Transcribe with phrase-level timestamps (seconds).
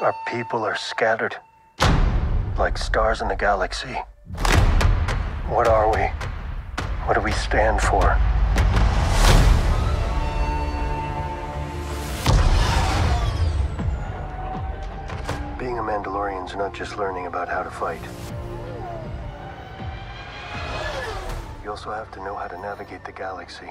[0.00, 1.36] Our people are scattered,
[2.56, 3.92] like stars in the galaxy.
[5.46, 6.06] What are we?
[7.04, 8.16] What do we stand for?
[15.58, 18.00] Being a Mandalorian is not just learning about how to fight.
[21.62, 23.70] You also have to know how to navigate the galaxy.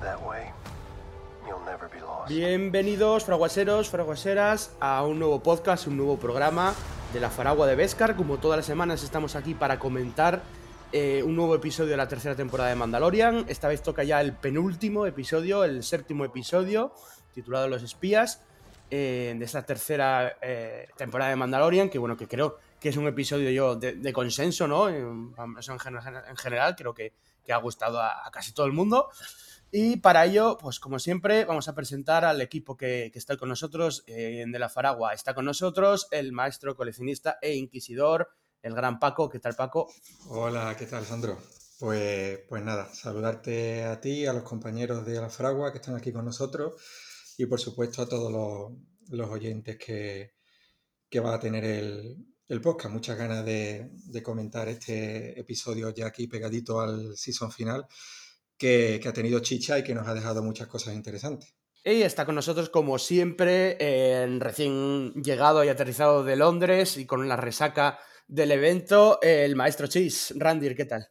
[0.00, 0.52] That way,
[1.46, 1.85] you'll never.
[2.28, 6.74] Bienvenidos, fraguaseros, fraguaseras, a un nuevo podcast, un nuevo programa
[7.12, 8.16] de la Faragua de Beskar.
[8.16, 10.42] Como todas las semanas estamos aquí para comentar
[10.90, 13.44] eh, un nuevo episodio de la tercera temporada de Mandalorian.
[13.46, 16.92] Esta vez toca ya el penúltimo episodio, el séptimo episodio,
[17.32, 18.42] titulado Los Espías,
[18.90, 23.06] eh, de esta tercera eh, temporada de Mandalorian, que bueno, que creo que es un
[23.06, 24.88] episodio yo de, consenso, ¿no?
[24.88, 25.56] En, en,
[26.28, 27.12] en general, creo que,
[27.44, 29.08] que ha gustado a, casi todo el mundo.
[29.70, 34.04] Y para ello, pues como siempre, vamos a presentar al equipo que, está con nosotros
[34.06, 35.12] eh, de la Faragua.
[35.12, 38.28] Está con nosotros el maestro coleccionista e inquisidor,
[38.62, 39.28] el gran Paco.
[39.28, 39.88] ¿Qué tal, Paco?
[40.28, 41.38] Hola, ¿qué tal, Sandro?
[41.78, 46.10] Pues, pues nada, saludarte a ti, a los compañeros de la Fragua que están aquí
[46.10, 46.74] con nosotros
[47.36, 48.72] y por supuesto a todos los,
[49.10, 50.36] los oyentes que,
[51.10, 52.16] que, va a tener el,
[52.48, 52.94] el podcast.
[52.94, 57.86] Muchas ganas de, de, comentar este episodio ya aquí pegadito al season final
[58.56, 61.54] que, que, ha tenido chicha y que nos ha dejado muchas cosas interesantes.
[61.84, 67.28] Y está con nosotros, como siempre, eh, recién llegado y aterrizado de Londres y con
[67.28, 70.34] la resaca del evento, el maestro Chis.
[70.36, 71.08] Randir, ¿qué tal?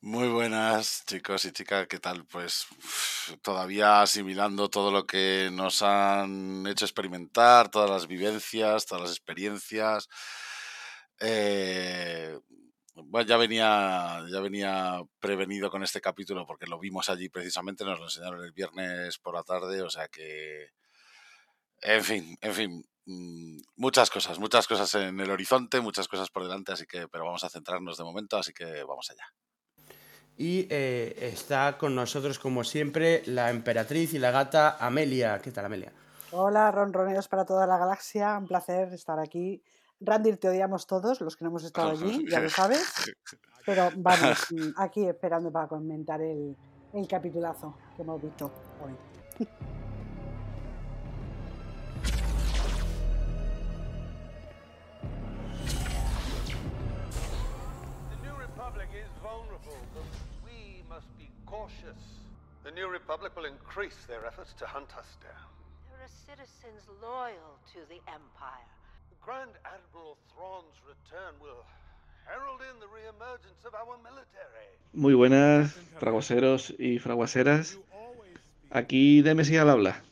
[0.00, 2.24] Muy buenas chicos y chicas, ¿qué tal?
[2.26, 9.02] Pues uff, todavía asimilando todo lo que nos han hecho experimentar, todas las vivencias, todas
[9.02, 10.08] las experiencias.
[11.20, 12.38] Eh,
[12.94, 17.98] bueno, ya venía, ya venía prevenido con este capítulo porque lo vimos allí precisamente, nos
[17.98, 20.68] lo enseñaron el viernes por la tarde, o sea que,
[21.80, 26.42] en fin, en fin, mm, muchas cosas, muchas cosas en el horizonte, muchas cosas por
[26.42, 29.26] delante, así que, pero vamos a centrarnos de momento, así que vamos allá.
[30.36, 35.38] Y eh, está con nosotros, como siempre, la emperatriz y la gata Amelia.
[35.40, 35.92] ¿Qué tal, Amelia?
[36.30, 38.38] Hola, ronroneos para toda la galaxia.
[38.38, 39.62] Un placer estar aquí.
[40.04, 43.12] Randir, te odiamos todos, los que no hemos estado allí, ya lo sabes.
[43.64, 44.46] Pero vamos,
[44.76, 46.56] aquí esperando para comentar el,
[46.92, 48.50] el capitulazo que hemos visto
[48.84, 48.96] hoy.
[61.52, 62.02] cautious.
[62.64, 65.50] The New Republic will increase their efforts to hunt us down.
[65.90, 68.81] There are citizens loyal to the Empire.
[69.24, 71.62] Grand Admiral Thrawn's return will
[72.26, 74.66] herald in the reemergence of our military.
[74.92, 77.78] Muy buenas, fraguaseros y fraguaseras.
[78.70, 80.02] Aquí de Mesías al habla.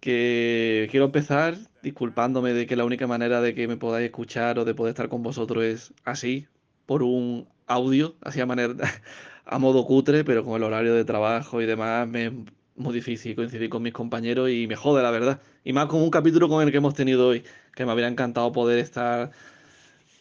[0.00, 4.64] Que quiero empezar disculpándome de que la única manera de que me podáis escuchar o
[4.64, 6.48] de poder estar con vosotros es así,
[6.86, 8.74] por un audio, así a manera
[9.44, 12.32] a modo cutre, pero con el horario de trabajo y demás me es
[12.76, 15.40] muy difícil coincidir con mis compañeros y me jode, la verdad.
[15.64, 17.44] Y más con un capítulo con el que hemos tenido hoy,
[17.74, 19.30] que me habría encantado poder estar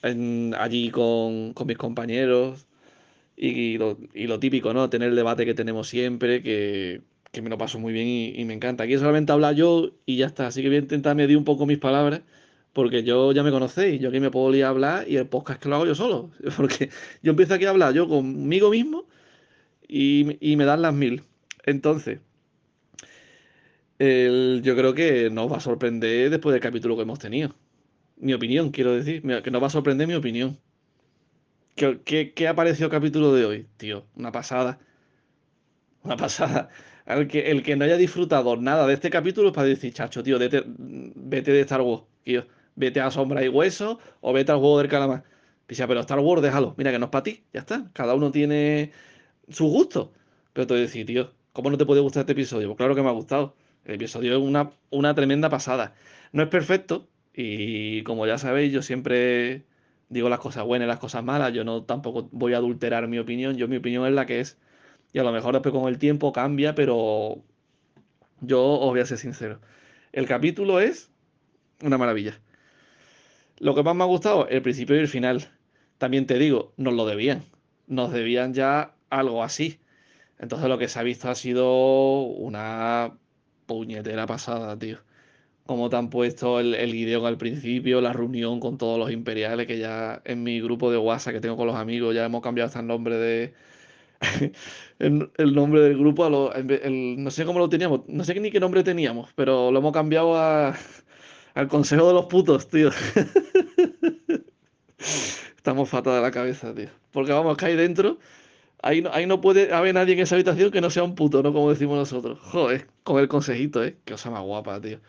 [0.01, 2.67] allí con, mis compañeros
[3.35, 4.89] y, lo, típico, ¿no?
[4.89, 7.01] Tener el debate que tenemos siempre, que,
[7.41, 8.83] me lo paso muy bien y, me encanta.
[8.83, 11.65] Aquí solamente habla yo y ya está, así que voy a intentar medir un poco
[11.65, 12.21] mis palabras
[12.73, 15.61] porque yo ya me conocéis, yo aquí me puedo ir a hablar y el podcast
[15.61, 16.89] que lo hago yo solo, porque
[17.23, 19.05] yo empiezo aquí a hablar yo conmigo mismo
[19.87, 21.23] y me dan las mil.
[21.65, 22.19] Entonces,
[23.99, 27.55] yo creo que nos va a sorprender después del capítulo que hemos tenido.
[28.17, 30.59] Mi opinión, quiero decir, que nos va a sorprender mi opinión.
[31.75, 33.67] ¿Qué, qué, ha parecido el capítulo de hoy?
[33.77, 34.79] Tío, una pasada.
[36.03, 36.69] Una pasada.
[37.05, 40.21] El que, el que no haya disfrutado nada de este capítulo es para decir, chacho,
[40.23, 42.45] tío, vete, vete de Star Wars, tío.
[42.75, 45.23] Vete a Sombra y Hueso o vete al juego del calamar.
[45.67, 46.75] Picha, pero Star Wars, déjalo.
[46.77, 47.89] Mira que no es para ti, ya está.
[47.93, 48.91] Cada uno tiene
[49.49, 50.13] su gusto.
[50.53, 52.67] Pero te voy a decir, tío, ¿cómo no te puede gustar este episodio?
[52.69, 53.55] Pues claro que me ha gustado.
[53.89, 55.95] El episodio es una, una tremenda pasada.
[56.31, 59.65] No es perfecto y como ya sabéis, yo siempre
[60.09, 61.53] digo las cosas buenas y las cosas malas.
[61.53, 63.57] Yo no tampoco voy a adulterar mi opinión.
[63.57, 64.59] Yo mi opinión es la que es.
[65.11, 67.41] Y a lo mejor después con el tiempo cambia, pero
[68.41, 69.59] yo os voy a ser sincero.
[70.11, 71.09] El capítulo es
[71.81, 72.39] una maravilla.
[73.57, 75.49] Lo que más me ha gustado, el principio y el final.
[75.97, 77.43] También te digo, nos lo debían.
[77.87, 79.79] Nos debían ya algo así.
[80.37, 83.17] Entonces lo que se ha visto ha sido una
[83.69, 84.99] puñetera pasada, tío.
[85.65, 89.79] Como te han puesto el, el al principio, la reunión con todos los imperiales, que
[89.79, 92.81] ya en mi grupo de WhatsApp que tengo con los amigos ya hemos cambiado hasta
[92.81, 93.53] el nombre de
[94.99, 98.59] el, nombre del grupo, a lo- no sé cómo lo teníamos, no sé ni qué
[98.59, 100.75] nombre teníamos, pero lo hemos cambiado a,
[101.55, 102.91] al Consejo de los Putos, tío.
[105.57, 106.89] Estamos fatal de la cabeza, tío.
[107.11, 108.19] Porque vamos, que ahí dentro,
[108.81, 111.43] ahí no, ahí no puede haber nadie en esa habitación que no sea un puto,
[111.43, 111.53] ¿no?
[111.53, 112.39] Como decimos nosotros.
[112.41, 113.97] Joder, con el consejito, ¿eh?
[114.05, 114.99] Qué cosa más guapa, tío.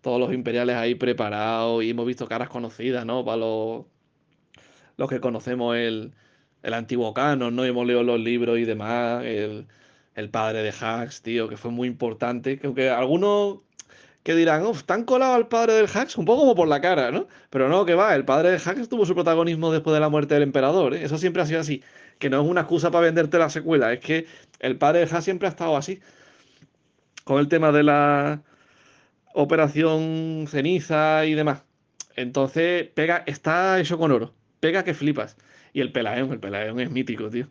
[0.00, 3.24] Todos los imperiales ahí preparados y hemos visto caras conocidas, ¿no?
[3.24, 3.84] Para los,
[4.96, 6.12] los que conocemos el,
[6.62, 7.64] el antiguo canon, ¿no?
[7.64, 9.24] Y hemos leído los libros y demás.
[9.24, 9.66] El,
[10.14, 12.58] el padre de Hax, tío, que fue muy importante.
[12.58, 13.60] Que aunque algunos
[14.22, 17.10] que dirán, uff, tan colado al padre del Hax, un poco como por la cara,
[17.10, 17.26] ¿no?
[17.48, 20.34] Pero no, que va, el padre del Hax tuvo su protagonismo después de la muerte
[20.34, 21.04] del emperador, ¿eh?
[21.04, 21.82] Eso siempre ha sido así.
[22.20, 24.26] Que no es una excusa para venderte la secuela, es que
[24.60, 26.00] el padre Hax siempre ha estado así.
[27.24, 28.42] Con el tema de la
[29.34, 31.64] operación ceniza y demás.
[32.16, 34.34] Entonces, pega, está hecho con oro.
[34.60, 35.36] Pega que flipas.
[35.72, 37.48] Y el Pelaeon, el Pelaeon es mítico, tío.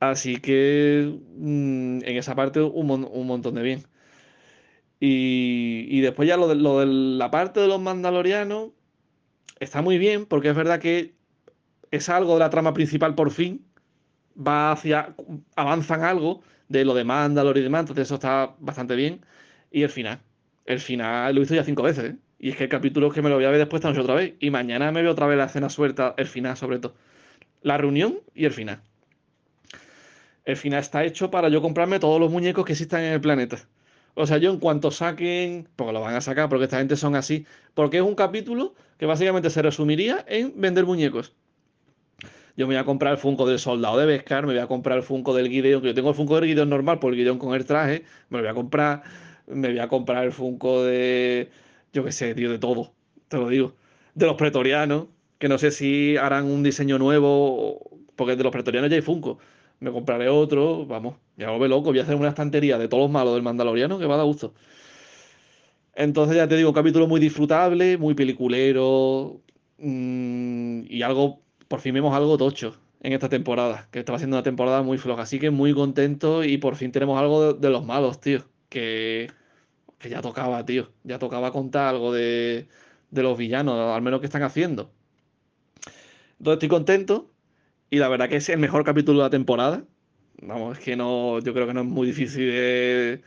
[0.00, 3.84] Así que mm, en esa parte un, un montón de bien.
[5.00, 8.70] Y, y después ya lo de, lo de la parte de los mandalorianos
[9.60, 11.14] está muy bien, porque es verdad que
[11.94, 13.64] es algo de la trama principal por fin.
[14.36, 15.14] Va hacia.
[15.56, 19.20] avanzan algo de lo de Mandalor y demás, entonces eso está bastante bien.
[19.70, 20.20] Y el final.
[20.66, 22.16] El final lo hizo ya cinco veces, ¿eh?
[22.38, 24.14] Y es que el capítulo que me lo voy a ver después esta noche otra
[24.16, 24.34] vez.
[24.40, 26.94] Y mañana me veo otra vez la escena suelta, el final sobre todo.
[27.62, 28.82] La reunión y el final.
[30.44, 33.58] El final está hecho para yo comprarme todos los muñecos que existan en el planeta.
[34.14, 37.16] O sea, yo en cuanto saquen, porque lo van a sacar, porque esta gente son
[37.16, 41.34] así, porque es un capítulo que básicamente se resumiría en vender muñecos.
[42.56, 44.98] Yo me voy a comprar el Funko del soldado de Beskar, me voy a comprar
[44.98, 47.38] el Funko del Gideon, que yo tengo el Funko del Gideon normal, por el Gideon
[47.38, 49.02] con el traje, me lo voy a comprar,
[49.46, 51.50] me voy a comprar el Funko de,
[51.92, 52.94] yo qué sé, tío, de todo,
[53.28, 53.74] te lo digo.
[54.14, 55.08] De los pretorianos,
[55.38, 57.80] que no sé si harán un diseño nuevo,
[58.16, 59.38] porque de los pretorianos ya hay Funko.
[59.80, 63.04] Me compraré otro, vamos, ya lo ve loco, voy a hacer una estantería de todos
[63.04, 64.54] los malos del Mandaloriano que va a dar gusto.
[65.94, 69.40] Entonces ya te digo, un capítulo muy disfrutable, muy peliculero
[69.78, 74.42] mm, y algo, por fin vemos algo tocho en esta temporada, que estaba siendo una
[74.42, 78.20] temporada muy floja, así que muy contento y por fin tenemos algo de, los malos,
[78.20, 79.30] tío, que,
[79.98, 82.68] que ya tocaba, tío, ya tocaba contar algo de,
[83.10, 84.92] de los villanos, al menos que están haciendo.
[86.38, 87.30] Entonces estoy contento
[87.90, 89.84] y la verdad que es el mejor capítulo de la temporada.
[90.42, 93.22] Vamos, es que no, yo creo que no es muy difícil de,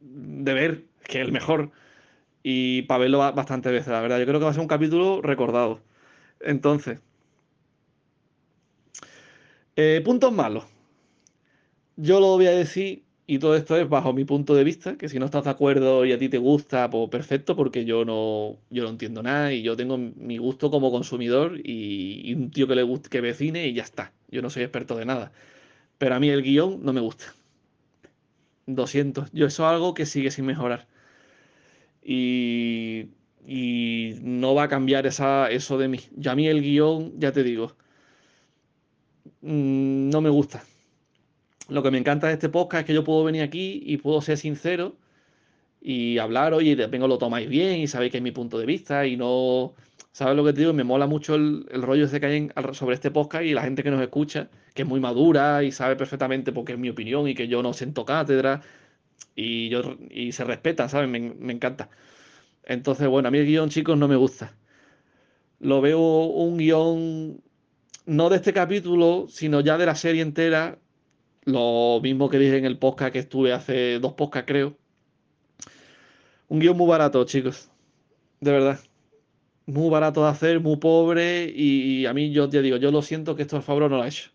[0.00, 1.70] de ver, es que es el mejor.
[2.42, 4.18] Y para verlo ba- bastantes veces, la verdad.
[4.20, 5.80] Yo creo que va a ser un capítulo recordado.
[6.40, 7.00] Entonces,
[9.76, 10.64] eh, puntos malos.
[11.96, 15.08] Yo lo voy a decir, y todo esto es bajo mi punto de vista, que
[15.08, 18.56] si no estás de acuerdo y a ti te gusta, pues perfecto, porque yo no,
[18.70, 22.76] yo no entiendo nada y yo tengo mi gusto como consumidor y, un tío que
[22.76, 24.12] le guste, que ve cine y ya está.
[24.30, 25.32] Yo no soy experto de nada.
[25.98, 27.34] Pero a mí el guion no me gusta.
[28.66, 29.30] 200.
[29.32, 30.86] Yo eso es algo que sigue sin mejorar.
[32.02, 33.08] Y,
[33.46, 36.00] y no va a cambiar esa, eso de mí.
[36.16, 37.76] Yo a mí el guion, ya te digo,
[39.42, 40.62] mm, no me gusta.
[41.68, 44.20] Lo que me encanta de este podcast es que yo puedo venir aquí y puedo
[44.20, 44.96] ser sincero
[45.80, 49.06] y hablar, oye, vengo, lo tomáis bien y sabéis que es mi punto de vista
[49.06, 49.74] y no,
[50.12, 50.72] ¿sabes lo que te digo?
[50.72, 53.82] Me mola mucho el, rollo ese que hay en- sobre este podcast y la gente
[53.82, 57.34] que nos escucha, que es muy madura y sabe perfectamente porque es mi opinión y
[57.34, 58.62] que yo no siento cátedra
[59.34, 61.08] y, yo, y se respeta, ¿sabes?
[61.08, 61.90] Me, me encanta.
[62.64, 64.56] Entonces, bueno, a mí el guion, chicos, no me gusta.
[65.60, 67.40] Lo veo un guion,
[68.06, 70.78] no de este capítulo, sino ya de la serie entera.
[71.44, 74.76] Lo mismo que dije en el podcast que estuve hace dos podcasts, creo.
[76.48, 77.68] Un guion muy barato, chicos.
[78.40, 78.80] De verdad.
[79.66, 81.52] Muy barato de hacer, muy pobre.
[81.54, 84.08] Y, a mí, yo te digo, yo lo siento que esto Favreau no lo ha
[84.08, 84.30] hecho.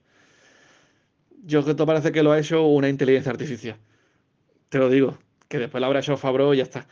[1.43, 3.77] Yo que esto parece que lo ha hecho una inteligencia artificial.
[4.69, 5.17] Te lo digo.
[5.47, 6.87] Que después lo habrá hecho Favreau y ya está.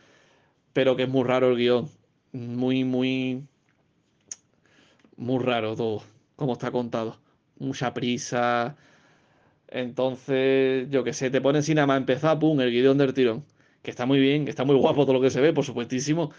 [0.72, 1.90] Pero que es muy raro el guion.
[2.32, 3.42] Muy, muy.
[5.16, 6.02] Muy raro todo.
[6.40, 7.10] Como está contado.
[7.58, 8.76] Mucha prisa.
[9.68, 13.44] Entonces, yo que sé, te ponen sin nada más empezar, pum, el guion del tirón.
[13.82, 16.32] Que está muy bien, que está muy guapo todo lo que se ve, por supuestísimo.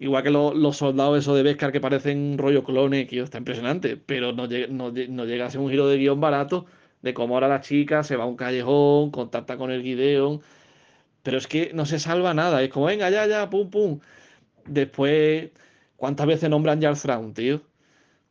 [0.00, 3.96] Igual que lo- los soldados esos de Beskar que parecen rollo clones, que está impresionante.
[3.98, 6.66] Pero no, llega- no, lle- no llega a ser un giro de guion barato
[7.02, 10.40] de cómo ahora la chica se va a un callejón, contacta con el Gideon.
[11.22, 12.62] Pero es que no se salva nada.
[12.62, 14.00] Es como, venga, ya, ya, pum, pum.
[14.66, 15.50] Después,
[15.96, 17.62] ¿cuántas veces nombran ya al Thrawn, tío?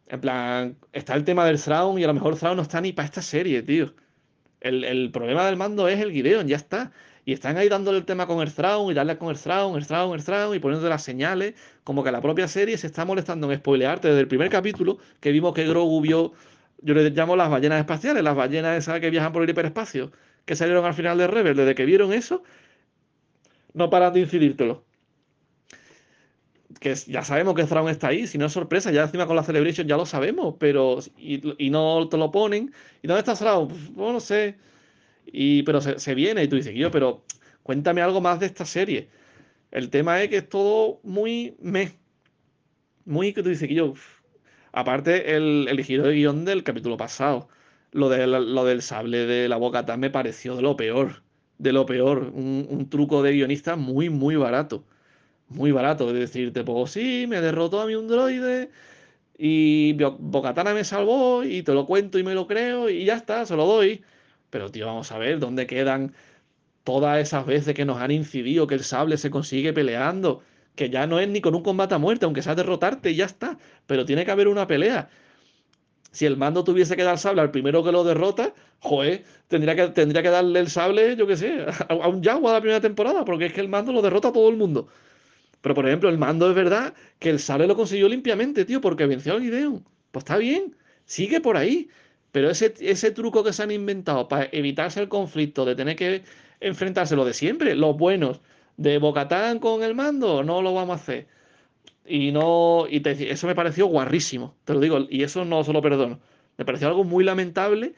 [0.08, 2.94] En plan, está el tema del Thrawn y a lo mejor Thrawn no está ni
[2.94, 3.94] para esta serie, tío.
[4.62, 6.92] El, el problema del mando es el Gideon, ya está.
[7.26, 9.88] Y están ahí dándole el tema con el Thrawn y darle con el Thrawn, el
[9.88, 13.52] Thrawn, el Thrawn y poniendo las señales, como que la propia serie se está molestando
[13.52, 16.34] en spoilearte desde el primer capítulo que vimos que Grogu vio
[16.86, 20.12] yo les llamo las ballenas espaciales, las ballenas esas que viajan por el hiperespacio,
[20.46, 22.44] que salieron al final de Rebel, desde que vieron eso,
[23.74, 24.85] no paran de incidírtelo.
[26.80, 29.44] Que ya sabemos que Thrawn está ahí, si no es sorpresa, ya encima con la
[29.44, 32.74] Celebration ya lo sabemos, pero y, no te lo ponen.
[33.02, 33.68] ¿Y dónde está Thrawn?
[33.70, 34.58] Pues, no sé.
[35.26, 37.24] Y, pero se, viene y tú dices, yo, pero
[37.64, 39.10] cuéntame algo más de esta serie.
[39.72, 41.98] El tema es que es todo muy me.
[43.06, 43.94] Muy que tú dices yo.
[44.72, 47.48] Aparte, el, el giro de guion del capítulo pasado.
[47.92, 51.24] Lo, de, lo del sable de la boca me pareció de lo peor.
[51.58, 52.32] De lo peor.
[52.34, 54.84] Un, truco de guionista muy, muy barato.
[55.50, 56.08] Muy barato.
[56.10, 58.72] Es decir, te pongo, sí, me derrotó a mi androide.
[59.38, 61.44] Y Bocatana me salvó.
[61.44, 62.90] Y te lo cuento y me lo creo.
[62.90, 64.04] Y ya está, se lo doy.
[64.50, 66.14] Pero, tío, vamos a ver dónde quedan
[66.86, 70.44] todas esas veces que nos han incidido que el sable se consigue peleando,
[70.76, 73.26] que ya no es ni con un combate a muerte, aunque sea derrotarte y ya
[73.26, 75.10] está, pero tiene que haber una pelea.
[76.12, 79.88] Si el mando tuviese que dar sable al primero que lo derrota, joder, tendría que,
[79.90, 83.26] tendría que darle el sable, yo qué sé, a, un Jaguar de la primera temporada,
[83.26, 84.88] porque es que el mando lo derrota a todo el mundo.
[85.62, 89.06] Pero por ejemplo, el mando es verdad que el sable lo consiguió limpiamente, tío, porque
[89.06, 89.84] venció al Gideon.
[90.12, 91.90] Pues está bien, sigue por ahí.
[92.32, 96.24] Pero ese, ese truco que se han inventado para evitarse el conflicto de tener que
[96.60, 98.42] enfrentarse lo de siempre, los buenos
[98.78, 101.28] de Bocatán con el mando, no lo vamos a hacer.
[102.06, 105.82] Y no y eso me pareció guarrísimo, te lo digo, y eso no se lo
[105.82, 106.20] perdono.
[106.58, 107.96] Me pareció algo muy lamentable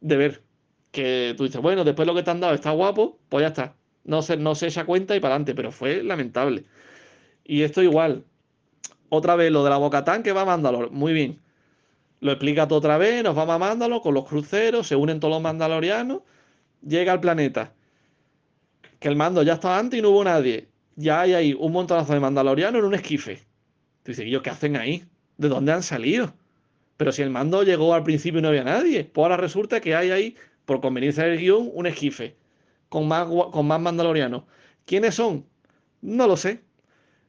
[0.00, 0.42] de ver.
[0.90, 3.76] Que tú dices, bueno, después lo que te han dado está guapo, pues ya está.
[4.04, 6.64] No se, no se echa cuenta y para adelante, pero fue lamentable.
[7.46, 8.24] Y esto igual.
[9.08, 10.90] Otra vez lo de la Bocatán que va a Mandalor.
[10.90, 11.40] Muy bien.
[12.20, 15.42] Lo explica todo otra vez, nos va a con los cruceros, se unen todos los
[15.42, 16.22] mandalorianos,
[16.80, 17.74] llega al planeta
[18.98, 20.68] que el mando ya estaba antes y no hubo nadie.
[20.96, 23.44] Ya hay ahí un montonazo de mandalorianos en un esquife.
[24.02, 25.04] Tú dices, ¿y qué hacen ahí?
[25.36, 26.32] ¿De dónde han salido?
[26.96, 29.94] Pero si el mando llegó al principio y no había nadie, pues ahora resulta que
[29.94, 32.36] hay ahí, por conveniencia del guion, un esquife
[32.88, 34.44] con más, con más mandalorianos.
[34.86, 35.44] ¿Quiénes son?
[36.00, 36.62] No lo sé.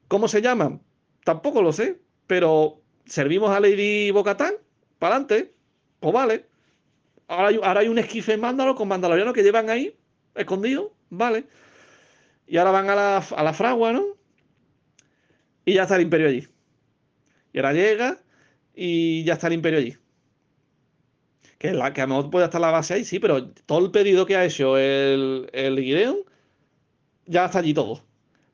[0.07, 0.81] ¿Cómo se llaman?
[1.23, 1.99] Tampoco lo sé.
[2.27, 4.53] Pero servimos a Lady Bocatán,
[4.99, 5.53] para adelante.
[5.99, 6.45] Pues vale.
[7.27, 9.95] Ahora hay, un esquife mándalo con mandalorianos que llevan ahí,
[10.35, 10.91] escondidos.
[11.09, 11.45] Vale.
[12.47, 14.05] Y ahora van a la, a la fragua, ¿no?
[15.65, 16.47] Y ya está el imperio allí.
[17.51, 18.21] Y ahora llega
[18.73, 19.97] y ya está el imperio allí.
[21.57, 23.91] Que, la, que a lo mejor puede estar la base ahí, sí, pero todo el
[23.91, 26.17] pedido que ha hecho el, el Gideon
[27.25, 28.06] ya está allí todo.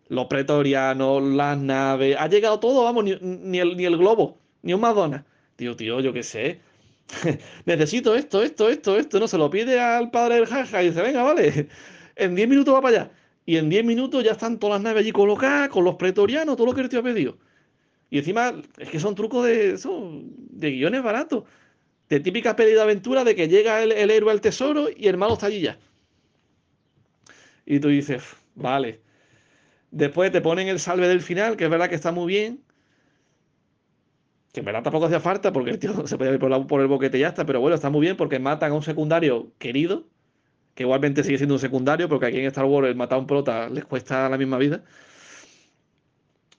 [0.09, 3.11] Los pretorianos, las naves, ha llegado todo, vamos, ni,
[3.59, 5.25] el, ni el globo, ni un Madonna.
[5.55, 6.59] Tío, tío, yo qué sé.
[7.65, 9.19] Necesito esto, esto, esto, esto.
[9.19, 11.69] No se lo pide al padre del jaja y dice, venga, vale
[12.15, 13.11] en 10 minutos va para allá.
[13.45, 16.67] Y en 10 minutos ya están todas las naves allí colocadas, con los pretorianos, todo
[16.67, 17.37] lo que el tío ha pedido.
[18.09, 21.43] Y encima, es que son trucos de, de guiones baratos.
[22.09, 25.33] De típica peli de aventura de que llega el, héroe al tesoro y el malo
[25.33, 25.79] está allí ya.
[27.65, 28.23] Y tú dices,
[28.55, 29.01] vale.
[29.93, 32.63] Después te ponen el salve del final, que es verdad que está muy bien.
[34.51, 36.87] Que en verdad tampoco hacía falta porque el tío se puede ir por, por el
[36.87, 37.45] boquete y ya está.
[37.45, 40.07] Pero bueno, está muy bien porque matan a un secundario querido
[40.75, 43.27] que igualmente sigue siendo un secundario, porque aquí en Star Wars el matar a un
[43.27, 44.83] prota les cuesta la misma vida.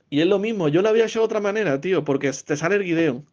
[0.09, 2.77] Y es lo mismo, yo lo había hecho de otra manera, tío, porque te sale
[2.77, 3.27] el Gideon.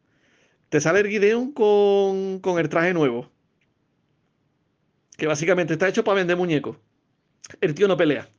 [0.69, 3.31] Te sale el Gideon con, con el traje nuevo.
[5.17, 6.77] Que básicamente está hecho para vender muñecos.
[7.61, 8.29] El tío no pelea.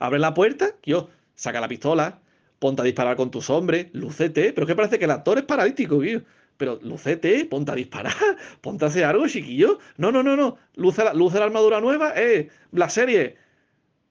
[0.00, 2.18] Abre la puerta, yo, saca la pistola,
[2.58, 5.44] ponte a disparar con tus hombres, lucete, pero es que parece que el actor es
[5.44, 6.22] paralítico, tío
[6.60, 8.12] pero lucete, ponte a disparar,
[8.60, 9.78] ponte a hacer algo, chiquillo.
[9.96, 10.58] No, no, no, no.
[10.76, 13.38] Luce la, luce la armadura nueva, eh, la serie.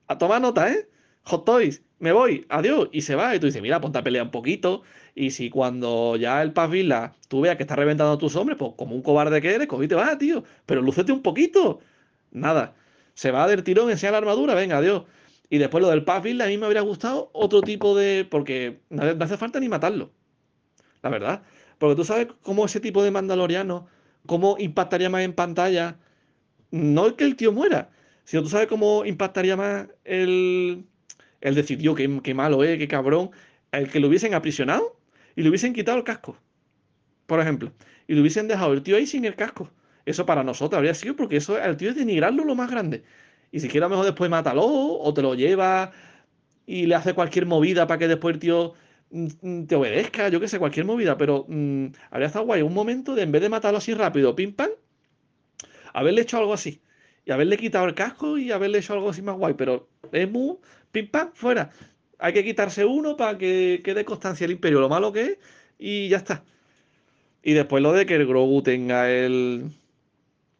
[0.08, 0.88] A tomar nota, eh.
[1.22, 2.88] Hot Toys, me voy, adiós.
[2.90, 3.36] Y se va.
[3.36, 4.82] Y tú dices, mira, ponte a pelear un poquito.
[5.14, 8.58] Y si cuando ya el Paz Villa tú veas que está reventando a tus hombres,
[8.58, 10.42] pues como un cobarde que eres, cogí te vas, tío.
[10.66, 11.78] Pero lucete un poquito.
[12.32, 12.74] Nada.
[13.14, 15.04] Se va del tirón, enseña la armadura, venga, adiós.
[15.50, 18.24] Y después lo del Paz Villa, a mí me habría gustado otro tipo de.
[18.24, 20.12] Porque no hace falta ni matarlo.
[21.02, 21.42] La verdad.
[21.78, 23.88] Porque tú sabes cómo ese tipo de mandaloriano,
[24.26, 25.98] cómo impactaría más en pantalla.
[26.70, 27.90] No el que el tío muera,
[28.24, 30.84] sino tú sabes cómo impactaría más el,
[31.40, 33.30] el decir, Dios, qué, malo es, qué cabrón,
[33.72, 35.00] el que lo hubiesen aprisionado
[35.34, 36.36] y le hubiesen quitado el casco,
[37.26, 37.72] por ejemplo,
[38.06, 39.70] y le hubiesen dejado el tío ahí sin el casco.
[40.06, 43.02] Eso para nosotros habría sido porque eso el tío es denigrarlo lo más grande.
[43.52, 45.92] Y si quiere a lo mejor después mátalo o te lo lleva
[46.66, 48.74] y le hace cualquier movida para que después el tío
[49.10, 53.14] Mm, te obedezca, yo que sé, cualquier movida, pero mm, habría estado guay un momento
[53.14, 54.70] de en vez de matarlo así rápido, pim pam,
[55.92, 56.80] haberle hecho algo así.
[57.24, 60.58] Y haberle quitado el casco y haberle hecho algo así más guay, pero es muy
[60.92, 61.70] pim pam, fuera.
[62.18, 65.38] Hay que quitarse uno para que quede constancia el imperio, lo malo que es,
[65.78, 66.44] y ya está.
[67.42, 69.70] Y después lo de que el Grogu tenga el,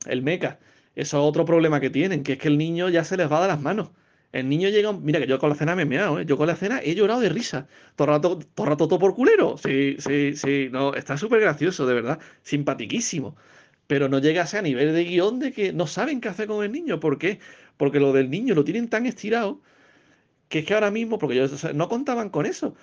[0.07, 0.59] el mecha.
[0.95, 3.43] Eso es otro problema que tienen, que es que el niño ya se les va
[3.43, 3.91] de las manos.
[4.33, 6.25] El niño llega, mira que yo con la cena me he meado, ¿eh?
[6.27, 7.67] yo con la cena he llorado de risa.
[7.97, 9.57] Todo rato, todo rato todo por culero.
[9.59, 13.37] Sí, sí, sí, no, está súper gracioso, de verdad, simpatiquísimo.
[13.87, 16.65] Pero no llega a a nivel de guion de que no saben qué hacer con
[16.65, 17.01] el niño.
[17.01, 17.41] ¿Por qué?
[17.77, 19.61] Porque lo del niño lo tienen tan estirado
[20.49, 22.75] que es que ahora mismo, porque ellos no contaban con eso.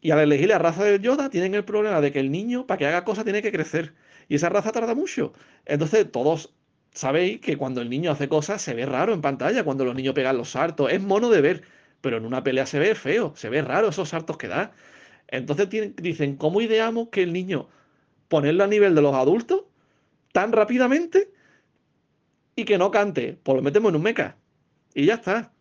[0.00, 2.78] Y al elegir la raza del Yoda, tienen el problema de que el niño, para
[2.78, 3.94] que haga cosas, tiene que crecer.
[4.28, 5.32] Y esa raza tarda mucho.
[5.66, 6.54] Entonces, todos
[6.92, 10.14] sabéis que cuando el niño hace cosas se ve raro en pantalla, cuando los niños
[10.14, 10.90] pegan los saltos.
[10.92, 11.62] Es mono de ver,
[12.00, 14.72] pero en una pelea se ve feo, se ve raro esos saltos que da.
[15.28, 17.68] Entonces dicen, ¿cómo ideamos que el niño
[18.28, 19.62] ponerlo a nivel de los adultos
[20.32, 21.30] tan rápidamente
[22.56, 23.38] y que no cante?
[23.42, 24.36] Pues lo metemos en un mecha.
[24.94, 25.52] Y ya está.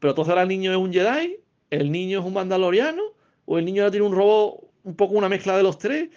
[0.00, 1.38] Pero entonces ahora el niño es un Jedi,
[1.70, 3.02] el niño es un mandaloriano,
[3.46, 6.10] o el niño ahora tiene un robot un poco una mezcla de los tres.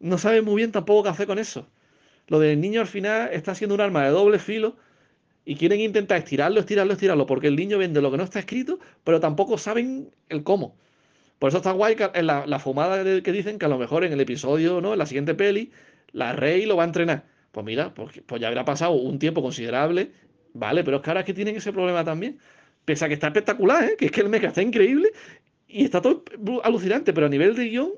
[0.00, 1.68] No sabe muy bien tampoco qué hacer con eso.
[2.28, 4.76] Lo del niño al final está siendo un arma de doble filo
[5.44, 8.78] y quieren intentar estirarlo, estirarlo, estirarlo, porque el niño vende lo que no está escrito,
[9.04, 10.76] pero tampoco saben el cómo.
[11.38, 14.20] Por eso está guay en la, fumada que dicen que a lo mejor en el
[14.20, 14.92] episodio, ¿no?
[14.92, 15.70] En la siguiente peli,
[16.12, 17.24] la Rey lo va a entrenar.
[17.52, 20.12] Pues mira, pues, pues ya habrá pasado un tiempo considerable,
[20.54, 20.84] ¿vale?
[20.84, 22.38] Pero es que ahora es que tienen ese problema también.
[22.84, 23.96] Pese a que está espectacular, ¿eh?
[23.98, 25.10] Que es que el mecha está increíble
[25.68, 26.24] y está todo
[26.62, 27.90] alucinante, pero a nivel de guion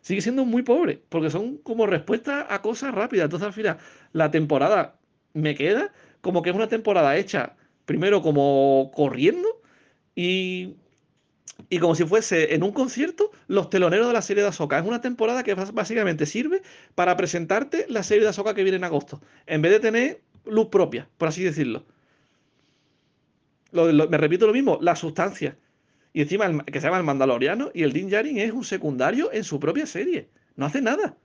[0.00, 3.24] sigue siendo muy pobre, porque son como respuestas a cosas rápidas.
[3.24, 3.78] Entonces, al final,
[4.12, 4.96] la temporada
[5.34, 9.48] me queda como que es una temporada hecha primero como corriendo
[10.14, 10.74] y,
[11.68, 14.78] y como si fuese en un concierto los teloneros de la serie de Ahsoka.
[14.78, 16.62] Es una temporada que básicamente sirve
[16.94, 20.68] para presentarte la serie de Ahsoka que viene en agosto, en vez de tener luz
[20.68, 21.84] propia, por así decirlo.
[23.72, 25.56] me repito lo mismo, la sustancia.
[26.12, 29.44] Y encima que se llama el Mandaloriano y el Din Djarin es un secundario en
[29.44, 30.28] su propia serie.
[30.56, 31.16] No hace nada.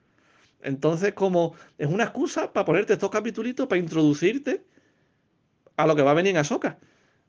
[0.62, 4.64] Entonces, como es una excusa para ponerte estos capítulos para introducirte
[5.78, 6.80] a lo que va a venir en Ahsoka.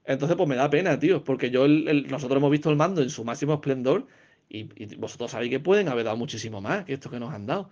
[0.05, 3.25] Entonces, pues me da pena, tío, porque yo nosotros hemos visto el mando en su
[3.25, 4.07] máximo esplendor
[4.49, 4.65] y,
[4.97, 7.71] vosotros sabéis que pueden haber dado muchísimo más que esto que nos han dado.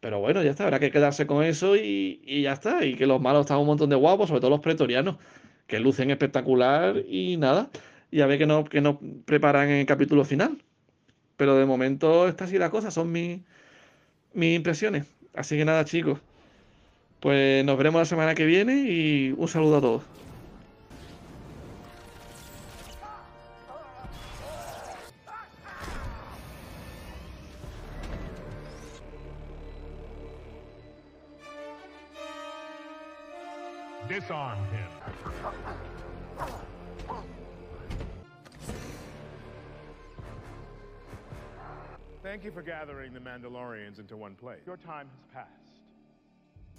[0.00, 2.84] Pero bueno, ya está, habrá que quedarse con eso y ya está.
[2.84, 5.16] Y que los malos están un montón de guapos, sobre todo los pretorianos,
[5.66, 7.70] que lucen espectacular y nada
[8.10, 10.62] y a ver qué nos, nos preparan en el capítulo final.
[11.36, 13.40] Pero de momento esta sí la cosa, son mis,
[14.34, 15.06] mis impresiones.
[15.34, 16.20] Así que nada, chicos.
[17.20, 20.02] Pues nos veremos la semana que viene y un saludo a todos.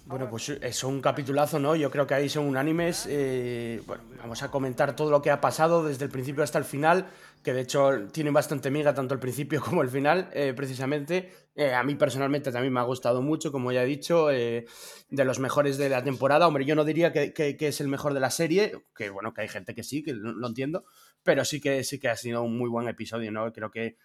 [0.08, 1.76] Bueno, pues es un capitulazo, ¿no?
[1.76, 3.06] Yo creo que ahí son unánimes.
[3.10, 6.64] Eh, bueno, vamos a comentar todo lo que ha pasado desde el principio hasta el
[6.64, 7.08] final,
[7.44, 11.30] que de hecho tiene bastante miga tanto el principio como el final, eh, precisamente.
[11.56, 14.66] Eh, a mí personalmente también me ha gustado mucho, como ya he dicho, de
[15.10, 16.48] los mejores de la temporada.
[16.48, 19.50] Hombre, yo no diría que, es el mejor de la serie, que bueno, que hay
[19.50, 20.86] gente que sí, que lo, entiendo,
[21.22, 23.52] pero sí que, sí que ha sido un muy buen episodio, ¿no?
[23.52, 23.98] Creo que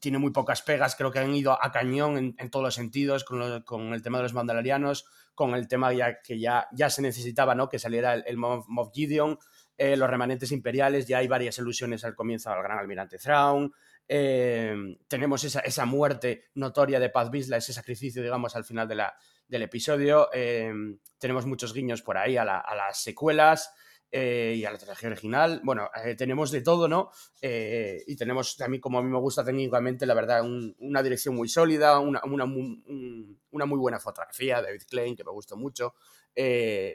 [0.00, 3.92] tiene muy pocas pegas, creo que han ido a cañón en, todos los sentidos, con,
[3.92, 7.68] el tema de los mandalorianos, con el tema ya que ya, ya se necesitaba, ¿no?
[7.68, 9.38] Que saliera el, Moff Gideon,
[9.76, 13.72] eh, los remanentes imperiales, ya hay varias ilusiones al comienzo del gran almirante Thrawn,
[14.08, 14.74] eh,
[15.06, 19.14] tenemos esa, muerte notoria de Paz Vizsla, ese sacrificio, digamos, al final de la,
[19.46, 20.72] del episodio, eh,
[21.18, 23.72] tenemos muchos guiños por ahí a las secuelas,
[24.12, 25.60] eh, y a la trilogía original.
[25.62, 27.10] Bueno, eh, tenemos de todo, ¿no?
[27.40, 31.48] Eh, y tenemos también, como a mí me gusta técnicamente, la verdad, una dirección muy
[31.48, 35.94] sólida, una, una, muy buena fotografía, David Klein, que me gustó mucho.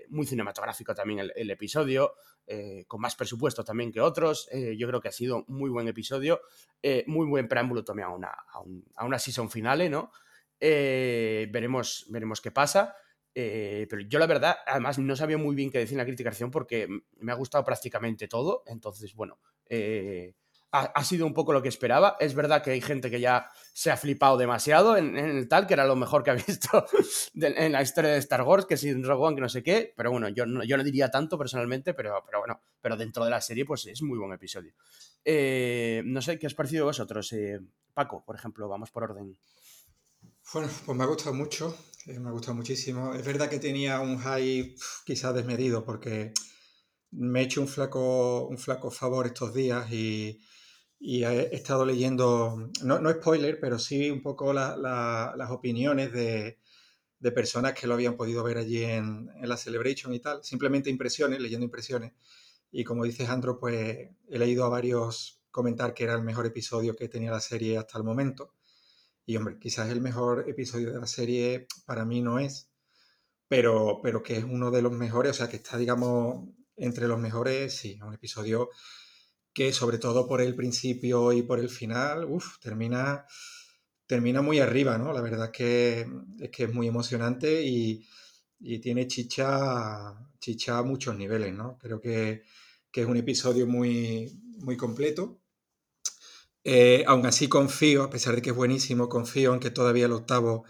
[0.09, 2.15] muy cinematográfico también el, episodio,
[2.87, 4.49] con más presupuesto también que otros.
[4.77, 6.41] yo creo que ha sido un muy buen episodio,
[7.07, 8.61] muy buen preámbulo también a una, a,
[8.95, 10.11] a una season finale, ¿no?
[10.59, 12.95] veremos, veremos qué pasa.
[13.37, 16.51] Eh, pero yo la verdad, además no sabía muy bien qué decir en la criticación
[16.51, 18.63] porque me ha gustado prácticamente todo.
[18.65, 20.33] Entonces, bueno, eh,
[20.71, 22.15] ha, sido un poco lo que esperaba.
[22.19, 25.73] Es verdad que hay gente que ya se ha flipado demasiado en, el tal, que
[25.73, 26.85] era lo mejor que ha visto
[27.35, 29.93] en la historia de Star Wars, que sin Rogue One, que no sé qué.
[29.95, 33.31] Pero bueno, yo no, yo no diría tanto personalmente, pero, pero bueno, pero dentro de
[33.31, 34.73] la serie, pues es muy buen episodio.
[35.23, 37.33] Eh, no sé, ¿qué os ha parecido a vosotros?
[37.93, 39.37] Paco, por ejemplo, vamos por orden.
[40.53, 43.13] Bueno, pues me ha gustado mucho, eh, me ha gustado muchísimo.
[43.13, 46.33] Es verdad que tenía un hype quizás desmedido porque
[47.11, 50.39] me he hecho un flaco, un flaco favor estos días y,
[50.99, 56.59] y he estado leyendo, no, no spoiler, pero sí un poco las opiniones de,
[57.19, 60.89] de, personas que lo habían podido ver allí en, en, la Celebration y tal, simplemente
[60.89, 62.13] impresiones, leyendo impresiones.
[62.71, 66.95] Y como dice Andro, pues he leído a varios comentar que era el mejor episodio
[66.95, 68.53] que tenía la serie hasta el momento.
[69.25, 72.69] Y hombre, quizás el mejor episodio de la serie para mí no es,
[73.47, 77.19] pero, pero que es uno de los mejores, o sea, que está, digamos, entre los
[77.19, 78.69] mejores, sí, un episodio
[79.53, 83.25] que sobre todo por el principio y por el final, uff, termina,
[84.05, 85.13] termina muy arriba, ¿no?
[85.13, 86.07] La verdad es que
[86.39, 88.05] es, que es muy emocionante y,
[88.59, 91.77] y, tiene chicha, chicha a muchos niveles, ¿no?
[91.77, 92.43] Creo que,
[92.91, 95.39] que es un episodio muy, muy completo.
[96.67, 100.13] Eh, aún así confío, a pesar de que es buenísimo, confío en que todavía el
[100.13, 100.65] octavo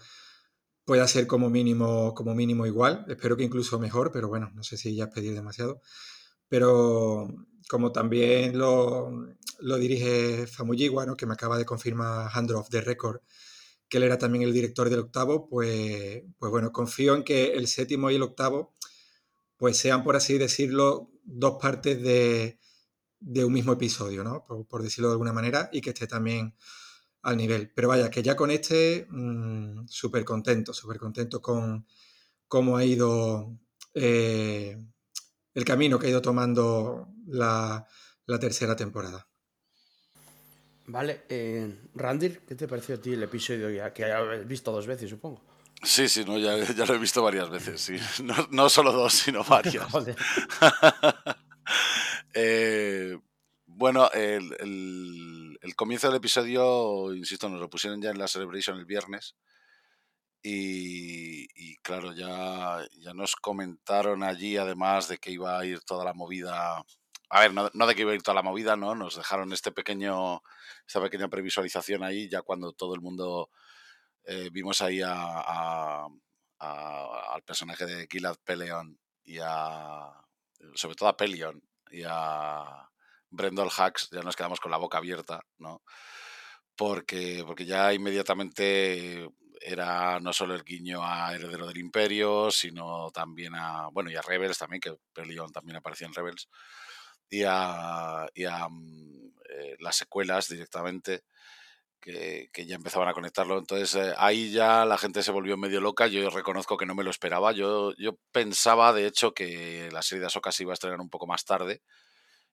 [0.84, 3.06] pueda ser como mínimo, como mínimo igual.
[3.08, 5.80] Espero que incluso mejor, pero bueno, no sé si ya has pedido demasiado.
[6.48, 7.28] Pero
[7.68, 9.10] como también lo,
[9.78, 11.16] dirige Famuyiwa, ¿no?
[11.16, 13.20] que me acaba de confirmar Hand of the Record,
[13.88, 17.68] que él era también el director del octavo, pues, pues bueno, confío en que el
[17.68, 18.74] séptimo y el octavo
[19.56, 22.58] pues sean, por así decirlo, dos partes de,
[23.26, 24.44] de un mismo episodio, ¿no?
[24.46, 26.54] Por, por, decirlo de alguna manera, y que esté también
[27.22, 27.72] al nivel.
[27.74, 31.86] Pero vaya, que ya con este, mmm, súper contento, súper contento con
[32.46, 33.58] cómo ha ido
[33.94, 34.78] eh,
[35.54, 37.84] el camino que ha ido tomando la,
[38.26, 39.26] la tercera temporada.
[40.86, 44.86] Vale, eh, Randir, ¿qué te pareció a ti el episodio ya, que has visto dos
[44.86, 45.42] veces, supongo?
[45.82, 47.96] Sí, sí, no, ya, ya lo he visto varias veces, sí.
[48.22, 49.88] No, no solo dos, sino varias.
[52.38, 53.18] eh,
[53.64, 59.36] bueno, el, comienzo del episodio, insisto, nos lo pusieron ya en la Celebration el viernes.
[60.42, 66.12] Y, claro, ya, ya nos comentaron allí, además de que iba a ir toda la
[66.12, 66.84] movida.
[67.30, 68.94] A ver, no, de que iba a ir toda la movida, ¿no?
[68.94, 70.42] Nos dejaron este pequeño,
[70.86, 73.50] esta pequeña previsualización ahí, ya cuando todo el mundo
[74.24, 76.06] eh, vimos ahí a,
[76.58, 80.12] al personaje de Gilad Peleon y a.
[80.74, 82.88] sobre todo a Pelion y a
[83.30, 85.82] Brendel Hacks, ya nos quedamos con la boca abierta, ¿no?
[86.76, 89.28] Porque, porque ya inmediatamente
[89.60, 94.22] era no solo el guiño a Heredero del Imperio, sino también a, bueno, y a
[94.22, 94.94] Rebels también, que
[95.52, 96.48] también aparecía en Rebels,
[97.28, 98.68] y a, y a
[99.48, 101.24] eh, las secuelas directamente,
[102.52, 103.58] que, ya empezaban a conectarlo.
[103.58, 107.04] Entonces eh, ahí ya la gente se volvió medio loca, yo reconozco que no me
[107.04, 110.74] lo esperaba, yo, yo pensaba de hecho que la serie de Ahsoka se iba a
[110.74, 111.82] estrenar un poco más tarde,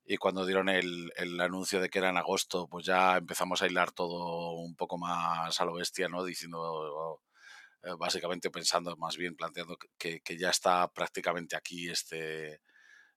[0.05, 3.67] y cuando dieron el, el, anuncio de que era en agosto, pues ya empezamos a
[3.67, 6.25] hilar todo un poco más a lo bestia, ¿no?
[6.25, 7.21] Diciendo,
[7.83, 12.59] eh, básicamente pensando más bien, planteando que, que ya está prácticamente aquí este,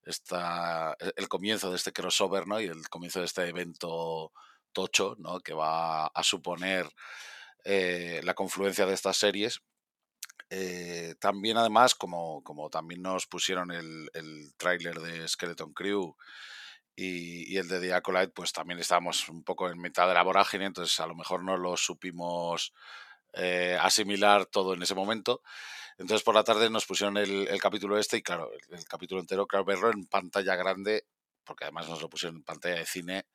[0.05, 2.61] esta, el comienzo de este crossover, ¿no?
[2.61, 4.33] Y el comienzo de este evento
[4.77, 5.41] tocho, ¿no?
[5.41, 6.87] Que va a suponer
[7.65, 9.63] eh, la confluencia de estas series.
[10.51, 16.15] Eh, también además, como, como también nos pusieron el, el tráiler de Skeleton Crew,
[16.95, 20.23] y, y, el de The Acolyte, pues también estábamos un poco en mitad de la
[20.23, 22.73] vorágine, entonces a lo mejor no lo supimos
[23.35, 25.43] eh, asimilar todo en ese momento.
[25.99, 29.21] Entonces por la tarde nos pusieron el, el capítulo este y claro, el, el, capítulo
[29.21, 31.07] entero, claro, verlo en pantalla grande,
[31.45, 33.27] porque además nos lo pusieron en pantalla de cine,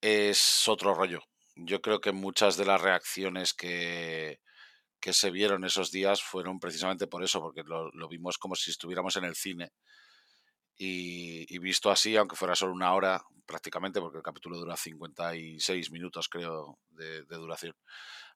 [0.00, 1.20] es otro rollo.
[1.56, 4.40] Yo creo que muchas de las reacciones que,
[5.00, 9.16] que se vieron esos días fueron precisamente por eso, porque lo, vimos como si estuviéramos
[9.16, 9.72] en el cine
[10.76, 15.90] y, y, visto así, aunque fuera solo una hora prácticamente, porque el capítulo dura 56
[15.90, 17.74] minutos creo de, de, duración,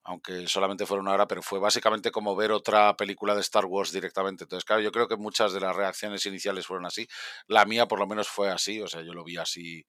[0.04, 3.92] aunque solamente fuera una hora, pero fue básicamente como ver otra película de Star Wars
[3.92, 4.44] directamente.
[4.44, 7.06] Entonces, claro, yo creo que muchas de las reacciones iniciales fueron así.
[7.46, 9.86] La mía por lo menos fue así, o sea, yo lo vi así.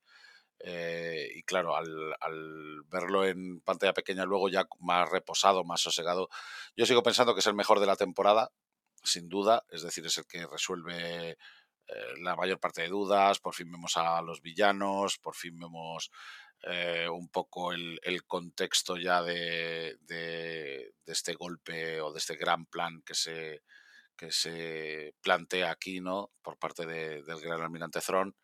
[0.60, 6.28] Eh, y claro, al, al, verlo en pantalla pequeña, luego ya más reposado, más sosegado,
[6.76, 8.50] yo sigo pensando que es el mejor de la temporada,
[9.02, 11.36] sin duda, es decir, es el que resuelve
[11.86, 16.10] eh, la mayor parte de dudas, por fin vemos a los villanos, por fin vemos
[16.62, 22.36] eh, un poco el, el, contexto ya de, de, de, este golpe o de este
[22.36, 23.62] gran plan que se,
[24.16, 26.30] que se plantea aquí, ¿no?
[26.40, 28.34] Por parte de, del gran almirante Thrawn.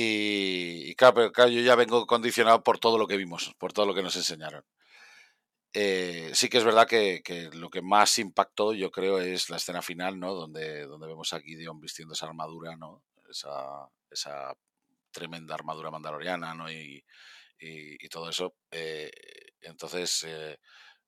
[0.00, 3.84] Y, y claro, claro, yo ya vengo condicionado por todo lo que vimos, por todo
[3.84, 4.64] lo que nos enseñaron.
[5.72, 9.56] Eh, sí que es verdad que, que, lo que más impactó, yo creo, es la
[9.56, 10.34] escena final, ¿no?
[10.34, 13.02] Donde, donde vemos a Gideon vistiendo esa armadura, ¿no?
[13.28, 14.54] Esa, esa
[15.10, 16.70] tremenda armadura mandaloriana, ¿no?
[16.70, 17.04] Y,
[17.58, 18.54] y, y todo eso.
[18.70, 19.10] Eh,
[19.62, 20.58] entonces, eh,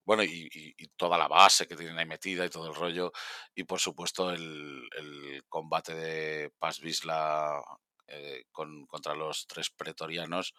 [0.05, 3.13] bueno, y, y, toda la base que tienen ahí metida y todo el rollo.
[3.55, 7.63] Y por supuesto, el, el combate de Paz Vizsla
[8.11, 10.55] eh, con, contra los tres pretorianos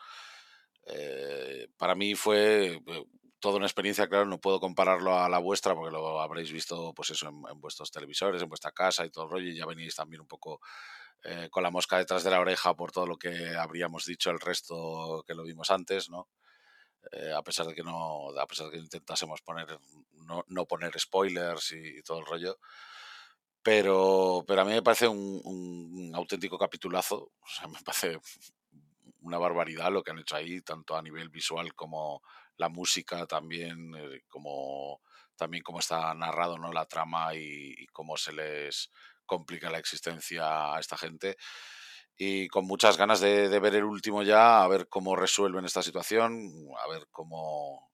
[0.87, 3.05] Eh, para mí fue eh,
[3.39, 7.11] toda una experiencia, claro, no puedo compararlo a la vuestra porque lo habréis visto, pues
[7.11, 10.21] eso, en, vuestros televisores, en vuestra casa y todo el rollo, y ya venís también
[10.21, 10.59] un poco
[11.51, 15.23] con la mosca detrás de la oreja por todo lo que habríamos dicho el resto
[15.27, 16.29] que lo vimos antes, ¿no?
[17.37, 19.67] a pesar de que no, a pesar de que intentásemos poner,
[20.47, 22.59] no, poner spoilers y, todo el rollo.
[23.63, 28.19] Pero, pero a mí me parece un, un auténtico capitulazo, o sea, me parece
[29.21, 32.21] una barbaridad lo que han hecho ahí, tanto a nivel visual como
[32.57, 35.01] la música también, eh, como
[35.35, 36.71] también cómo está narrado ¿no?
[36.71, 38.91] la trama y, cómo se les
[39.25, 41.37] complica la existencia a esta gente.
[42.15, 46.51] Y con muchas ganas de, ver el último ya, a ver cómo resuelven esta situación,
[46.83, 47.91] a ver cómo,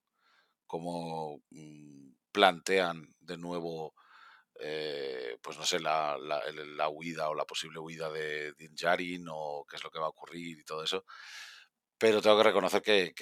[0.65, 3.93] cómo mm, plantean de nuevo
[4.59, 9.75] eh, pues no sé, la, la, huida o la posible huida de Din o qué
[9.75, 11.05] es lo que va a ocurrir y todo eso.
[11.97, 13.13] Pero tengo que reconocer que,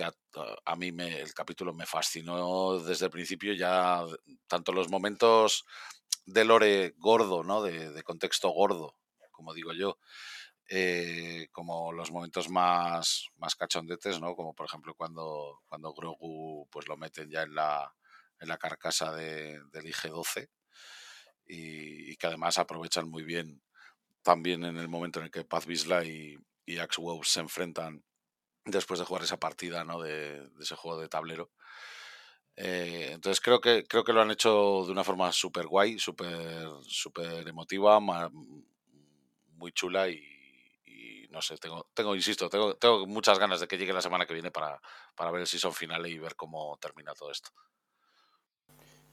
[0.65, 4.03] a, mí me, el capítulo me fascinó desde el principio, ya
[4.47, 5.65] tanto los momentos
[6.25, 7.63] de lore gordo, ¿no?
[7.63, 8.97] De, contexto gordo,
[9.31, 9.97] como digo yo,
[10.69, 14.35] eh, como los momentos más, más cachondetes, ¿no?
[14.35, 17.93] Como por ejemplo cuando, cuando Grogu pues lo meten ya en la,
[18.39, 20.49] en la carcasa de, del IG-12
[21.47, 23.61] y, que además aprovechan muy bien
[24.21, 28.03] también en el momento en el que Paz Vizla y, y Axe se enfrentan
[28.65, 30.01] después de jugar esa partida ¿no?
[30.01, 31.51] de, ese juego de tablero.
[32.55, 36.65] Eh, entonces creo que creo que lo han hecho de una forma súper guay, súper
[36.83, 43.67] super emotiva, muy chula y, no sé, tengo, tengo insisto, tengo, tengo muchas ganas de
[43.67, 44.79] que llegue la semana que viene para,
[45.15, 47.49] para ver el season final y ver cómo termina todo esto.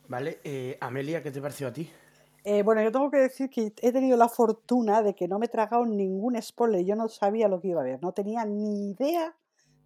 [0.07, 1.91] Vale, eh, Amelia, ¿qué te pareció a ti?
[2.45, 5.47] Eh, bueno, yo tengo que decir que he tenido la fortuna de que no me
[5.47, 6.85] he tragado ningún spoiler.
[6.85, 9.37] Yo no sabía lo que iba a ver, no tenía ni idea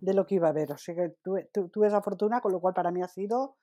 [0.01, 0.73] de lo que iba a ver.
[0.73, 1.51] O sea que tuve,
[1.87, 3.57] esa fortuna, con lo cual para mí ha sido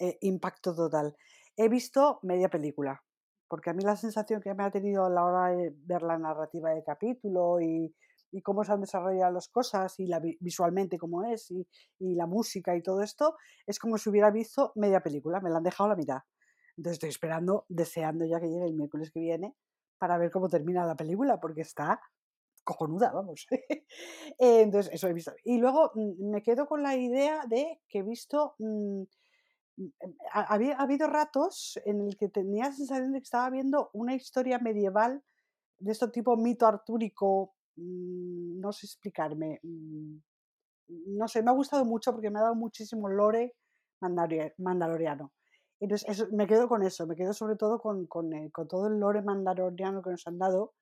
[0.00, 1.16] eh, impacto total.
[1.56, 3.04] He visto media película,
[3.46, 6.18] porque a mí la sensación que me ha tenido a la hora de ver la
[6.18, 7.94] narrativa del capítulo y,
[8.44, 10.08] cómo se han desarrollado las cosas y
[10.38, 11.66] visualmente cómo es y,
[11.98, 13.36] y la música y todo esto,
[13.66, 16.20] es como si hubiera visto media película, me la han dejado a la mitad.
[16.80, 19.54] Entonces estoy esperando, deseando ya que llegue el miércoles que viene
[19.98, 22.00] para ver cómo termina la película, porque está
[22.64, 23.46] cojonuda, vamos.
[24.38, 25.34] Entonces, eso he visto.
[25.44, 28.54] Y luego mm, me quedo con la idea de que he visto...
[28.60, 29.02] Mm,
[29.76, 33.90] mm, em, ha, habido ratos en el que tenía la sensación de que estaba viendo
[33.92, 35.22] una historia medieval
[35.80, 39.60] de este tipo mito artúrico, no sé explicarme.
[39.62, 43.54] No sé, me ha gustado mucho porque me ha dado muchísimo lore
[44.56, 45.30] mandaloriano.
[45.80, 49.00] Entonces, me quedo con eso, me quedo sobre todo con, con, eh, con, todo el
[49.00, 50.74] lore mandaloriano que nos han dado,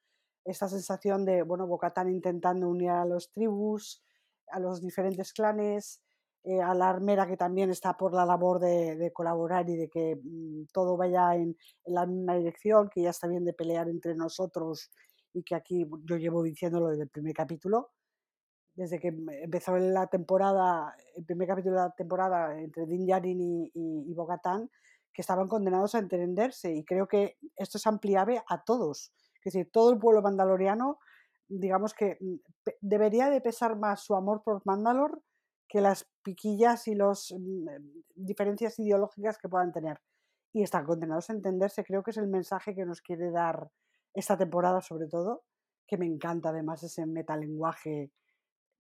[0.45, 4.03] esta sensación de, bueno, Bocatán intentando unir a los tribus,
[4.49, 6.03] a los diferentes clanes,
[6.45, 9.89] eh, a la armera que también está por la labor de, de colaborar y de
[9.89, 13.89] que mm, todo vaya en, en, la misma dirección, que ya está bien de pelear
[13.89, 14.91] entre nosotros
[15.33, 17.91] y que aquí yo llevo diciéndolo desde el primer capítulo,
[18.75, 23.71] desde que empezó la temporada, el primer capítulo de la temporada entre Din Djarin y,
[23.75, 24.71] y, Bogatán,
[25.13, 26.73] que estaban condenados a entenderse.
[26.73, 29.13] Y creo que esto es ampliable a todos.
[29.45, 30.99] Es decir, todo el pueblo mandaloriano,
[31.49, 32.37] digamos que mm,
[32.81, 35.23] debería de pesar más su amor por Mandalor
[35.69, 37.67] que las piquillas y las mm,
[38.15, 40.01] diferencias ideológicas que puedan tener.
[40.53, 41.85] Y están condenados a entenderse.
[41.85, 43.71] Creo que es el mensaje que nos quiere dar
[44.15, 45.45] esta temporada, sobre todo,
[45.87, 48.13] que me encanta además ese metalenguaje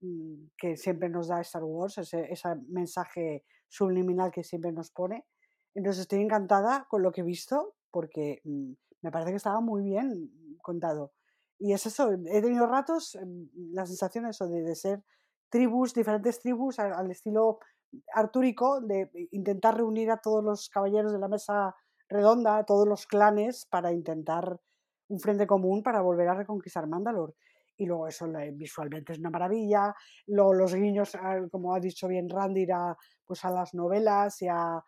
[0.00, 2.28] Mm, que siempre nos da Star Wars, ese,
[2.68, 5.26] mensaje subliminal que siempre nos pone.
[5.74, 9.82] Entonces estoy encantada con lo que he visto porque mm, me parece que estaba muy
[9.82, 10.30] bien
[10.62, 11.12] contado.
[11.58, 15.02] Y es eso, he tenido ratos mm, la sensación eso de, ser
[15.50, 17.58] tribus, diferentes tribus al, estilo
[18.14, 21.74] artúrico, de intentar reunir a todos los caballeros de la mesa
[22.08, 24.60] redonda, a todos los clanes, para intentar
[25.08, 27.34] un frente común para volver a reconquistar Mandalore
[27.78, 29.94] y luego eso visualmente es una maravilla.
[30.26, 31.16] Luego los guiños,
[31.50, 34.84] como ha dicho bien Randy, a, pues a las novelas y a,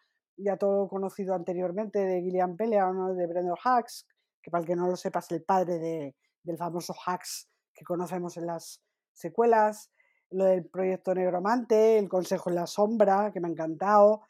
[0.59, 4.07] todo lo conocido anteriormente de Gillian Pelea, de Brendan Hux,
[4.42, 7.85] que para el que no lo sepa es el padre de, del famoso Hux que
[7.85, 9.90] conocemos en las secuelas.
[10.31, 14.22] Lo del proyecto Negromante, el Consejo en la Sombra, que me ha encantado.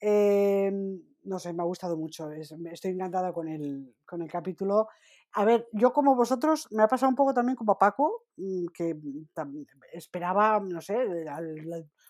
[0.00, 2.30] Em, no sé, me ha gustado mucho.
[2.30, 4.88] estoy encantada con el, con el capítulo
[5.36, 8.94] a ver, yo como vosotros, me ha pasado un poco también como Paco, mm, que
[8.94, 10.96] mm, esperaba, no sé,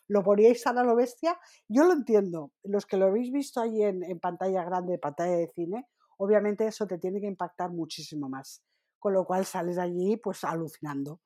[0.09, 1.39] lo poníais a lo bestia.
[1.67, 2.53] Yo lo entiendo.
[2.65, 5.87] Los que lo habéis visto ahí en, pantalla grande, pantalla de cine,
[6.19, 8.63] obviamente eso te tiene que impactar muchísimo más.
[8.99, 11.21] Con lo cual sales allí pues alucinando.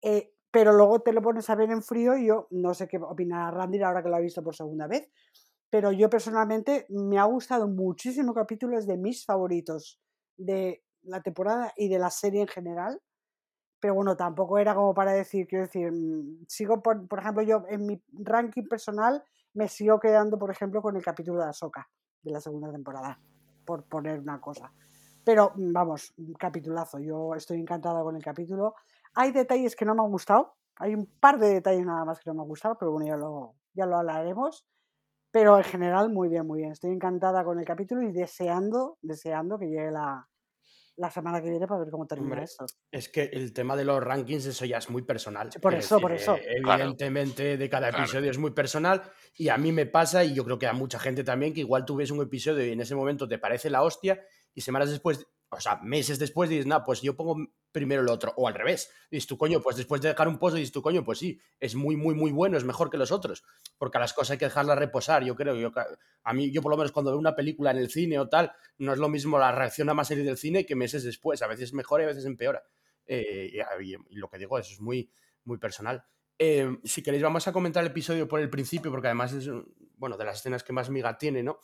[0.00, 2.96] Eh, pero luego te lo pones a ver en frío y yo no sé qué
[2.96, 5.10] opinará Randy ahora que lo ha visto por segunda vez,
[5.70, 10.00] pero yo personalmente me ha gustado muchísimo capítulo, es de mis favoritos
[10.36, 13.00] de la temporada y de la serie en general.
[13.80, 17.64] Pero bueno, tampoco era como para decir, quiero decir, mm, sigo, por, por ejemplo, yo
[17.68, 19.22] en mi ranking personal
[19.54, 21.88] me sigo quedando, por ejemplo, con el capítulo de Ahsoka
[22.22, 23.20] de la segunda temporada,
[23.64, 24.72] por poner una cosa.
[25.24, 28.74] Pero mm, vamos, capitulazo, yo estoy encantada con el capítulo.
[29.14, 32.30] Hay detalles que no me han gustado, hay un par de detalles nada más que
[32.30, 34.66] no me han gustado, pero bueno, ya lo, ya lo hablaremos.
[35.30, 36.72] Pero en general, muy bien, muy bien.
[36.72, 40.26] Estoy encantada con el capítulo y deseando, deseando que llegue la,
[40.96, 42.66] la semana que viene para ver cómo termina Hombre, esto.
[42.90, 45.50] Es que el tema de los rankings, eso ya es muy personal.
[45.60, 46.34] Por Es eso, por eso.
[46.36, 46.84] eh, Claro.
[46.84, 48.02] Evidentemente, de cada Claro.
[48.02, 49.02] episodio es muy personal.
[49.36, 51.84] Y a mí me pasa, y yo creo que a mucha gente también, que igual
[51.84, 55.26] tú ves un episodio y en ese momento te parece la hostia, y semanas después,
[55.50, 57.36] o sea, meses después dices, nah, pues yo pongo
[57.72, 58.32] primero el otro.
[58.36, 58.90] O al revés.
[59.10, 61.74] Dices tú, coño, pues después de dejar un pozo, dices tú, coño, pues sí, es
[61.74, 63.44] muy, muy, muy bueno, es mejor que los otros.
[63.78, 65.54] Porque a las cosas hay que dejarlas reposar, yo creo.
[65.56, 65.72] Yo,
[66.24, 68.52] a mí, yo por lo menos cuando veo una película en el cine o tal,
[68.78, 71.40] no es lo mismo la reacción a más serie del cine que meses después.
[71.42, 72.62] A veces mejora y a veces empeora.
[73.06, 75.10] Eh, y, y- lo que digo, eso es muy,
[75.44, 76.04] muy personal.
[76.38, 79.48] Eh, si queréis, vamos a comentar el episodio por el principio, porque además es
[79.96, 81.58] bueno, de las escenas que más miga tiene, ¿no?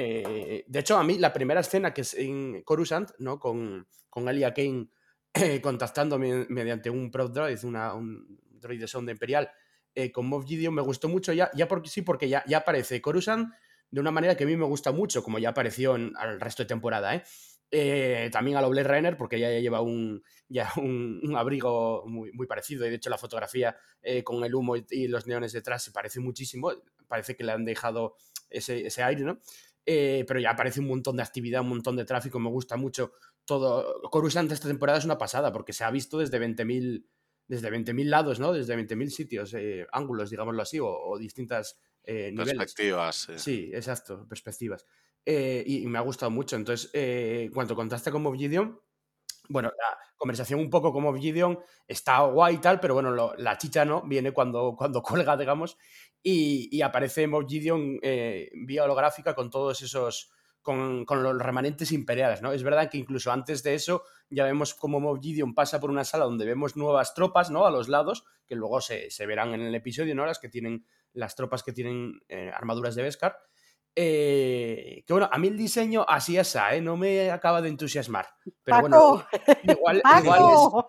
[0.00, 3.38] Eh, de hecho, a mí la primera escena que es en Coruscant, ¿no?
[3.38, 4.88] Con, con Elia Kane
[5.34, 9.50] eh, contactando me- mediante un Probe Droid, una, un droid de sonda imperial,
[9.94, 13.00] eh, con Moff Gideon, me gustó mucho ya, ya porque sí, porque ya, ya aparece
[13.00, 13.52] Coruscant
[13.90, 16.62] de una manera que a mí me gusta mucho, como ya apareció en, al resto
[16.62, 17.22] de temporada, ¿eh?
[17.70, 22.46] Eh, también a lo Blade Runner, porque ya lleva un, ya un, abrigo muy, muy
[22.46, 22.86] parecido.
[22.86, 23.76] Y de hecho, la fotografía
[24.24, 26.72] con el humo y, y los neones detrás se parece muchísimo.
[27.08, 28.16] Parece que le han dejado
[28.48, 29.38] ese, ese aire, ¿no?
[29.90, 32.38] Eh, pero ya aparece un montón de actividad, un montón de tráfico.
[32.38, 33.12] Me gusta mucho
[33.46, 34.02] todo.
[34.10, 37.06] Coruscant esta temporada es una pasada, porque se ha visto desde 20.000
[37.46, 38.52] desde 20.000 lados, ¿no?
[38.52, 42.54] Desde 20.000 sitios, eh, ángulos, digámoslo así, o, o distintas eh, niveles.
[42.58, 43.28] Perspectivas.
[43.38, 43.70] sí.
[43.72, 44.84] Exacto, perspectivas.
[45.24, 46.56] Y, y me ha gustado mucho.
[46.56, 48.78] Entonces, eh, cuando contaste con Moff Gideon,
[49.50, 53.34] bueno, la conversación un poco con Moff Gideon está guay y tal, pero bueno, lo-
[53.36, 55.78] la chicha no, viene cuando, cuando cuelga, digamos,
[56.22, 60.30] y, aparece Moff Gideon eh, vía holográfica con todos esos,
[60.62, 62.52] con, los remanentes imperiales, ¿no?
[62.52, 66.04] Es verdad que incluso antes de eso ya vemos cómo Moff Gideon pasa por una
[66.04, 67.66] sala donde vemos nuevas tropas, ¿no?
[67.66, 70.26] A los lados, que luego se, se verán en el episodio, ¿no?
[70.26, 73.38] Las que tienen, las tropas que tienen eh, armaduras de Beskar.
[74.00, 76.80] Eh, que bueno, a mí el diseño así es, ¿eh?
[76.80, 78.26] No me acaba de entusiasmar.
[78.62, 79.56] Pero bueno, ¡Paco!
[79.64, 80.84] igual, igual,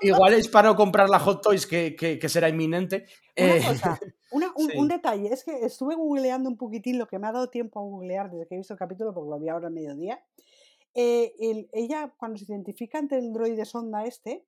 [0.00, 3.06] igual es para no comprar la Hot Toys que, que- que será inminente.
[3.36, 4.00] Una Eh, cosa,
[4.32, 4.76] una- un, sí.
[4.76, 7.82] un detalle, es que estuve googleando un poquitín lo que me ha dado tiempo a
[7.84, 10.20] googlear desde que he visto el capítulo, porque lo vi ahora al mediodía.
[10.94, 14.44] Eh, el- ella, cuando se identifica ante el droide sonda este,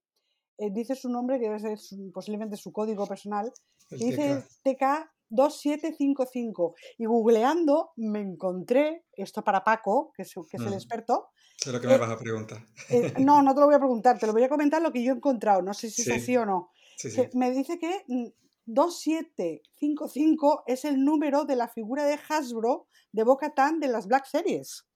[0.58, 3.52] eh, dice su nombre, que debe ser su- posiblemente su código personal,
[3.90, 5.08] El y dice TK.
[5.30, 6.74] TK2755.
[6.98, 10.74] Y googleando me encontré, esto para Paco, que es, que es el Mm.
[10.74, 12.66] experto, Sé lo que me Eh, vas a preguntar.
[12.90, 15.02] eh, no, no te lo voy a preguntar, te lo voy a comentar lo que
[15.04, 16.12] yo he encontrado, no sé si es Sí.
[16.12, 17.22] así o no Sí, sí.
[17.22, 18.26] que me dice que mm,
[18.66, 24.26] 2755 es el número de la figura de Hasbro de Boca Tan de las Black
[24.26, 24.86] Series.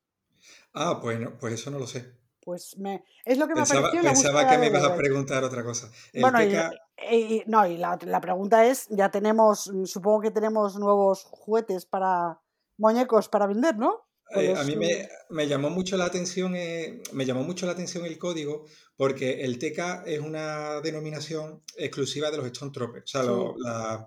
[0.75, 2.19] Ah, pues, no, pues eso no lo sé.
[2.45, 5.43] Pues me, es lo que me Pensaba, en la pensaba que me ibas a preguntar
[5.45, 5.91] otra cosa.
[6.13, 10.77] El Bueno, y, no, y la, la pregunta es, ya tenemos, mm, supongo que tenemos
[10.79, 12.39] nuevos juguetes para
[12.77, 14.03] muñecos para vender, ¿no?
[14.35, 17.73] Eh, a los, mí me, me llamó mucho la atención, eh, me llamó mucho la
[17.73, 23.05] atención el código porque el TK es una denominación exclusiva de los Stormtroopers.
[23.05, 23.27] O sea, Sí.
[23.29, 24.07] lo- la-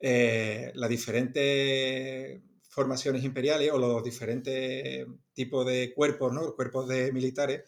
[0.00, 2.40] eh, las diferentes
[2.74, 6.54] formaciones imperiales o los diferentes tipos de cuerpos, ¿no?
[6.54, 7.62] Cuerpos de militares,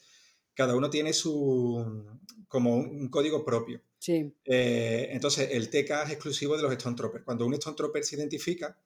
[0.54, 2.04] cada uno tiene su
[2.48, 3.80] como un, un código propio.
[3.98, 7.24] Sí, Eh, entonces, el TK es exclusivo de los Stormtroopers.
[7.24, 8.78] Cuando un Stormtrooper se identifica,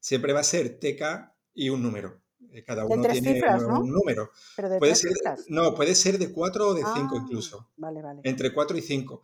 [0.00, 2.20] siempre va a ser TK y un número.
[2.50, 3.80] Eh, Cada de uno tres tiene cifras, un ¿no?
[3.84, 4.30] número.
[4.56, 5.44] Pero de Puede tres ser, cifras.
[5.48, 7.70] no, puede ser de 4 o de 5 Ah, incluso.
[7.76, 8.20] vale, vale.
[8.24, 9.22] Entre 4 y 5.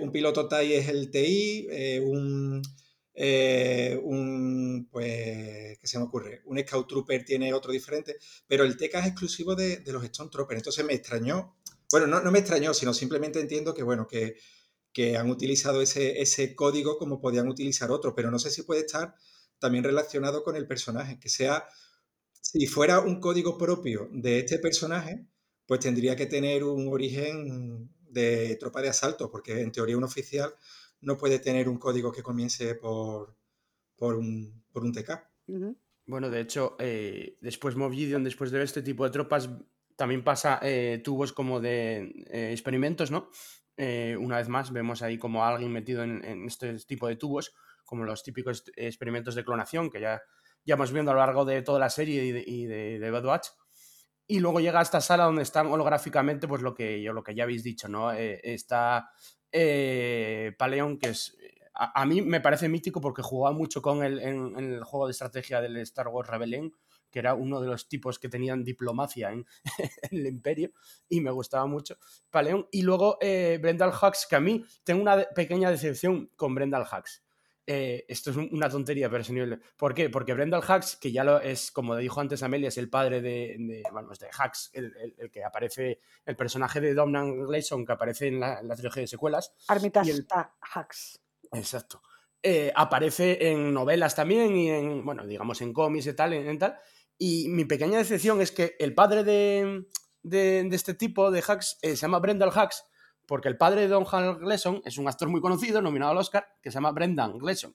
[0.00, 2.62] un piloto TAI es el TI, eh, un,
[3.18, 6.42] eh, un, pues, ¿qué se me ocurre?
[6.44, 10.58] Un Scout Trooper tiene otro diferente, pero el TK es exclusivo de, de los Stormtroopers.
[10.58, 11.56] Entonces me extrañó,
[11.90, 14.36] bueno, no, no me extrañó, sino simplemente entiendo que, bueno, que,
[14.92, 18.80] que han utilizado ese, ese código como podían utilizar otro, pero no sé si puede
[18.80, 19.14] estar
[19.58, 21.66] también relacionado con el personaje, que sea,
[22.40, 25.26] si fuera un código propio de este personaje,
[25.66, 30.54] pues tendría que tener un origen de tropa de asalto, porque en teoría un oficial
[31.00, 33.36] no puede tener un código que comience por,
[33.96, 35.10] por, un, por un TK.
[36.06, 39.50] Bueno, de hecho, eh, después Moff Gideon, después de ver este tipo de tropas,
[39.96, 43.30] también pasa eh, tubos como de eh, experimentos, ¿no?
[43.76, 47.54] eh, una vez más, vemos ahí como alguien metido en, en este tipo de tubos,
[47.84, 50.22] como los típicos experimentos de clonación que ya,
[50.64, 53.10] ya hemos viendo a lo largo de toda la serie y de, y de, de
[53.10, 53.48] Bad Batch.
[54.28, 57.34] Y luego llega a esta sala donde están holográficamente, pues lo que, yo, lo que
[57.34, 58.12] ya habéis dicho, ¿no?
[58.12, 59.08] Eh, está
[59.56, 61.36] eh, Paleon, que es.
[61.72, 65.60] A, mí me parece mítico porque jugaba mucho con él en, el juego de estrategia
[65.60, 66.72] del Star Wars Rebellion,
[67.10, 69.44] que era uno de los tipos que tenían diplomacia en,
[70.10, 70.70] el Imperio,
[71.08, 71.98] y me gustaba mucho.
[72.30, 72.66] Paleon.
[72.70, 77.25] Y luego eh, Brendal Hux, que a mí tengo una pequeña decepción con Brendal Hux.
[77.68, 79.60] Eh, esto es una tontería, pero es nivel.
[79.76, 80.08] ¿Por qué?
[80.08, 83.56] Porque Brendal Hux, que ya lo es, como dijo antes Amelia, es el padre de,
[83.58, 87.92] de bueno, de Hux, el, el, el, que aparece, el personaje de Domhnall Gleeson que
[87.92, 89.52] aparece en la, en la trilogía de secuelas.
[89.66, 90.26] Armitage el,
[90.76, 91.20] Hux.
[91.52, 92.02] Exacto.
[92.40, 96.58] Eh, aparece en novelas también y en, bueno, digamos en cómics y tal, en, en,
[96.60, 96.78] tal.
[97.18, 99.86] Y mi pequeña decepción es que el padre de,
[100.22, 102.84] de, de este tipo, de Hux, eh, se llama Brendal Hux,
[103.26, 106.46] porque el padre de Don Hal Gleason es un actor muy conocido, nominado al Oscar,
[106.62, 107.74] que se llama Brendan Gleason.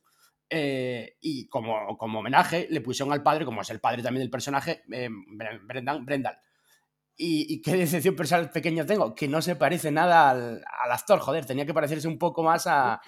[0.50, 4.30] Eh, y como, como, homenaje le pusieron al padre, como es el padre también del
[4.30, 5.10] personaje, eh,
[5.64, 6.38] Brendan Brendal.
[7.16, 11.20] Y, y, qué decepción personal pequeña tengo, que no se parece nada al, al, actor,
[11.20, 12.94] joder, tenía que parecerse un poco más a...
[12.94, 13.00] a,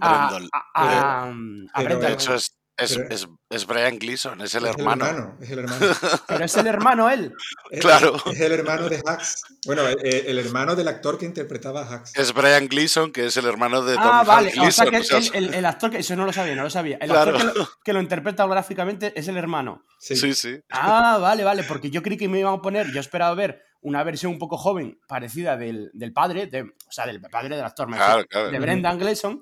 [0.00, 0.40] a,
[0.74, 1.34] a,
[1.72, 2.14] a Brendal.
[2.14, 2.34] Eso
[2.80, 5.04] es, es, es, es, Brian Gleason, es el es hermano.
[5.04, 5.36] El hermano.
[5.40, 5.86] Es el hermano.
[6.28, 7.34] Pero es el hermano él.
[7.80, 8.16] claro.
[8.26, 9.42] Es el hermano de Hux.
[9.66, 12.16] Bueno, el, el, hermano del actor que interpretaba a Hux.
[12.16, 14.50] Es Brian Gleason, que es el hermano de Tom Ah, vale.
[14.50, 15.98] Gleason, o sea que o sea, el, el, el, actor que.
[15.98, 16.98] Eso no lo sabía, no lo sabía.
[17.00, 17.30] El claro.
[17.32, 19.84] actor que lo, que lo, interpreta gráficamente es el hermano.
[19.98, 20.16] Sí.
[20.16, 20.60] sí, sí.
[20.70, 21.64] Ah, vale, vale.
[21.64, 22.90] Porque yo creí que me iban a poner.
[22.92, 27.06] Yo esperaba ver una versión un poco joven, parecida del, del padre, de, o sea,
[27.06, 28.50] del padre del actor, claro, claro.
[28.50, 29.40] de Brendan Gleeson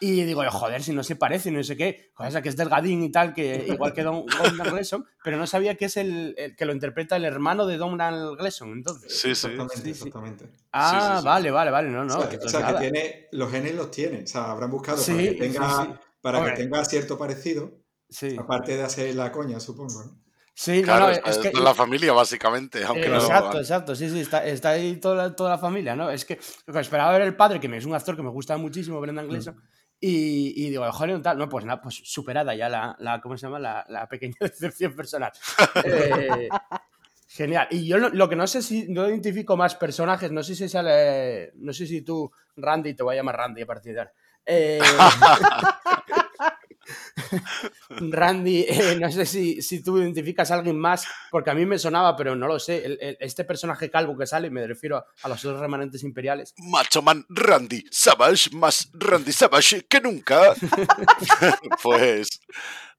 [0.00, 3.12] y digo, joder, si no se parece, no sé qué, cosa que es delgadín y
[3.12, 4.24] tal, que igual que Don,
[4.56, 7.76] Don Gleason, pero no sabía que es el, el, que lo interpreta el hermano de
[7.76, 9.12] Donald Gleason, entonces.
[9.12, 9.48] Sí, sí.
[9.48, 9.90] Exactamente, sí, sí.
[9.90, 10.50] exactamente.
[10.72, 12.16] Ah, sí, sí, vale, vale, vale, no, no.
[12.16, 15.04] O sea, que, o sea, que tiene, los genes los tiene, o sea, habrán buscado
[15.04, 17.82] para que tenga, para que tenga cierto parecido,
[18.38, 20.30] aparte de hacer la coña, supongo, ¿no?
[20.60, 22.84] Sí, claro, no, no, es, es que, la familia, básicamente.
[22.84, 26.10] Aunque eh, no exacto, exacto, sí, sí, está, está ahí toda, toda, la familia, ¿no?
[26.10, 29.26] Es que esperaba ver el padre, que es un actor que me gusta muchísimo, Brendan
[29.26, 29.60] Gleeson, mm.
[30.02, 33.46] Y, y, digo, joder, tal, no, pues nada, pues superada ya la, la ¿cómo se
[33.46, 33.58] llama?
[33.58, 35.30] La, la pequeña decepción personal.
[35.84, 36.48] eh,
[37.28, 37.68] genial.
[37.70, 40.68] Y yo lo, lo, que no sé si, no identifico más personajes, no sé si
[40.70, 44.12] sale, no sé si tú, Randy, te voy a llamar Randy a partir de ahora.
[44.46, 44.80] Eh,
[47.88, 51.78] Randy, eh, no sé si, si, tú identificas a alguien más, porque a mí me
[51.78, 52.84] sonaba, pero no lo sé.
[52.84, 56.54] El, el, este personaje calvo que sale, me refiero a, a, los otros remanentes imperiales.
[56.58, 60.54] Macho Man Randy Savage, más Randy Savage que nunca.
[61.82, 62.28] pues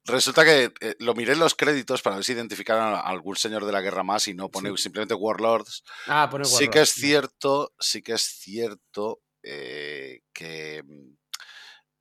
[0.06, 3.66] resulta que eh, lo miré en los créditos para ver si identificaran a algún señor
[3.66, 4.84] de la guerra más y no pone sí.
[4.84, 5.84] simplemente Warlords.
[6.08, 6.58] Ah, pone Warlords.
[6.58, 10.84] Sí que es cierto, sí que es cierto eh, que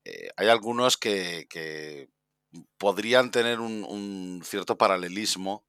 [0.05, 2.09] eh, hay algunos que, que
[2.79, 5.65] podrían tener un, un, cierto paralelismo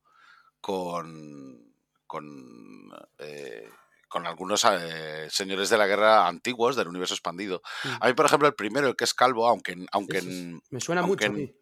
[0.59, 1.73] con,
[2.07, 3.69] con, eh,
[4.07, 7.61] con algunos eh, señores de la guerra antiguos del universo expandido.
[7.83, 7.89] Sí.
[7.99, 10.21] A mí, por ejemplo, el primero, el que es calvo, aunque, aunque
[10.69, 11.41] me suena aunque mucho.
[11.41, 11.61] En,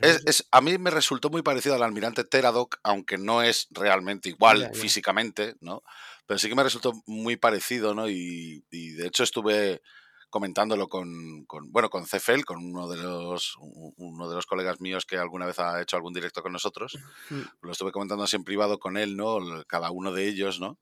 [0.00, 4.28] es, es, a mí me resultó muy parecido al almirante Teradoc, aunque no es realmente
[4.28, 4.80] igual ya, ya.
[4.80, 5.82] físicamente, ¿no?
[6.26, 8.08] Pero sí que me resultó muy parecido, ¿no?
[8.08, 9.82] Y, y de hecho estuve
[10.30, 15.04] comentándolo con, con, bueno, con Cefel, con uno de los uno de los colegas míos
[15.04, 16.98] que alguna vez ha hecho algún directo con nosotros.
[17.28, 17.42] Mm.
[17.62, 19.38] Lo estuve comentando así en privado con él, ¿no?
[19.66, 20.78] Cada uno de ellos, ¿no?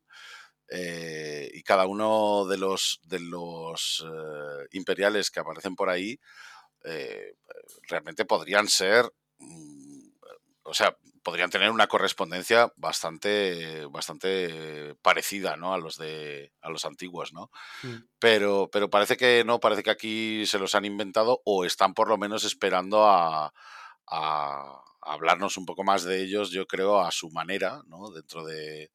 [0.71, 6.21] Eh, y cada uno de los de los eh, imperiales que aparecen por ahí
[6.85, 7.37] eh,
[7.89, 10.09] realmente podrían ser mm,
[10.65, 10.95] o sea
[11.29, 15.75] podrían tener una correspondencia bastante bastante parecida ¿no?
[15.75, 17.51] a los de a los antiguos no
[17.83, 17.97] mm.
[18.19, 22.09] pero pero parece que no parece que aquí se los han inventado o están por
[22.09, 23.53] lo menos esperando a, a,
[24.07, 28.91] a hablarnos un poco más de ellos yo creo a su manera no dentro de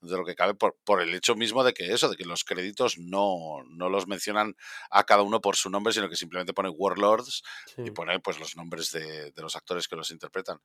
[0.00, 2.44] de lo que cabe por, por, el hecho mismo de que eso, de que los
[2.44, 4.56] créditos no, no los mencionan
[4.90, 7.82] a cada uno por su nombre, sino que simplemente pone Warlords sí.
[7.86, 10.60] y pone pues los nombres de, de, los actores que los interpretan.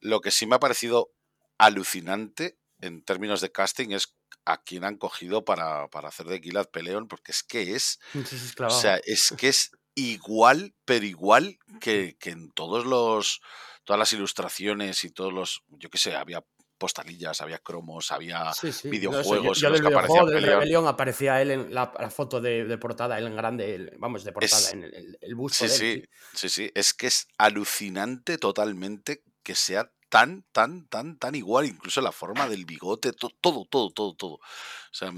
[0.00, 1.10] Lo que sí me ha parecido
[1.58, 4.14] alucinante en términos de casting es
[4.44, 8.00] a quien han cogido para, para hacer de Gilad Peleon, porque es que es,
[8.60, 13.40] o sea, es que es igual, pero igual que, que en todos los
[13.84, 16.42] todas las ilustraciones y todos los, yo qué sé, había
[16.84, 18.90] postalillas, había cromos, había sí, sí.
[18.90, 19.58] videojuegos.
[19.58, 23.16] yo, yo del videojuego de Rebelión aparecía él en la, la foto de, de, portada,
[23.16, 26.10] él en grande, el, vamos, de portada, es, en el, el busto sí, de él,
[26.34, 31.64] sí, sí, sí, es que es alucinante totalmente que sea tan, tan, tan, tan igual,
[31.64, 34.34] incluso la forma del bigote, todo, todo, todo, todo, todo.
[34.34, 34.40] O
[34.92, 35.10] sea,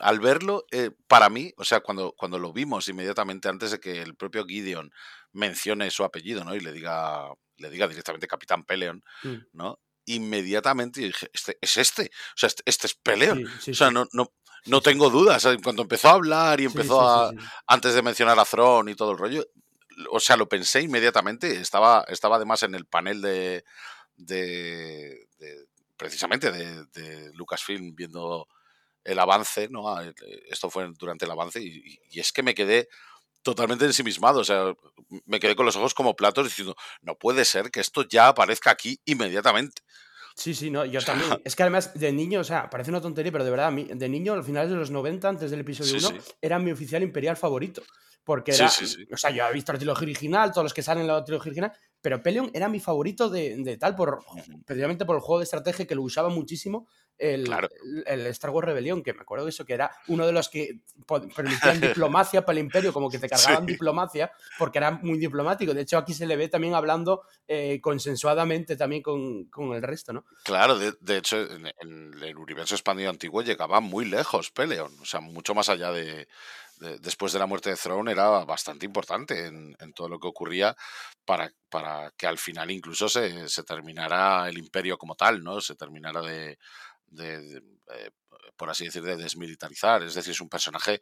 [0.00, 4.02] al verlo, eh, para mí, o sea, cuando, cuando lo vimos inmediatamente antes de que
[4.02, 4.92] el propio Gideon
[5.32, 6.54] mencione su apellido, ¿no?
[6.54, 9.36] Y le diga, le diga directamente Capitán Peleon, mm.
[9.54, 9.80] ¿no?
[10.08, 13.46] Inmediatamente dije, este, es este, o sea, este, este es Peleon.
[13.46, 14.32] o sea, no, no,
[14.66, 15.44] no tengo dudas.
[15.44, 17.32] En cuanto empezó a hablar y empezó a,
[17.66, 19.44] antes de mencionar a Thron y todo el rollo,
[20.10, 21.60] o sea, lo pensé inmediatamente.
[21.60, 23.64] Estaba, estaba además en el panel de,
[24.16, 25.28] de,
[25.96, 28.48] precisamente de, Lucasfilm viendo
[29.04, 29.88] el avance, ¿no?
[29.88, 30.04] Ah,
[30.48, 32.88] esto fue durante el avance y, es que me quedé
[33.42, 34.74] totalmente ensimismado, o sea,
[35.26, 38.70] me quedé con los ojos como platos diciendo, no puede ser que esto ya aparezca
[38.70, 39.82] aquí inmediatamente.
[40.38, 41.30] Sí, sí, no, yo también.
[41.44, 44.34] Es que además de niño, o sea, parece una tontería, pero de verdad, de niño,
[44.34, 47.82] al final de los 90, antes del episodio 1, era mi oficial imperial favorito.
[48.22, 51.08] Porque era, o sea, yo he visto la trilogía original, todos los que salen en
[51.08, 54.22] la trilogía original, pero Pelion era mi favorito de, tal, por,
[54.66, 56.86] precisamente por el juego de estrategia que lo usaba muchísimo
[57.18, 57.52] el,
[58.06, 60.80] el, Star Wars Rebellion, que me acuerdo de eso, que era uno de los que
[61.34, 65.74] permitían diplomacia para el imperio, como que te cargaban diplomacia, porque era muy diplomático.
[65.74, 70.12] De hecho, aquí se le ve también hablando eh, consensuadamente también con, con, el resto,
[70.12, 70.24] ¿no?
[70.44, 75.04] Claro, de, de hecho, en, en, el universo expandido antiguo llegaba muy lejos Peleon, o
[75.04, 76.28] sea, mucho más allá de,
[77.00, 80.76] después de la muerte de Throne era bastante importante en, todo lo que ocurría
[81.24, 85.60] para, para, que al final incluso se, se, terminara el imperio como tal, ¿no?
[85.60, 86.58] Se terminara de,
[87.18, 87.60] eh,
[88.56, 90.02] por así decir, de desmilitarizar.
[90.02, 91.00] Es decir, es un personaje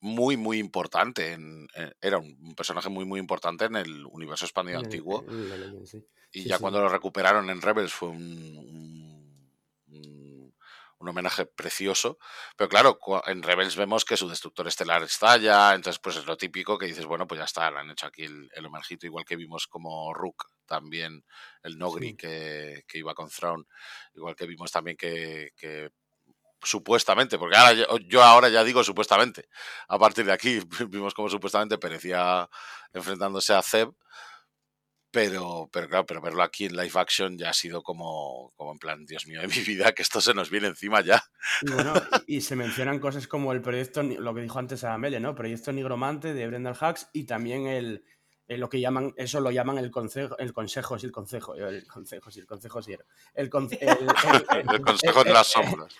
[0.00, 1.32] muy, muy importante.
[1.32, 5.24] En, eh, era un, personaje muy, muy importante en el universo expandido antiguo.
[6.32, 9.12] Y ya cuando lo recuperaron en Rebels fue un
[11.02, 12.18] un homenaje precioso.
[12.56, 16.78] Pero claro, en Rebels vemos que su destructor estelar estalla, entonces pues es lo típico
[16.78, 19.36] que dices, bueno, pues ya está, le han hecho aquí el, el homenajito, igual que
[19.36, 21.22] vimos como Rook también,
[21.62, 23.66] el Nogri que, iba con Thrawn,
[24.14, 25.52] igual que vimos también que,
[26.62, 29.50] supuestamente, porque ahora yo, ahora ya digo supuestamente,
[29.88, 32.48] a partir de aquí vimos como supuestamente perecía
[32.94, 33.92] enfrentándose a Zeb,
[35.10, 38.78] pero, pero claro, pero verlo aquí en live action ya ha sido como, como en
[38.78, 41.22] plan, Dios mío de mi vida, que esto se nos viene encima ya.
[41.60, 41.92] Y bueno,
[42.26, 45.34] y se mencionan cosas como el proyecto, lo que dijo antes a ¿no?
[45.34, 48.06] Proyecto Nigromante de Brendan Hacks y también el,
[48.56, 52.30] lo que llaman, eso lo llaman el consejo, el consejo, sí, el consejo, el consejo,
[52.30, 52.92] sí, el consejo, sí.
[53.34, 55.94] El, el, consejo de las sombras.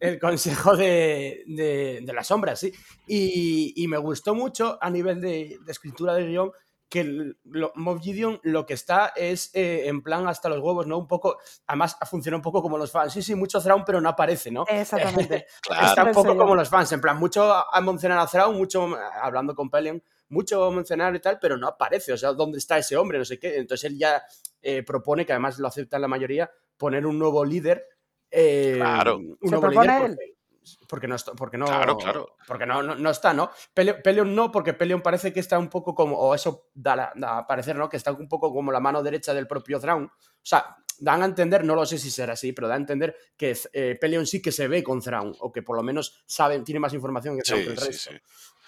[0.00, 2.72] El consejo, de, de, de, las sombras, sí.
[3.06, 6.52] Y, y, me gustó mucho a nivel de, de escritura de guion
[6.90, 7.34] que
[7.76, 10.98] Mob Gideon lo que está es eh, en plan hasta los huevos, ¿no?
[10.98, 11.38] Un poco,
[11.68, 13.12] además funciona un poco como los fans.
[13.12, 14.64] Sí, sí, mucho Thrawn, pero no aparece, ¿no?
[14.68, 15.46] Exactamente.
[15.82, 18.88] Está un poco como los fans, en plan, mucho a mencionar a Thrawn, mucho
[19.22, 22.96] hablando con Pelion, mucho mencionar y tal, pero no aparece, o sea, ¿dónde está ese
[22.96, 23.18] hombre?
[23.18, 23.56] No sé qué.
[23.56, 24.22] Entonces él ya
[24.60, 27.86] eh, propone, que además lo acepta la mayoría, poner un nuevo líder.
[28.32, 29.16] Eh, claro.
[29.16, 30.16] Un nuevo líder
[30.88, 31.66] porque no está, porque no,
[32.46, 33.50] Porque no, no, está, ¿no?
[33.74, 37.76] Peleon no, porque Peleon parece que está un poco como, o eso da, a parecer,
[37.76, 37.88] ¿no?
[37.88, 40.04] Que está un poco como la mano derecha del propio Thrawn.
[40.04, 40.10] O
[40.42, 43.56] sea, dan a entender, no lo sé si será así, pero dan a entender que
[43.72, 46.80] eh, Peleon sí que se ve con Thrawn, o que por lo menos saben, tiene
[46.80, 48.10] más información que, Thrawn que el resto.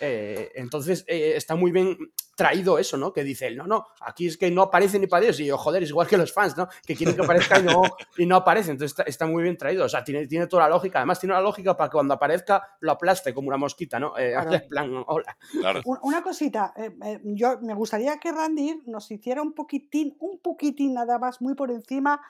[0.05, 1.97] Eh, entonces eh, está muy bien
[2.35, 3.13] traído eso, ¿no?
[3.13, 5.39] Que dice él, no, no, aquí es que no aparece ni para Dios.
[5.39, 6.67] Y yo, joder, es igual que los fans, ¿no?
[6.85, 7.83] Que quieren que aparezca y no,
[8.19, 8.73] y no aparece.
[8.73, 9.85] Entonces está, muy bien traído.
[9.85, 10.99] O sea, tiene, tiene toda la lógica.
[10.99, 14.19] Además, tiene la lógica para que cuando aparezca lo aplaste como una mosquita, ¿no?
[14.19, 14.35] Eh,
[14.69, 15.37] plan, hola.
[15.85, 16.75] Una cosita,
[17.23, 21.71] yo me gustaría que Randy nos hiciera un poquitín, un poquitín nada más, muy por
[21.71, 22.21] encima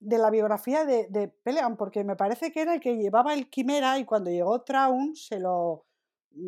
[0.00, 3.48] de la biografía de, de Pelean, porque me parece que era el que llevaba el
[3.50, 5.84] Quimera y cuando llegó Traun se lo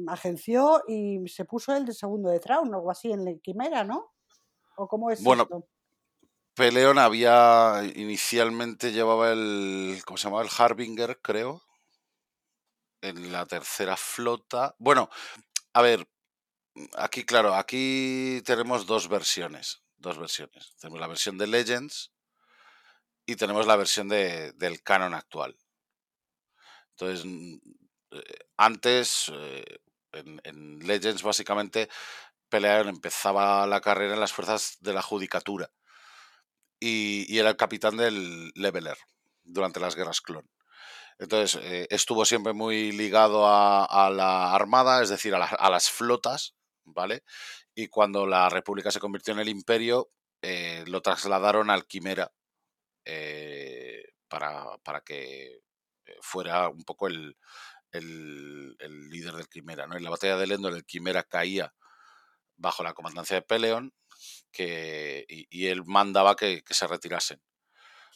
[0.07, 3.85] agenció y se puso el de segundo de Traun o algo así en la Quimera,
[3.85, 4.13] ¿no?
[4.77, 5.49] ¿O cómo es bueno,
[6.55, 10.43] Peleón había inicialmente llevaba el ¿cómo se llamaba?
[10.43, 11.63] el Harbinger, creo.
[13.01, 14.77] En la tercera flota.
[14.79, 15.09] Bueno,
[15.73, 16.07] a ver,
[16.97, 20.75] aquí claro, aquí tenemos dos versiones, dos versiones.
[20.79, 22.13] Tenemos la versión de Legends
[23.27, 25.57] y tenemos la versión de, del canon actual.
[26.91, 27.61] Entonces, eh,
[28.57, 29.65] antes, eh,
[30.13, 31.89] en, Legends básicamente,
[32.49, 35.71] Pelearon empezaba la carrera en las fuerzas de la judicatura
[36.79, 38.99] y, era el capitán del Leveler
[39.45, 40.49] durante las guerras clon.
[41.19, 46.55] Entonces, eh, estuvo siempre muy ligado a, la armada, es decir, a, las flotas,
[46.85, 47.23] ¿vale?
[47.75, 50.11] Y cuando la República se convirtió en el imperio,
[50.87, 52.33] lo trasladaron al Quimera
[54.29, 55.61] para, para, que
[56.21, 57.37] fuera un poco el,
[57.93, 58.77] el,
[59.11, 59.87] líder del Quimera.
[59.87, 59.97] ¿no?
[59.97, 61.75] En la batalla de Endor el Quimera caía
[62.57, 63.93] bajo la comandancia de Peleon
[64.51, 67.43] que, y, él mandaba que, se retirasen.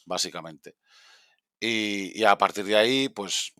[0.05, 0.77] básicamente.
[1.61, 3.55] Y, y a partir de ahí, pues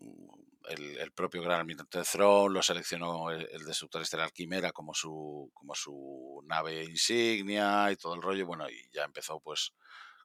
[0.69, 5.49] el, el, propio Gran Almirante Throne lo seleccionó el, el, Destructor Estelar Quimera como su,
[5.53, 8.45] como su nave insignia y todo el rollo.
[8.45, 9.73] Bueno, y ya empezó pues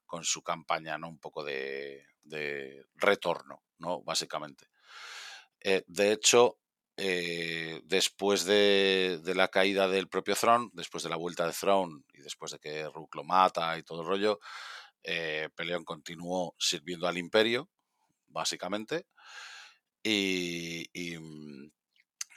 [0.05, 1.09] con su campaña, ¿no?
[1.09, 4.03] Un poco de, de retorno, ¿no?
[4.03, 4.67] Básicamente.
[5.65, 6.59] Eh, de hecho,
[6.97, 12.03] eh, después de, de, la caída del propio Throne, después de la vuelta de Throne
[12.13, 14.41] y después de que Rook lo mata y todo el rollo,
[15.05, 17.69] eh, Peleón continuó sirviendo al Imperio,
[18.29, 19.07] básicamente.
[20.03, 21.17] Y, y,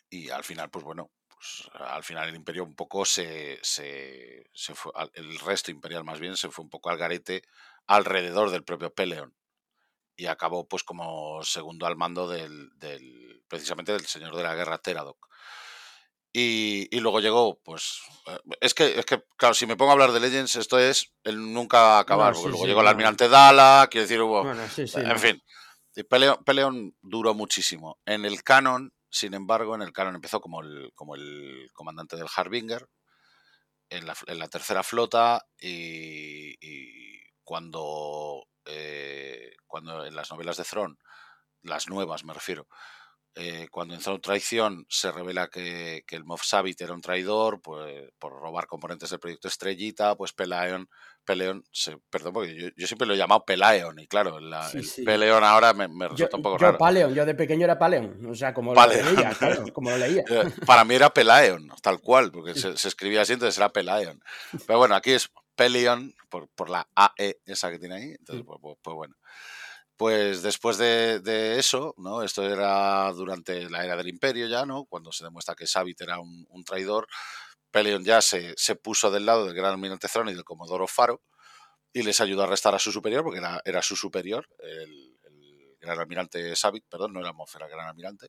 [0.09, 4.75] y, al final, pues bueno, pues al final el imperio un poco se, se, se,
[4.75, 7.43] fue, el resto imperial más bien se fue un poco al garete
[7.87, 9.33] alrededor del propio Peleon.
[10.15, 14.77] Y acabó pues como segundo al mando del, del precisamente del señor de la guerra
[14.77, 15.27] Teradoc.
[16.37, 18.01] Y, y, luego llegó, pues.
[18.59, 21.53] Es que, es que, claro, si me pongo a hablar de Legends, esto es el
[21.53, 22.33] nunca acabar.
[22.33, 24.43] No, sí, luego sí, llegó el almirante Dala, quiero decir, hubo.
[24.43, 25.17] Bueno, sí, en no.
[25.17, 25.41] fin.
[26.09, 27.99] Peleon, Peleon, duró muchísimo.
[28.05, 32.27] En el canon, sin embargo, en el canon empezó como el, como el comandante del
[32.35, 32.89] Harbinger,
[33.89, 40.63] en la, en la tercera flota, y, y cuando, eh, cuando en las novelas de
[40.63, 40.97] Thrawn,
[41.63, 42.67] las nuevas me refiero,
[43.37, 47.61] eh, cuando en Throne Traición se revela que, que el Moff Savit era un traidor
[47.61, 50.87] pues, por robar componentes del proyecto Estrellita, pues Peleon,
[51.69, 54.85] se, perdón, porque yo, yo, siempre lo he llamado Pelaeon y claro, la, sí, el
[54.85, 55.03] sí.
[55.03, 56.77] Peleon ahora me, me resulta yo, un poco yo raro.
[56.77, 59.05] Paleon, yo de pequeño era Paleon, o sea, como Paleon.
[59.05, 60.23] lo leía, claro, como lo leía.
[60.29, 64.23] Eh, Para mí era Pelaeon, tal cual, porque se, se, escribía así, entonces era Pelaeon.
[64.65, 68.59] Pero bueno, aquí es Peleon, por, por la AE esa que tiene ahí, entonces, pues,
[68.61, 69.15] pues, pues bueno.
[69.97, 72.21] Pues después de, de, eso, ¿no?
[72.21, 74.83] Esto era durante la era del imperio ya, ¿no?
[74.85, 77.07] Cuando se demuestra que Savit era un, un traidor,
[77.71, 81.21] Peleon ya se, se, puso del lado del gran almirante Thrawn y del comodoro Faro
[81.93, 85.77] y les ayudó a arrestar a su superior, porque era, era su superior, el, el,
[85.79, 88.27] gran almirante Savit, perdón, no era Moff, era gran almirante.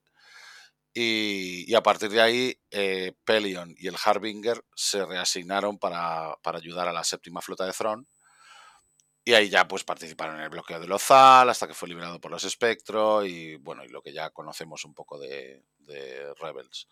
[0.98, 6.56] Y, y, a partir de ahí, eh, Pelion y el Harbinger se reasignaron para, para
[6.56, 8.08] ayudar a la séptima flota de Thrawn
[9.22, 12.30] y ahí ya pues participaron en el bloqueo de Lozal hasta que fue liberado por
[12.30, 16.88] los Espectro y bueno, y lo que ya conocemos un poco de, de Rebels.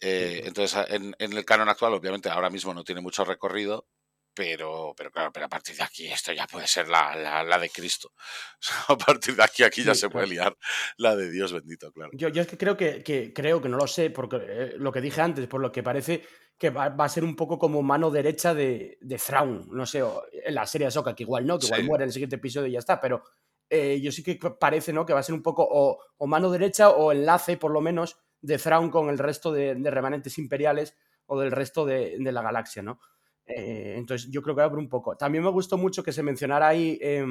[0.00, 3.88] Eh, entonces, en, en, el canon actual, obviamente, ahora mismo no tiene mucho recorrido,
[4.36, 7.58] pero, pero claro, pero a partir de aquí esto ya puede ser la, la, la
[7.58, 8.12] de Cristo.
[8.88, 10.54] a partir de aquí, aquí ya sí, se puede liar
[10.98, 12.10] la de Dios bendito, claro.
[12.12, 14.92] Yo, yo es que creo que, que, creo que no lo sé, porque eh, lo
[14.92, 16.22] que dije antes, por lo que parece
[16.58, 20.02] que va, va, a ser un poco como mano derecha de, de Thrawn, no sé,
[20.44, 21.72] en la serie de Soka, que igual no, que sí.
[21.72, 23.24] igual muere en el siguiente episodio y ya está, pero
[23.70, 25.06] eh, yo sí que parece, ¿no?
[25.06, 28.18] Que va a ser un poco o, o, mano derecha o enlace, por lo menos,
[28.42, 32.42] de Thrawn con el resto de, de remanentes imperiales o del resto de, de la
[32.42, 33.00] galaxia, ¿no?
[33.46, 35.16] Eh, entonces yo creo que por un poco.
[35.16, 37.24] También me gustó mucho que se mencionara ahí, eh,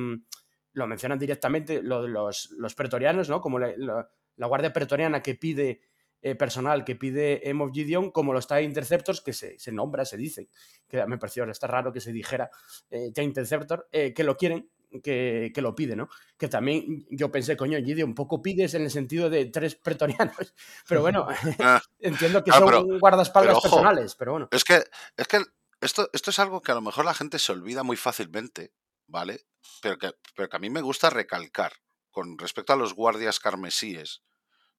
[0.73, 3.41] lo mencionan directamente, lo de los, los pretorianos, ¿no?
[3.41, 5.81] Como la, la, la guardia pretoriana que pide
[6.21, 10.17] eh, personal que pide Moff Gideon, como los TIE Interceptors, que se, se, nombra, se
[10.17, 10.49] dice,
[10.87, 12.49] que me pareció está raro que se dijera
[12.89, 14.67] eh, TIE Interceptor, que lo quieren,
[15.03, 16.09] que, que, lo pide, ¿no?
[16.37, 20.35] Que también yo pensé, coño, Gideon, un poco pides en el sentido de tres pretorianos,
[20.87, 21.27] pero bueno,
[21.59, 24.47] ah, entiendo que son pero, guardaespaldas pero, personales, pero bueno.
[24.51, 24.83] Es que,
[25.17, 25.43] es que
[25.85, 28.73] esto, esto es algo que a lo mejor la gente se olvida muy fácilmente,
[29.07, 29.45] ¿vale?
[29.81, 31.73] Pero que, pero que a mí me gusta recalcar
[32.11, 34.21] con respecto a los guardias carmesíes,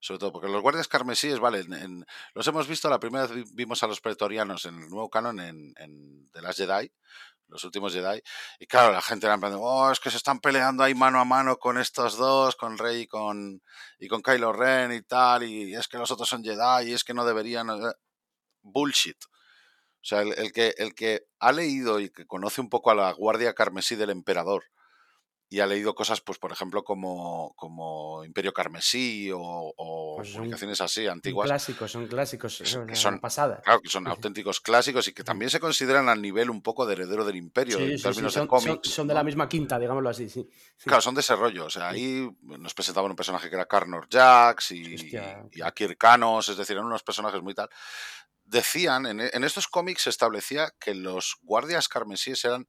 [0.01, 3.83] sobre todo porque los guardias carmesíes, vale, en, los hemos visto, la primera vez vimos
[3.83, 6.93] a los pretorianos en el nuevo canon en, en The Jedi,
[7.49, 8.21] los últimos Jedi,
[8.59, 11.21] y claro, la gente era en plan oh, es que se están peleando ahí mano
[11.21, 13.63] a mano con estos dos, con Rey y con,
[13.99, 17.05] y con Kylo Ren y tal, y es que los otros son Jedi, y es
[17.05, 17.71] que no deberían...
[17.71, 17.93] Eh,
[18.67, 19.17] bullshit.
[20.07, 22.95] O sea, el, el, que, el que ha leído y que conoce un poco a
[22.95, 24.63] la guardia carmesí del emperador,
[25.49, 30.81] y ha leído cosas, pues por ejemplo, como, como Imperio Carmesí o, o pues publicaciones
[30.81, 31.47] así antiguas.
[31.47, 33.63] Clásicos, son clásicos, son, que son pasadas.
[33.65, 36.95] Claro, que son auténticos clásicos y que también se consideran al nivel un poco de
[36.95, 38.89] heredero del Imperio, sí, en sí, términos sí, son, de cómics.
[38.89, 40.49] Son, son, de la misma quinta, digámoslo así, sí.
[40.85, 41.67] Claro, son de ese rollo.
[41.67, 44.97] O sea, ahí nos presentaban un personaje que era Carnor Jax y,
[45.53, 47.69] y Akir Kanos, es decir, eran unos personajes muy tal.
[48.47, 52.67] Decían, en, en estos cómics se establecía que los guardias carmesíes eran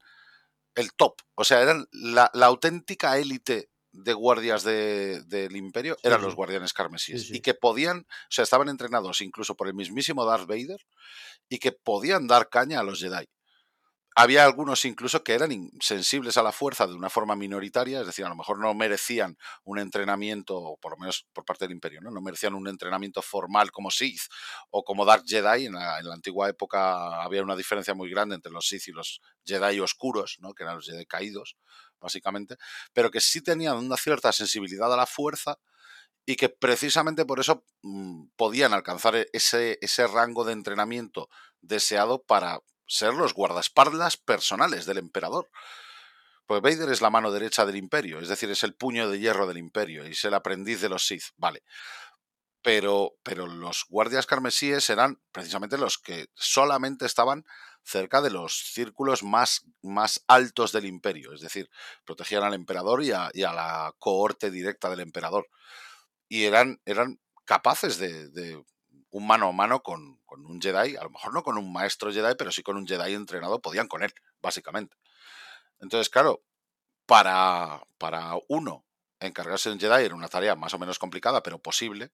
[0.74, 1.14] el top.
[1.34, 6.34] O sea, eran la, la auténtica élite de guardias de, del imperio eran sí, los
[6.36, 7.36] guardianes carmesíes sí, sí.
[7.36, 10.84] y que podían, o sea, estaban entrenados incluso por el mismísimo Darth Vader
[11.48, 13.28] y que podían dar caña a los Jedi.
[14.18, 18.24] Había algunos incluso que eran sensibles a la fuerza de una forma minoritaria, es decir,
[18.24, 22.10] a lo mejor no merecían un entrenamiento, por lo menos por parte del Imperio, ¿no?
[22.10, 24.22] No merecían un entrenamiento formal como Sith
[24.70, 25.66] o como Dark Jedi.
[25.66, 29.78] En la, antigua época había una diferencia muy grande entre los Sith y los Jedi
[29.78, 30.52] oscuros, ¿no?
[30.52, 31.56] Que eran los Jedi caídos,
[32.00, 32.56] básicamente,
[32.92, 35.60] pero que sí tenían una cierta sensibilidad a la fuerza
[36.26, 41.28] y que precisamente por eso mm, podían alcanzar e, ese, ese rango de entrenamiento
[41.60, 42.58] deseado para
[42.88, 45.48] ser los guardaespaldas personales del emperador.
[46.46, 49.46] Pues Vader es la mano derecha del imperio, es decir, es el puño de hierro
[49.46, 51.62] del imperio y es el aprendiz de los Sith, vale.
[52.62, 57.44] Pero, pero los guardias carmesíes eran precisamente los que solamente estaban
[57.84, 61.70] cerca de los círculos más, más altos del imperio, es decir,
[62.04, 65.48] protegían al emperador y a, la cohorte directa del emperador
[66.28, 68.62] y eran, eran capaces de,
[69.10, 72.34] un mano a mano con, un Jedi, a lo mejor no con un maestro Jedi,
[72.36, 74.96] pero sí con un Jedi entrenado, podían con él, básicamente.
[75.80, 76.42] Entonces, claro,
[77.06, 78.84] para, para uno
[79.20, 82.12] encargarse de un Jedi era una tarea más o menos complicada, pero posible.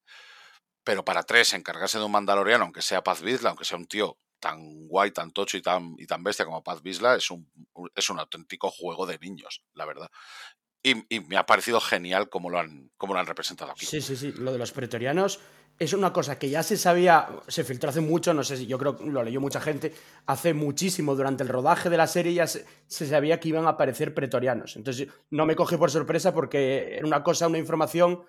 [0.84, 4.18] Pero para tres, encargarse de un Mandaloriano, aunque sea Paz Vizla, aunque sea un tío
[4.38, 7.50] tan guay, tan tocho y tan, y tan bestia como Paz Vizla, es un,
[7.94, 10.10] es un auténtico juego de niños, la verdad.
[10.82, 13.86] Y, me ha parecido genial cómo lo, han, cómo lo han representado aquí.
[13.86, 14.32] Sí, sí, sí.
[14.32, 15.40] Lo de los pretorianos
[15.78, 18.78] es una cosa que ya se sabía, se filtró hace mucho, no sé si yo
[18.78, 19.92] creo que lo leyó mucha gente,
[20.26, 24.14] hace muchísimo durante el rodaje de la serie ya se, sabía que iban a aparecer
[24.14, 24.76] pretorianos.
[24.76, 28.22] Entonces no me coge por sorpresa porque era una cosa, una información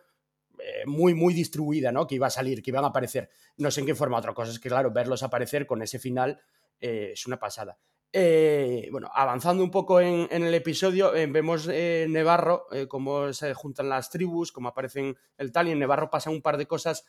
[0.57, 2.07] eh, muy, muy distribuida, ¿no?
[2.07, 3.29] Que iba a salir, que iban a aparecer.
[3.57, 6.39] No sé en qué forma, otra cosa es que, claro, verlos aparecer con ese final
[6.79, 7.77] eh, es una pasada.
[8.17, 13.89] Eh, bueno, avanzando un poco en, el episodio, eh, vemos eh, Nevarro, cómo se juntan
[13.89, 17.03] las tribus, cómo aparecen el tal, y en Nevarro pasan un par de cosas.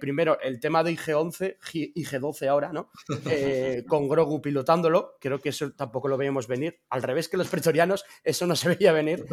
[0.00, 1.56] primero, el tema de IG-11,
[1.94, 2.90] IG-12 ahora, ¿no?
[3.88, 6.80] con Grogu pilotándolo, creo que eso tampoco lo veíamos venir.
[6.88, 9.24] Al revés que los pretorianos, eso no se veía venir.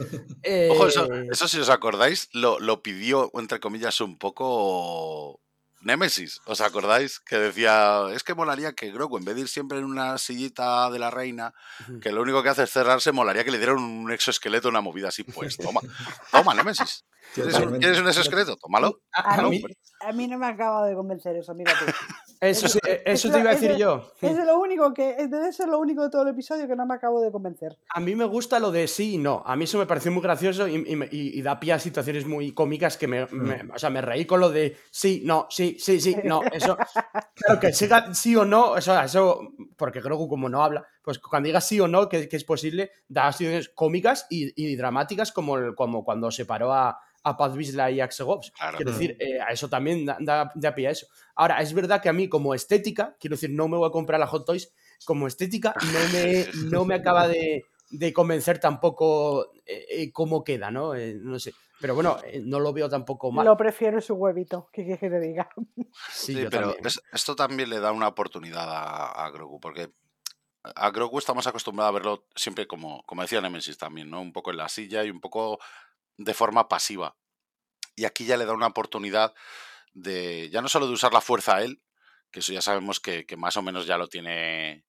[0.69, 5.41] Ojo, eso, si os acordáis, lo, lo pidió, entre comillas, un poco
[5.87, 7.21] Némesis, ¿os acordáis?
[7.21, 10.89] Que decía, es que molaría que Grogu, en vez de ir siempre en una sillita
[10.89, 11.53] de la reina,
[12.01, 15.07] que lo único que hace es cerrarse, molaría que le dieran un exoesqueleto, una movida
[15.07, 15.23] así.
[15.23, 15.79] Pues toma,
[16.29, 17.05] toma, Némesis.
[17.33, 18.57] ¿Quieres, un, exoesqueleto?
[18.57, 18.99] Tómalo.
[19.13, 19.63] A, mí,
[20.01, 21.73] a, mí, no me acaba de convencer eso, mira
[22.39, 24.11] Eso, sí, eso te iba a decir yo.
[24.21, 26.95] Es lo único que, debe ser lo único de todo el episodio que no me
[26.95, 27.77] acabo de convencer.
[27.89, 29.41] A mí me gusta lo de sí y no.
[29.45, 33.07] A mí eso me pareció muy gracioso y, da pie a situaciones muy cómicas que
[33.07, 33.71] me, mm.
[33.73, 36.41] o sea, me reí con lo de sí, no, sí, sí, sí, no.
[36.51, 36.77] Eso,
[37.33, 41.19] claro, que siga sí o no, eso, eso porque creo que como no habla, pues
[41.19, 46.03] cuando diga sí o no, que, es posible, da situaciones cómicas y, dramáticas como, como
[46.03, 48.27] cuando se paró a a Paz Vizla y Axel
[48.75, 51.07] Quiero decir, eh, a eso también da, da, pie a eso.
[51.35, 54.19] Ahora, es verdad que a mí como estética, quiero decir, no me voy a comprar
[54.19, 54.73] la Hot Toys,
[55.05, 57.65] como estética no me, no me acaba de,
[58.13, 60.93] convencer tampoco eh, eh, cómo queda, ¿no?
[60.95, 61.53] no sé.
[61.79, 63.45] Pero bueno, no lo veo tampoco mal.
[63.45, 65.49] Lo prefiero su huevito, ¿qué quieres que te diga?
[66.11, 66.75] Sí, pero
[67.13, 69.91] esto también le da una oportunidad a, Grogu, porque
[70.63, 74.21] a Grogu estamos acostumbrados a verlo siempre como, como decía Nemesis también, ¿no?
[74.21, 75.59] Un poco en la silla y un poco
[76.17, 77.15] de forma pasiva.
[77.95, 79.33] Y aquí ya le da una oportunidad
[79.93, 81.81] de, ya no solo de usar la fuerza a él,
[82.31, 84.85] que eso ya sabemos que, más o menos ya lo tiene,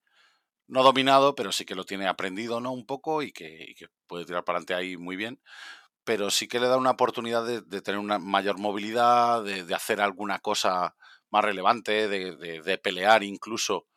[0.67, 2.71] no dominado, pero sí que lo tiene aprendido, ¿no?
[2.71, 3.73] Un poco y que,
[4.07, 5.41] puede tirar para adelante ahí muy bien.
[6.03, 10.39] Pero sí que le da una oportunidad de, tener una mayor movilidad, de, hacer alguna
[10.39, 10.95] cosa
[11.31, 13.87] más relevante, de, pelear incluso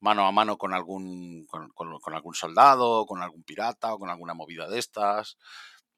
[0.00, 4.34] mano a mano con algún, con, con algún soldado, con algún pirata o con alguna
[4.34, 5.36] movida de estas.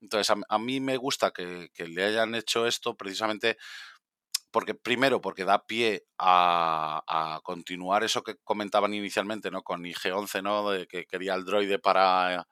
[0.01, 3.57] Entonces, a, mí me gusta que, le hayan hecho esto precisamente
[4.51, 9.63] porque, primero, porque da pie a, continuar eso que comentaban inicialmente, ¿no?
[9.63, 10.71] Con IG-11, ¿no?
[10.71, 12.47] De que quería el droide para,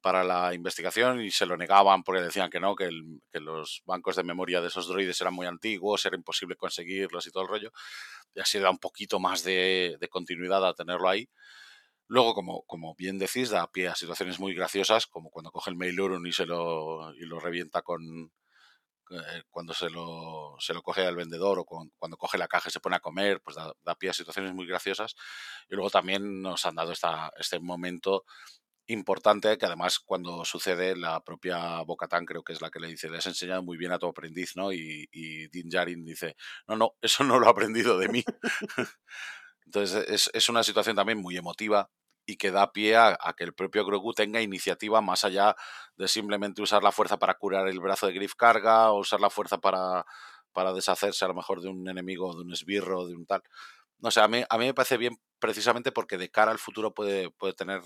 [0.00, 2.90] para la investigación y se lo negaban porque decían que no, que,
[3.34, 7.42] los bancos de memoria de esos droides eran muy antiguos, era imposible conseguirlos y todo
[7.42, 7.72] el rollo.
[8.34, 11.28] Y así da un poquito más de continuidad a tenerlo ahí.
[12.12, 15.76] Luego, como, como bien decís, da pie a situaciones muy graciosas, como cuando coge el
[15.76, 18.30] Mailurun y se lo, y lo revienta con,
[19.10, 22.70] eh, cuando se lo, se lo coge al vendedor o cuando coge la caja y
[22.70, 25.14] se pone a comer, pues da, pie a situaciones muy graciosas.
[25.70, 28.26] Y luego también nos han dado esta, este momento
[28.88, 33.08] importante que además cuando sucede la propia Bocatán creo que es la que le dice,
[33.08, 34.70] le has enseñado muy bien a tu aprendiz, ¿no?
[34.70, 36.36] Y, y Din dice,
[36.68, 38.22] no, no, eso no lo ha aprendido de mí.
[39.64, 41.88] Entonces es, es, una situación también muy emotiva
[42.26, 45.56] y que da pie a, que el propio Grogu tenga iniciativa más allá
[45.96, 49.30] de simplemente usar la fuerza para curar el brazo de Griff Carga o usar la
[49.30, 50.04] fuerza para,
[50.52, 53.42] para deshacerse a lo mejor de un enemigo, de un esbirro, de un tal.
[53.98, 56.94] No sé, a mí, a mí me parece bien precisamente porque de cara al futuro
[56.94, 57.82] puede, puede tener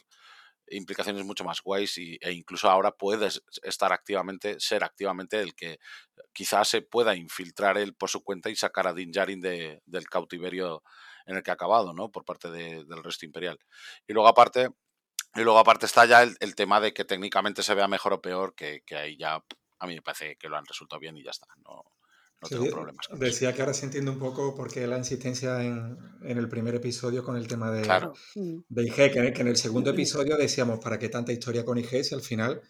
[0.69, 5.79] implicaciones mucho más guays y, e incluso ahora puedes estar activamente, ser activamente el que
[6.33, 10.07] quizás se pueda infiltrar él por su cuenta y sacar a Din Djarin de, del
[10.07, 10.83] cautiverio
[11.27, 12.11] en el que ha acabado, ¿no?
[12.11, 13.59] Por parte de- del resto imperial.
[14.07, 14.69] Y luego aparte,
[15.35, 18.21] y luego aparte está ya el, el tema de que técnicamente se vea mejor o
[18.23, 19.43] peor, que, que ahí ya
[19.79, 21.47] a mí me parece que lo han resuelto bien y ya está.
[21.65, 21.83] No,
[22.41, 23.25] no Sí, tengo problemas con eso.
[23.27, 26.75] decía que ahora se entiende un poco por qué la insistencia en, en el primer
[26.75, 28.15] episodio con el tema de, Claro.
[28.35, 28.59] Mm.
[28.69, 32.05] de IG, que, que en el segundo episodio decíamos, ¿para qué tanta historia con IG
[32.05, 32.63] si al final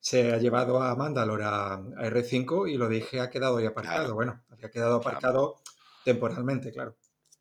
[0.00, 3.66] se ha llevado a Mandalore a, a R5 y lo de IG ha quedado ahí
[3.66, 3.98] aparcado?
[4.00, 4.14] Claro.
[4.14, 5.16] Bueno, había quedado Claro.
[5.18, 5.56] aparcado
[6.04, 6.96] temporalmente, claro.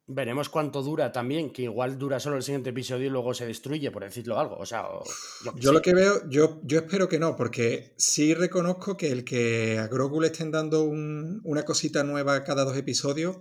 [0.05, 3.89] Veremos cuánto dura también, que igual dura solo el siguiente episodio y luego se destruye,
[3.89, 4.57] por decirlo algo.
[4.57, 5.03] O sea, o-
[5.55, 9.79] yo, lo que veo, yo, yo espero que no, porque sí reconozco que el que
[9.79, 13.37] a Grogu le estén dando un- una cosita nueva cada dos episodios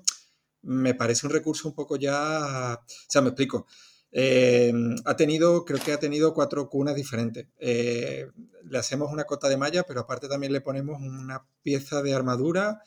[0.65, 2.75] me parece un recurso un poco ya.
[2.81, 3.67] O sea, me explico.
[4.15, 4.73] Eh,
[5.07, 7.47] ha tenido, creo que ha tenido cuatro cunas diferentes.
[7.59, 8.27] Eh,
[8.65, 12.83] le hacemos una cota de malla, pero aparte también le ponemos una pieza de armadura,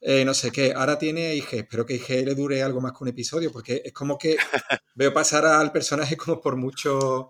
[0.00, 0.72] eh, no sé qué.
[0.76, 3.92] Ahora tiene IG, espero que IG le dure algo más que un episodio, porque es
[3.92, 4.36] como que
[4.94, 7.26] veo pasar al personaje como por muchos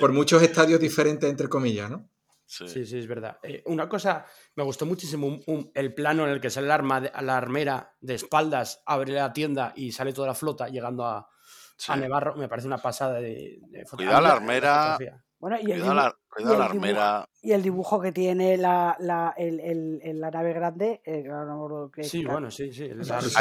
[0.00, 2.08] por muchos estadios diferentes, entre comillas, ¿no?
[2.44, 2.66] Sí.
[2.66, 3.38] Sí, sí, es verdad.
[3.44, 4.26] Eh, una cosa,
[4.56, 7.36] me gustó muchísimo un- un- el plano en el que sale la, arma de- la
[7.36, 11.28] armera de espaldas, abre la tienda y sale toda la flota llegando a,
[11.80, 11.92] sí.
[11.92, 12.36] a Nevarro.
[12.36, 14.98] Me parece una pasada de, de Cuidado la armera.
[15.38, 17.28] Bueno, y el, Cuidado dibu- la, y la el dibujo- armera.
[17.42, 21.90] y el dibujo que tiene la, la, el, el- el- la nave grande, eh, no
[21.90, 22.84] qué- Sí, qué- bueno, sí, sí.
[22.84, 22.98] el-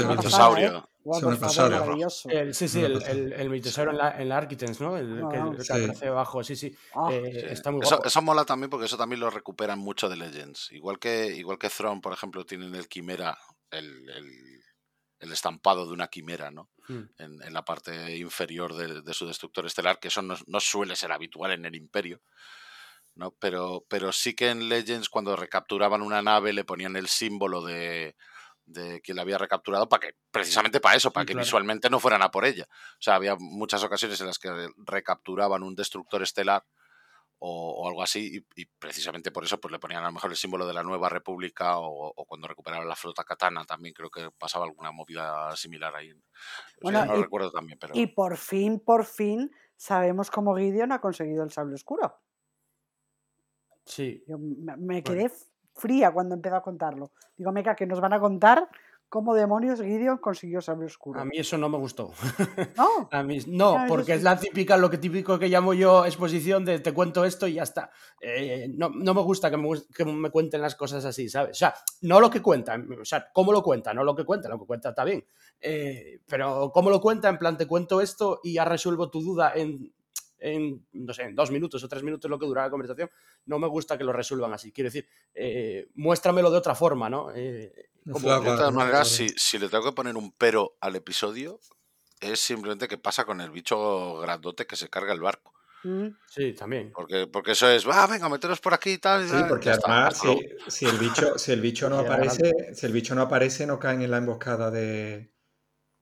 [0.08, 0.78] mitosaurio.
[0.78, 2.54] ¿eh?
[2.54, 3.12] Sí, sí, el, pasada.
[3.12, 4.96] el, el mitosaurio en la, en la Architects, ¿no?
[4.98, 5.74] El, que, el que sí.
[5.74, 6.76] aparece abajo, sí, sí.
[6.96, 7.46] Ah, Eh, Sí.
[7.50, 8.08] Está muy Eso, guapo.
[8.08, 10.72] eso mola también porque eso también lo recuperan mucho de Legends.
[10.72, 13.38] Igual que, igual que Throne, por ejemplo, tienen el Quimera,
[13.72, 14.10] el,
[15.20, 16.70] el- estampado de una quimera, ¿no?
[16.88, 17.02] Mm.
[17.18, 20.96] En, en la parte inferior de, de su destructor estelar, que eso no, no suele
[20.96, 22.22] ser habitual en el Imperio.
[23.16, 23.32] ¿no?
[23.40, 28.16] Pero, pero sí que en Legends, cuando recapturaban una nave, le ponían el símbolo de,
[28.66, 31.46] de quien la había recapturado para que, precisamente para eso, para Sí, que claro.
[31.46, 32.66] visualmente no fueran a por ella.
[32.72, 36.64] O sea, había muchas ocasiones en las que recapturaban un destructor estelar
[37.40, 40.32] o, o algo así, y, y precisamente por eso pues le ponían a lo mejor
[40.32, 44.10] el símbolo de la nueva república o, o cuando recuperaban la flota katana también creo
[44.10, 46.12] que pasaba alguna movida similar ahí.
[46.12, 46.22] O sea,
[46.82, 50.92] Bueno, no lo y- recuerdo también, pero Y por fin, por fin, sabemos cómo Gideon
[50.92, 52.20] ha conseguido el sable oscuro.
[53.86, 54.24] Sí.
[54.28, 55.32] Yo me, quedé
[55.76, 57.12] fría cuando empezó a contarlo.
[57.38, 58.70] Digo, meca, que nos van a contar
[59.10, 61.20] cómo demonios Gideon consiguió sable oscuro.
[61.20, 62.12] A mí eso no me gustó.
[62.78, 63.10] ¿No?
[63.12, 66.80] A mí, no, porque es la típica, lo que típico que llamo yo exposición de
[66.80, 67.90] te cuento esto y ya está.
[68.22, 71.52] Eh, no, no me gusta que me, que me cuenten las cosas así, ¿sabes?
[71.52, 74.52] O sea, no lo que cuentan, o sea, cómo lo cuentan, no lo que cuentan,
[74.52, 75.26] lo que cuenta está bien.
[75.60, 79.52] Eh, pero cómo lo cuenta, en plan, te cuento esto y ya resuelvo tu duda
[79.56, 79.92] en,
[80.40, 83.10] en, no sé, en dos minutos o tres minutos lo que dura la conversación.
[83.46, 84.72] No me gusta que lo resuelvan así.
[84.72, 87.32] Quiero decir, eh, muéstramelo de otra forma, ¿no?
[87.36, 90.96] Eh, como- de todas no, maneras, si, si le tengo que poner un pero al
[90.96, 91.60] episodio,
[92.20, 95.54] es simplemente que pasa con el bicho grandote que se carga el barco.
[95.84, 96.08] Mm.
[96.28, 96.92] Sí, también.
[96.94, 99.24] Porque, porque eso es, va, venga, meteros por aquí y tal.
[99.24, 102.92] Sí, tal", porque además, si, si el bicho, si el bicho no aparece, si el
[102.92, 105.32] bicho no aparece, no caen en la emboscada de.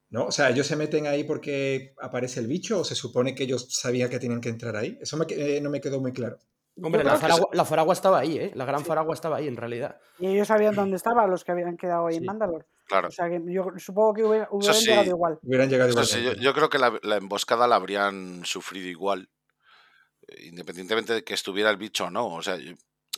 [0.09, 0.27] ¿No?
[0.27, 3.67] O sea, ellos se meten ahí porque aparece el bicho o se supone que ellos
[3.69, 4.97] sabían que tenían que entrar ahí.
[5.01, 6.37] Eso me eh, no me quedó muy claro.
[6.81, 8.51] Hombre, la faragua, la faragua estaba ahí, ¿eh?
[8.53, 9.97] La gran faragua estaba ahí, en realidad.
[10.19, 12.27] Y ellos sabían dónde estaban los que habían quedado ahí en Sí.
[12.27, 12.65] Mandalore.
[12.87, 13.07] Claro.
[13.09, 14.85] O sea que yo supongo que hubiera- hubieran sí.
[14.87, 15.39] llegado igual.
[15.41, 16.05] Hubieran llegado igual.
[16.05, 19.27] sí, yo, yo creo que la, la emboscada la habrían sufrido igual,
[20.27, 22.27] eh, independientemente de que estuviera el bicho o no.
[22.27, 22.75] O sea, yo-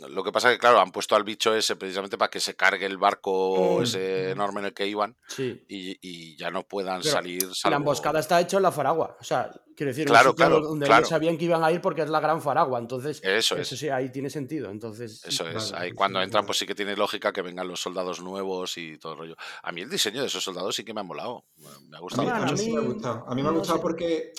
[0.08, 2.56] lo que pasa es que, claro, han puesto al bicho ese precisamente para que se
[2.56, 5.64] cargue el barco Eh, ese enorme en el que iban Sí.
[5.68, 7.48] y, y ya no puedan Pero salir.
[7.66, 9.18] La emboscada está hecha en la Faragua.
[9.20, 11.00] O sea, quiero decir, Claro, sitio claro, donde claro.
[11.02, 12.80] ellos sabían que iban a ir porque es la gran Faragua.
[12.80, 13.80] Entonces, Eso eso es.
[13.80, 14.70] sí, ahí tiene sentido.
[14.72, 17.42] Entonces, Eso es, Vale, ahí sí, cuando sí, entran pues sí que tiene lógica que
[17.42, 19.36] vengan los soldados nuevos y todo el rollo.
[19.64, 22.02] A mí el diseño de esos soldados sí que me ha molado, me ha A
[22.02, 22.58] gustado mí, a mí a mucho.
[22.58, 23.26] sí me ha mí- gustado.
[23.28, 23.82] A mí me ha no gustado sé.
[23.82, 24.34] porque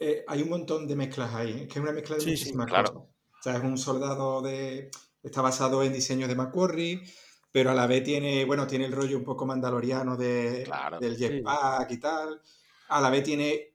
[0.00, 1.50] eh, hay un montón de mezclas ahí.
[1.62, 2.92] Es que es una mezcla de Sí, sí, muchísimas claro.
[2.92, 3.08] cosas.
[3.44, 4.90] O sea, es un soldado de.
[5.22, 7.02] Está basado en diseños de McQuarrie,
[7.52, 10.98] pero a la vez tiene, bueno, tiene el rollo un poco mandaloriano de, Claro.
[10.98, 11.24] del Sí.
[11.24, 12.40] jetpack y tal.
[12.88, 13.74] A la vez tiene,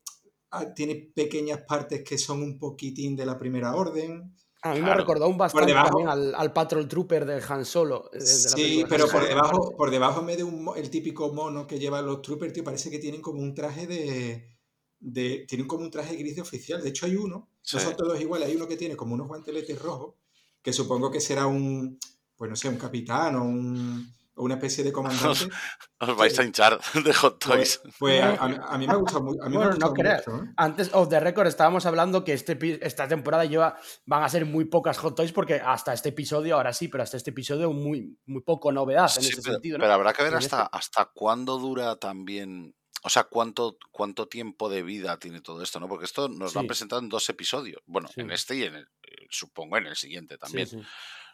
[0.76, 4.34] tiene pequeñas partes que son un poquitín de la primera orden.
[4.63, 4.99] a mí me Claro.
[5.01, 8.09] recordó un bastante debajo- también al, al Patrol Trooper de Han Solo.
[8.11, 10.89] eh, de la Sí, película pero por debajo, por debajo en vez de un, el
[10.89, 14.59] típico mono que llevan los troopers, tío, parece que tienen como un traje de,
[15.00, 16.82] de- Tienen como un traje gris de oficial.
[16.82, 17.78] De hecho, hay uno, Sí.
[17.78, 20.16] no son todos iguales, hay uno que tiene como unos guanteletes rojos,
[20.62, 21.97] que supongo que será un,
[22.36, 25.50] pues no sé, un capitán o un, una especie de comandante.
[26.00, 27.93] Os vais a hinchar de Hot Pues, Toys.
[28.00, 29.88] pues a, a mí, a mí me ha gustado, mu- a mí me ha Bueno,
[29.88, 30.26] no creas.
[30.28, 30.43] mucho.
[30.45, 30.47] ¿eh?
[30.56, 34.64] Antes of the record estábamos hablando que este, esta temporada lleva, van a ser muy
[34.66, 38.41] pocas Hot Toys porque hasta este episodio, ahora sí, pero hasta este episodio muy, muy
[38.41, 39.78] poco novedad en Sí, ese pero, sentido.
[39.78, 39.82] ¿no?
[39.84, 42.74] pero habrá que ver hasta, este- hasta cuándo dura también.
[43.04, 45.88] O sea, cuánto, cuánto tiempo de vida tiene todo esto, ¿no?
[45.88, 46.68] Porque esto nos lo han Sí.
[46.68, 47.82] presentado en dos episodios.
[47.86, 48.22] Bueno, Sí.
[48.22, 50.68] en este y en el, eh, supongo en el siguiente Sí, también.
[50.68, 50.82] sí.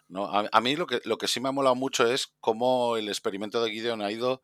[0.07, 0.25] ¿no?
[0.25, 3.07] A, a mí lo que, lo que sí me ha molado mucho es cómo el
[3.07, 4.43] experimento de Gideon ha ido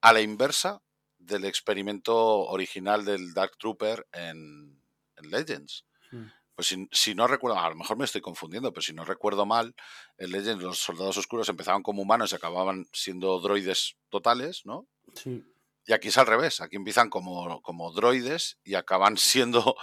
[0.00, 0.80] a la inversa
[1.18, 4.80] del experimento original del Dark Trooper en,
[5.16, 5.84] en Legends.
[6.54, 9.44] Pues si, si no recuerdo, a lo mejor me estoy confundiendo, pero si no recuerdo
[9.44, 9.74] mal,
[10.16, 14.86] en Legends los soldados oscuros empezaban como humanos y acababan siendo droides totales, ¿no?
[15.14, 15.44] Sí.
[15.86, 19.76] Y aquí es al revés, aquí empiezan como, como droides y acaban siendo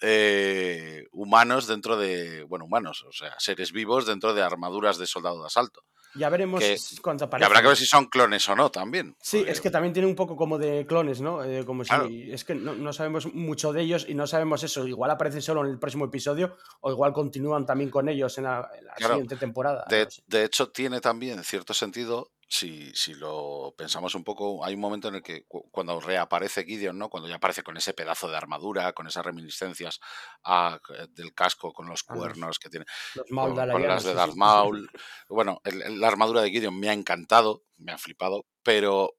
[0.00, 5.40] eh, humanos dentro de, bueno, humanos, o sea, seres vivos dentro de armaduras de soldado
[5.40, 5.82] de asalto.
[6.16, 7.46] Ya veremos Que- cuánto Y aparece.
[7.46, 9.14] habrá que ver si son clones o no también.
[9.22, 11.44] Sí, porque- es que también tiene un poco como de clones, ¿no?
[11.44, 12.32] Eh, como si.
[12.32, 14.88] Es que no, no sabemos mucho de ellos y no sabemos eso.
[14.88, 18.68] Igual aparecen solo en el próximo episodio o igual continúan también con ellos en la,
[18.76, 19.14] en la Claro.
[19.14, 19.84] siguiente temporada.
[19.88, 20.22] De, no lo sé.
[20.26, 25.06] de hecho, tiene también cierto sentido, si, si lo pensamos un poco, hay un momento
[25.06, 27.08] en el que cu- cuando reaparece Gideon, ¿no?
[27.08, 30.00] Cuando ya aparece con ese pedazo de armadura, con esas reminiscencias
[30.42, 30.80] a-
[31.10, 34.34] del casco, con los cuernos que tiene, Los con, las de Darth.
[34.34, 34.90] Maul.
[35.28, 39.16] Bueno, el- el- la armadura de Gideon me ha encantado, me ha flipado, pero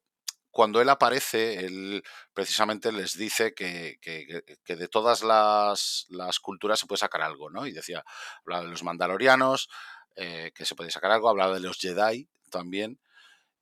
[0.50, 2.04] cuando él aparece, él
[2.34, 7.66] precisamente les dice que, que- de todas las, las culturas se puede sacar algo, ¿no?
[7.66, 8.04] Y decía,
[8.42, 9.70] hablaba de los mandalorianos,
[10.18, 13.00] eh, que se podía sacar algo, hablaba de los Jedi también,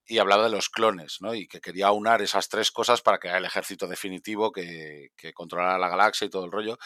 [0.10, 1.36] y hablaba de los clones, ¿no?
[1.36, 5.78] Y que quería aunar esas tres cosas para crear el ejército definitivo que, que controlara
[5.78, 6.80] la galaxia y todo el rollo.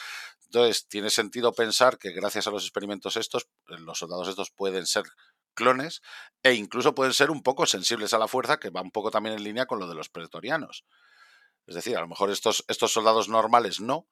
[0.46, 4.86] Entonces, tiene sentido pensar que gracias a los experimentos estos, eh, los soldados estos pueden
[4.86, 5.06] ser
[5.54, 6.02] clones
[6.44, 9.36] e incluso pueden ser un poco sensibles a la fuerza, que va un poco también
[9.36, 10.84] en línea con lo de los pretorianos.
[11.66, 14.10] Es decir, a lo mejor estos, estos soldados normales no,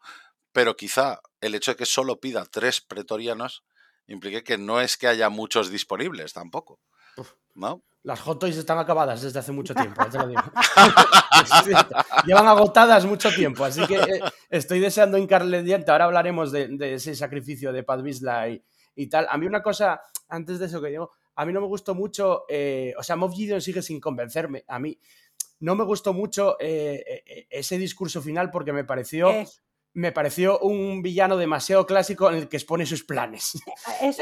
[0.53, 3.65] pero quizá el hecho de que solo pida tres pretorianos
[4.07, 6.79] implique que no es que haya muchos disponibles tampoco.
[8.03, 10.41] Las Hot Toys están acabadas desde hace mucho tiempo, ya te lo digo.
[12.25, 15.91] Llevan agotadas mucho tiempo, así que eh, estoy deseando hincarle diente.
[15.91, 18.63] Ahora hablaremos de, de ese sacrificio de Vizsla y,
[18.95, 19.27] y tal.
[19.29, 22.43] A mí una cosa, antes de eso que digo, a mí no me gustó mucho,
[22.49, 24.63] eh, o sea, Moff Gideon sigue sin convencerme.
[24.67, 24.97] A mí
[25.59, 29.47] no me gustó mucho eh, eh, ese discurso final porque me pareció, Eh,
[29.93, 33.53] me pareció un villano demasiado clásico en el que expone sus planes.
[34.01, 34.17] es-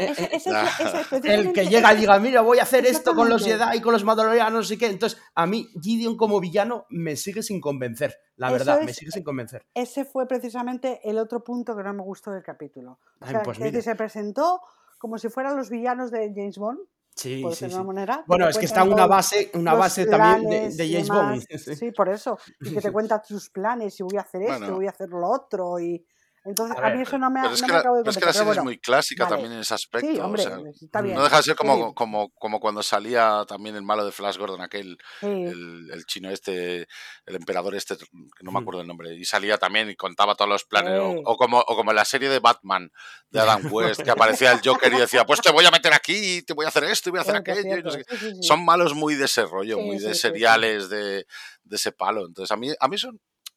[1.23, 3.43] El que llega y diga, mira, voy a hacer esto con los.
[3.45, 4.87] Jedi, con los Mandalorianos y qué.
[4.87, 8.15] Entonces, a mí, Gideon como villano me sigue sin convencer.
[8.35, 9.65] La verdad, me sigue sin convencer.
[9.73, 12.99] ese fue precisamente el otro punto que no me gustó del capítulo.
[13.19, 13.81] O Ay, sea, pues mira.
[13.81, 14.61] se presentó
[14.97, 16.79] como si fueran los villanos de James Bond,
[17.19, 17.83] Sí, por sí, de sí.
[17.83, 18.23] manera.
[18.27, 21.07] Bueno, es que está una base, una base también de, de James.
[21.09, 21.43] Bond.
[21.79, 21.91] Sí.
[21.91, 22.37] Por eso.
[22.61, 24.75] Y que te cuenta tus planes y voy a hacer esto, Bueno.
[24.75, 25.79] voy a hacer lo otro.
[25.79, 26.05] Y
[26.45, 28.11] entonces A a, mí eso no me, no es me que, la, acabo de pero
[28.11, 29.35] es que la serie es bueno, muy clásica vale.
[29.35, 30.07] también en ese aspecto.
[30.11, 31.15] Sí, o hombre, sea, está bien.
[31.15, 34.37] no deja de ser sí, como, como, como cuando salía también el malo de Flash
[34.37, 35.27] Gordon, aquel, sí.
[35.27, 36.87] el, el chino este,
[37.25, 38.05] el emperador este, que
[38.43, 38.63] no me Mm.
[38.63, 40.99] acuerdo el nombre, y salía también y contaba todos los planes.
[40.99, 42.91] O, o como, o como en la serie de Batman
[43.29, 46.41] de Adam West, que aparecía el Joker y decía, pues te voy a meter aquí,
[46.43, 47.77] te voy a hacer esto y voy a hacer aquello.
[47.77, 48.03] y no sé.
[48.41, 51.25] Son malos muy de ese rollo, muy de seriales, de,
[51.63, 52.25] de ese palo.
[52.25, 53.11] Entonces a mí, a mí eso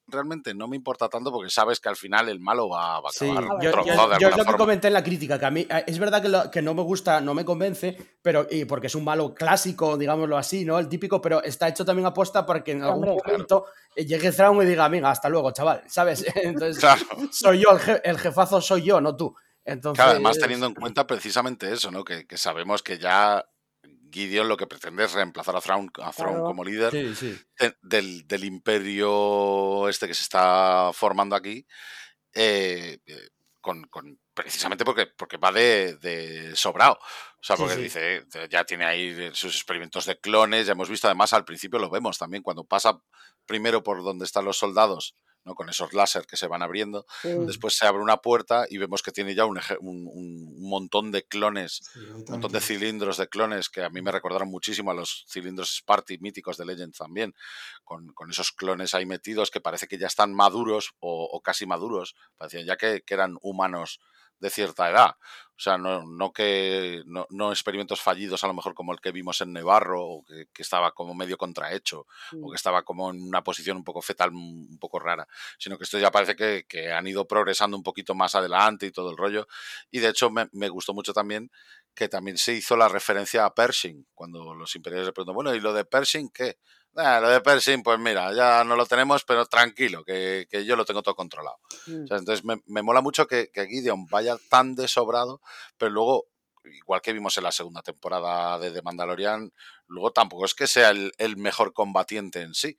[0.06, 3.12] realmente no me importa tanto porque sabes que al final el malo va, va a
[3.12, 5.46] Sí, acabar ver, yo, yo- de yo es lo que comenté en la crítica, que
[5.46, 8.46] a mí eh, es verdad que, lo- que no me gusta, no me convence, pero
[8.50, 10.78] y porque es un malo clásico, digámoslo así, ¿no?
[10.78, 13.22] El típico, pero está hecho también aposta para que en algún Hombre.
[13.26, 16.24] momento eh, llegue Thrawn y diga, venga, hasta luego, chaval, ¿sabes?
[16.36, 17.00] Entonces, Claro.
[17.30, 19.34] soy yo, el, je- el jefazo soy yo, no tú.
[19.64, 22.02] Entonces, Claro, además teniendo en cuenta precisamente eso, ¿no?
[22.04, 23.44] Que, que sabemos que ya
[24.12, 26.44] Gideon lo que pretende es reemplazar a Thrawn, a Thrawn Claro.
[26.44, 27.40] como líder Sí, sí.
[27.58, 31.66] de- del, del imperio este que se está formando aquí,
[32.34, 33.28] eh, eh,
[33.60, 36.94] con, con- precisamente porque, porque va de, de sobrado.
[36.94, 37.82] O sea, porque sí.
[37.82, 41.78] dice, eh, ya tiene ahí sus experimentos de clones, ya hemos visto, además al principio
[41.78, 43.00] lo vemos también, cuando pasa
[43.46, 45.54] primero por donde están los soldados, ¿no?
[45.54, 47.30] con esos láser que se van abriendo, Sí.
[47.46, 51.24] después se abre una puerta y vemos que tiene ya un, un- un montón de
[51.24, 54.94] clones Sí, un montón de cilindros de clones que a mí me recordaron muchísimo a
[54.94, 57.34] los cilindros Sparty míticos de Legends también,
[57.84, 61.66] con, con esos clones ahí metidos que parece que ya están maduros o, o casi
[61.66, 64.00] maduros, parecían ya que, que eran humanos
[64.42, 65.14] de cierta edad.
[65.56, 69.12] O sea, no, no que no, no experimentos fallidos a lo mejor como el que
[69.12, 72.06] vimos en Nevarro, o que, que estaba como medio contrahecho,
[72.42, 75.28] o que estaba como en una posición un poco fetal, un poco rara,
[75.58, 78.90] sino que esto ya parece que, que han ido progresando un poquito más adelante y
[78.90, 79.46] todo el rollo.
[79.92, 81.52] Y de hecho me, me gustó mucho también
[81.94, 85.60] que también se hizo la referencia a Pershing, cuando los imperiales le preguntan, bueno, ¿y
[85.60, 86.58] lo de Pershing qué?
[86.96, 90.76] "Ah, lo de Pershing, pues mira, ya no lo tenemos, pero tranquilo, que, que yo
[90.76, 91.58] lo tengo todo controlado.
[91.86, 92.04] Mm.
[92.04, 95.40] O sea, entonces me, me mola mucho que, que Gideon vaya tan desobrado,
[95.78, 96.26] pero luego,
[96.64, 99.52] igual que vimos en la segunda temporada de The Mandalorian,
[99.86, 102.76] luego tampoco es que sea el, el mejor combatiente en sí.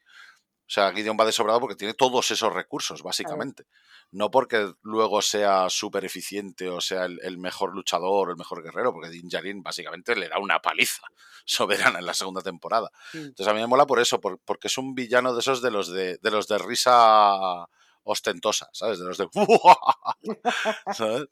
[0.66, 3.66] O sea, Gideon va desobrado porque tiene todos esos recursos, básicamente.
[4.14, 8.64] No porque luego sea súper eficiente o sea el, el mejor luchador o el mejor
[8.64, 11.01] guerrero, porque Din Djarin básicamente le da una paliza
[11.45, 12.91] soberana en la segunda temporada.
[13.14, 15.72] Entonces a mí me mola por eso, por- porque es un villano de esos de
[15.72, 17.66] los de, de los de risa
[18.03, 18.99] ostentosa, ¿sabes?
[18.99, 19.28] De los de
[20.93, 21.26] ¿sabes?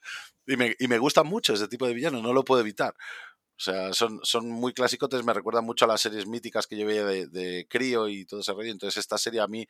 [0.47, 2.93] Y me, y me gusta mucho ese tipo de villano, no lo puedo evitar.
[3.57, 6.87] O sea, son, son muy clásicos, me recuerdan mucho a las series míticas que yo
[6.87, 8.71] veía de, de crío y todo ese rollo.
[8.71, 9.67] Entonces esta serie a mí,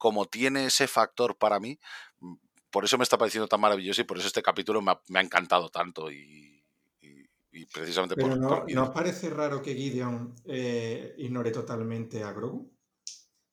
[0.00, 1.78] como tiene ese factor para mí,
[2.20, 2.34] mm,
[2.72, 5.20] por eso me está pareciendo tan maravilloso y por eso este capítulo me ha, me
[5.20, 6.64] ha encantado tanto y,
[7.02, 11.50] y- y precisamente Pero por, no, por ¿no os parece raro que Gideon eh, ignore
[11.52, 12.60] totalmente a Grogu?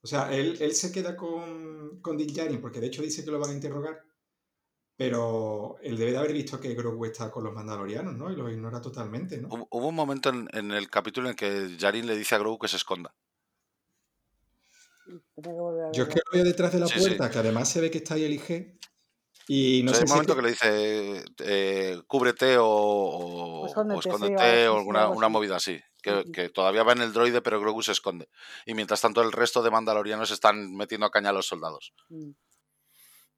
[0.02, 3.32] O sea, él, él se queda con, con Din Djarin porque de hecho dice que
[3.32, 4.04] lo van a interrogar,
[4.98, 8.32] pero él debe de haber visto que Grogu está con los mandalorianos, ¿no?
[8.32, 9.50] Y lo ignora totalmente, ¿no?
[9.50, 12.60] Hubo, hubo un momento en, en el capítulo en que Jarin le dice a Grogu
[12.60, 13.14] que se esconda.
[15.36, 15.42] Que
[15.94, 17.00] Yo es que lo veo detrás de la Sí, sí.
[17.00, 18.78] puerta, que además se ve que está ahí el IG,
[19.50, 22.66] y no O sea, hay sé un momento que- que le dice eh, cúbrete o,
[22.68, 25.80] o- O escóndete, o escóndete alguna una movida así.
[26.02, 28.30] Que, que todavía va en el droide, pero Grogu se esconde.
[28.66, 31.94] Y mientras tanto el resto de mandalorianos están metiendo a caña a los soldados.
[32.10, 32.32] Mm.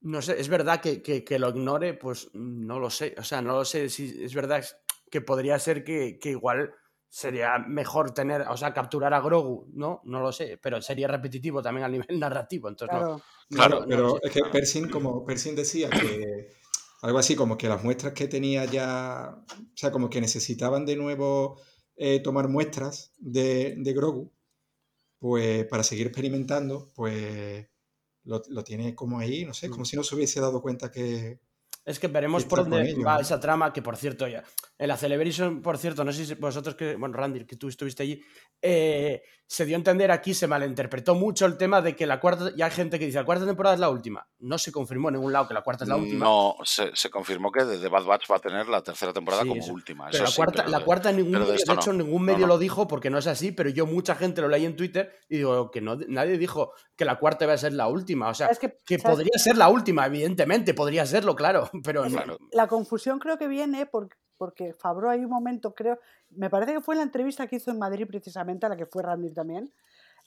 [0.01, 3.15] No sé, es verdad que, que- que lo ignore, pues no lo sé.
[3.17, 4.63] O sea, no lo sé si es verdad
[5.09, 6.73] que podría ser que, que igual
[7.09, 10.01] sería mejor tener, o sea, capturar a Grogu, ¿no?
[10.05, 12.99] No lo sé, pero sería repetitivo también a nivel narrativo, entonces no.
[12.99, 13.21] Claro.
[13.49, 16.49] Claro, no, pero es que Pershing, como Pershing decía que
[17.01, 20.95] algo así como que las muestras que tenía ya, o sea, como que necesitaban de
[20.95, 21.59] nuevo
[21.95, 24.31] eh, tomar muestras de, de Grogu,
[25.17, 27.67] pues para seguir experimentando, pues
[28.23, 29.71] lo, lo tiene como ahí, no sé, Mm.
[29.71, 31.39] como si no se hubiese dado cuenta que...
[31.85, 33.21] Es que veremos por dónde va ¿no?
[33.21, 34.43] esa trama, que por cierto, ya.
[34.81, 36.95] En la Celebration, por cierto, no sé si vosotros que.
[36.95, 38.21] Bueno, Randy, que tú estuviste allí.
[38.61, 39.21] eh,
[39.51, 42.51] se dio a entender aquí, se malinterpretó mucho el tema de que la cuarta.
[42.55, 44.25] Ya hay gente que dice, la cuarta temporada es la última.
[44.39, 46.23] No se confirmó en ningún lado que la cuarta es la última.
[46.23, 49.49] No, se, se confirmó que The Bad Batch va a tener la tercera temporada Sí,
[49.49, 49.73] como eso.
[49.73, 50.05] última.
[50.05, 51.73] Pero eso la sí, cuarta, pero la de- cuarta en ningún pero de medio, de,
[51.73, 51.81] no.
[51.81, 52.47] hecho, ningún medio no.
[52.47, 55.37] lo dijo porque no es así, pero yo mucha gente lo leí en Twitter y
[55.37, 58.29] digo que no, nadie dijo que la cuarta iba a ser la última.
[58.29, 62.13] O sea, Es que, que podría ser la última, evidentemente, podría serlo, claro, pero Es
[62.13, 62.17] no.
[62.19, 62.37] que Claro.
[62.53, 64.09] La confusión creo que viene por-
[64.39, 65.99] porque Fabro hay un momento, creo,
[66.31, 68.85] me parece que fue en la entrevista que hizo en Madrid precisamente, a la que
[68.87, 69.69] fue Randy también,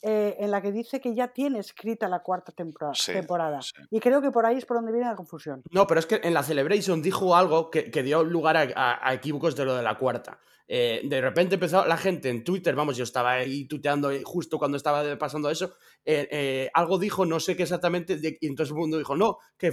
[0.03, 2.53] eh, en la que dice que ya tiene escrita la cuarta
[2.95, 3.63] Sí, temporada.
[3.63, 3.73] sí.
[3.91, 5.63] Y creo que por ahí es por donde viene la confusión.
[5.71, 9.09] No, pero es que en la Celebration dijo algo que, que dio lugar a, a-
[9.09, 10.39] a equívocos de lo de la cuarta.
[10.75, 14.77] Eh, de repente empezó la gente en Twitter, vamos, yo estaba ahí tuiteando justo cuando
[14.79, 15.75] estaba pasando eso,
[16.05, 19.71] eh, algo dijo, no sé qué exactamente, y entonces el mundo dijo, no, que,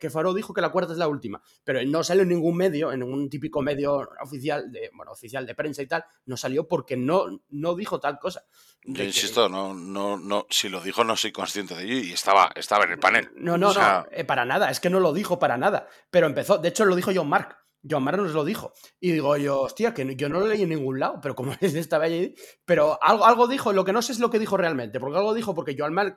[0.00, 2.92] que Faro dijo que la cuarta es la última, pero no salió en ningún medio,
[2.92, 6.96] en ningún típico medio oficial, de, bueno, oficial de prensa y tal, no salió porque
[6.96, 8.44] no, no dijo tal cosa.
[8.84, 12.50] Yo insisto, no, no, no, si lo dijo no soy consciente de ello y estaba,
[12.56, 13.30] estaba en el panel.
[13.36, 15.86] No, no, O sea, no, eh, para nada, es que no lo dijo para nada.
[16.10, 17.56] Pero empezó, de hecho lo dijo John Mark.
[17.88, 18.72] John Mark nos lo dijo.
[19.00, 21.52] Y digo yo, hostia, que no- yo no lo leí en ningún lado, pero como
[21.60, 22.34] estaba allí.
[22.64, 25.34] Pero algo, algo dijo, lo que no sé es lo que dijo realmente, porque algo
[25.34, 26.16] dijo, porque John Mark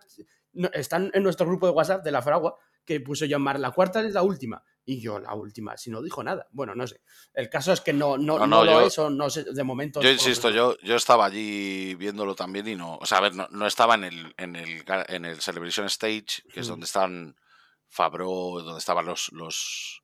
[0.54, 2.56] no- está en nuestro grupo de WhatsApp de la Fragua,
[2.86, 4.64] que puso John Mark, la cuarta es la última.
[4.88, 6.48] Y yo, la última, si no dijo nada.
[6.52, 7.02] Bueno, no sé.
[7.34, 9.64] El caso es que no, no, No, no, no, lo es, o no sé, de
[9.64, 10.00] momento.
[10.02, 13.48] Yo insisto, yo, yo estaba allí viéndolo también y no, o sea, a ver, no,
[13.50, 16.70] no estaba en el, en el, en el Celebration Stage, que es Mm.
[16.70, 17.36] donde están
[17.90, 18.28] Fabro,
[18.62, 20.04] donde estaban los, los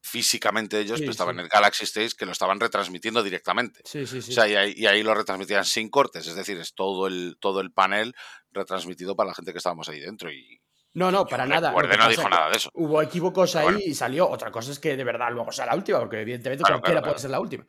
[0.00, 1.38] físicamente ellos, Sí, pero estaba sí.
[1.38, 3.80] en el Galaxy Stage que lo estaban retransmitiendo directamente.
[3.84, 4.30] Sí, sí, sí.
[4.32, 7.36] O sea, y ahí, y ahí lo retransmitían sin cortes, es decir, es todo el,
[7.40, 8.14] todo el panel
[8.52, 10.30] retransmitido para la gente que estábamos ahí dentro.
[10.32, 10.60] Y
[10.94, 11.70] no, no, yo para nada.
[11.70, 12.70] Recuerde, no dijo nada de eso.
[12.74, 14.28] Hubo equívocos ahí y salió.
[14.28, 17.12] Otra cosa es que de verdad luego sea la última, porque evidentemente Claro, cualquiera claro,
[17.12, 17.66] puede ser la última.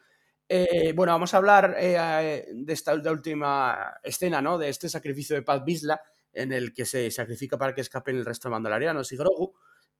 [0.47, 4.57] Eh, bueno, vamos a hablar eh, de esta de última escena, ¿no?
[4.57, 6.01] De este sacrificio de Paz Bisla,
[6.33, 9.53] en el que se sacrifica para que escapen el resto de mandalorianos y Grogu.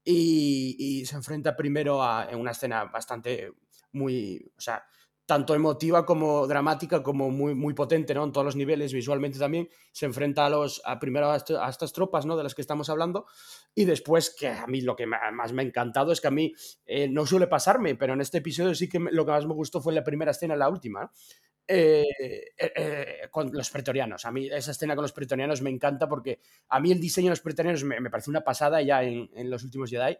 [0.03, 3.53] Y, y se enfrenta primero a en una escena bastante
[3.93, 4.51] muy.
[4.57, 4.83] O sea,
[5.25, 8.25] tanto emotiva como dramática, como muy, muy potente, ¿no?
[8.25, 9.69] En todos los niveles, visualmente también.
[9.91, 10.81] Se enfrenta a los.
[10.85, 12.35] A primero a, estas tropas, ¿no?
[12.35, 13.25] De las que estamos hablando.
[13.73, 16.53] Y después, que a mí lo que más me ha encantado es que a mí
[16.85, 19.81] eh, no suele pasarme, pero en este episodio sí que lo que más me gustó
[19.81, 21.09] fue la primera escena, la última.
[21.65, 22.03] Eh,
[22.57, 24.25] eh, con los pretorianos.
[24.25, 27.31] A mí esa escena con los pretorianos me encanta porque a mí el diseño de
[27.31, 30.17] los pretorianos me, me parece una pasada ya en, en los últimos Jedi.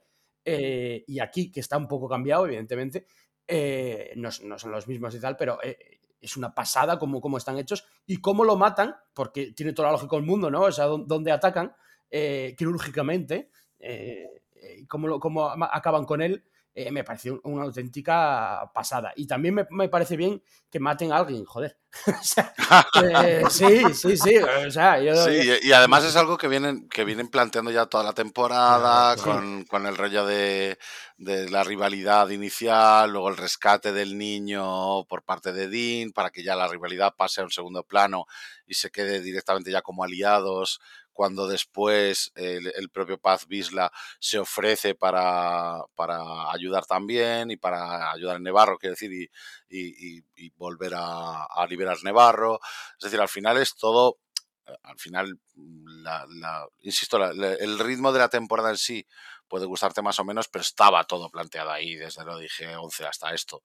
[1.05, 3.07] y aquí, que está un poco cambiado, evidentemente,
[3.48, 7.57] eh, no, son los mismos y tal, pero eh, es una pasada cómo, cómo, están
[7.57, 10.61] hechos y cómo lo matan, porque tiene toda la lógica del mundo, ¿no?
[10.61, 11.76] O sea, dónde atacan
[12.10, 13.49] eh, quirúrgicamente,
[14.88, 16.44] cómo, cómo acaban con él.
[16.75, 19.13] Eh, me pareció una auténtica pasada.
[19.15, 20.41] Y también me, me, parece bien
[20.71, 21.77] que maten a alguien, joder.
[22.07, 22.51] o sea,
[23.03, 24.37] eh, sí, sí, sí.
[24.37, 28.03] O sea, yo, sí, y además es algo que vienen, que vienen planteando ya toda
[28.03, 29.23] la temporada, sí.
[29.23, 30.79] con, con, el rollo de,
[31.17, 36.43] de, la rivalidad inicial, luego el rescate del niño por parte de Dean, para que
[36.43, 38.25] ya la rivalidad pase a un segundo plano
[38.65, 40.79] y se quede directamente ya como aliados
[41.14, 48.11] cuando después el, el, propio Paz Bisla se ofrece para, para, ayudar también y para
[48.11, 49.30] ayudar a Nevarro, quiero decir, y,
[49.69, 52.60] y, volver a, a, liberar Nevarro.
[52.98, 54.18] Es decir, al final es todo,
[54.84, 59.06] al final, la, la, insisto, el ritmo de la temporada en sí
[59.48, 63.34] puede gustarte más o menos, pero estaba todo planteado ahí, desde lo dije 11 hasta
[63.34, 63.64] esto.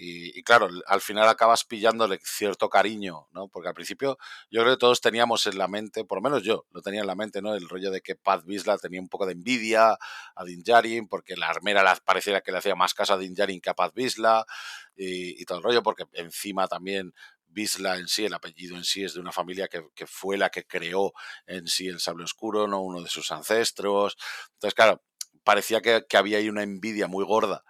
[0.00, 3.48] Y, claro, al final acabas pillándole cierto cariño, ¿no?
[3.48, 4.16] Porque al principio
[4.48, 7.08] yo creo que todos teníamos en la mente, por lo menos yo lo tenía en
[7.08, 7.52] la mente, ¿no?
[7.56, 9.98] El rollo de que Pat Bisla tenía un poco de envidia
[10.36, 13.70] a Din porque la armera la, pareciera que le hacía más caso a Din que
[13.70, 14.46] a Pat Bisla,
[14.94, 17.12] y, y todo el rollo, porque encima también
[17.48, 20.50] Bisla en sí, el apellido en sí es de una familia que, que, fue la
[20.50, 21.12] que creó
[21.48, 24.16] en sí el sable oscuro, no uno de sus ancestros.
[24.52, 25.02] Entonces, claro,
[25.42, 27.64] parecía que, que había ahí una envidia muy gorda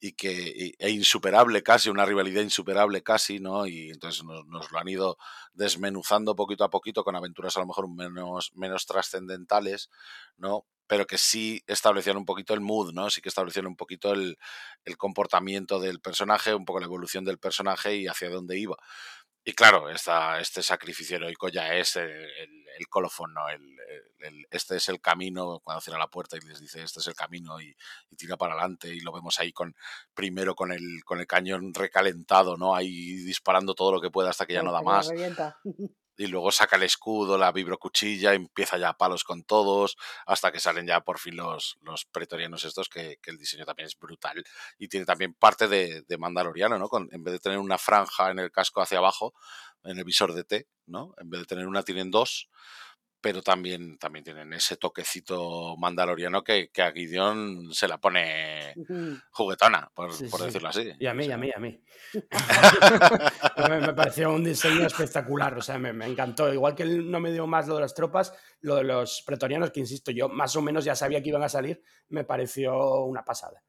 [0.00, 3.66] y que e insuperable casi, una rivalidad insuperable casi, ¿no?
[3.66, 5.18] Y entonces nos, lo han ido
[5.52, 9.90] desmenuzando poquito a poquito con aventuras a lo mejor menos, menos trascendentales,
[10.38, 10.64] ¿no?
[10.86, 13.10] Pero que sí establecían un poquito el mood, ¿no?
[13.10, 14.38] Sí que establecían un poquito el,
[14.84, 18.76] el comportamiento del personaje, un poco la evolución del personaje y hacia dónde iba.
[19.42, 23.48] Y claro, esta, este sacrificio heroico ya es el, el, el colofón, ¿no?
[23.48, 23.62] El,
[24.20, 27.14] el, este es el camino, cuando cierra la puerta y les dice este es el
[27.14, 27.74] camino y,
[28.10, 29.74] y, tira para adelante y lo vemos ahí con
[30.14, 32.74] primero con el, con el cañón recalentado, ¿no?
[32.74, 35.10] Ahí disparando todo lo que pueda hasta que ya no da más.
[36.16, 39.96] Y luego saca el escudo, la vibrocuchilla, empieza ya a palos con todos,
[40.26, 43.86] hasta que salen ya por fin los, los pretorianos estos, que, que el diseño también
[43.86, 44.44] es brutal.
[44.78, 46.88] Y tiene también parte de, de Mandaloriano, ¿no?
[46.88, 49.34] Con, en vez de tener una franja en el casco hacia abajo,
[49.84, 51.14] en el visor de T, ¿no?
[51.18, 52.50] En vez de tener una, tienen dos
[53.20, 58.74] pero también, también tienen ese toquecito mandaloriano que, que a Gideon se la pone
[59.30, 60.46] juguetona, por, sí, por sí.
[60.46, 60.92] decirlo así.
[60.98, 61.32] Y a mí, sí.
[61.32, 61.82] a mí, a mí.
[63.68, 66.52] me, me, pareció un diseño espectacular, o sea, me, me, encantó.
[66.52, 69.80] Igual que no me dio más lo de las tropas, lo de los pretorianos, que
[69.80, 73.62] insisto, yo más o menos ya sabía que iban a salir, me pareció una pasada.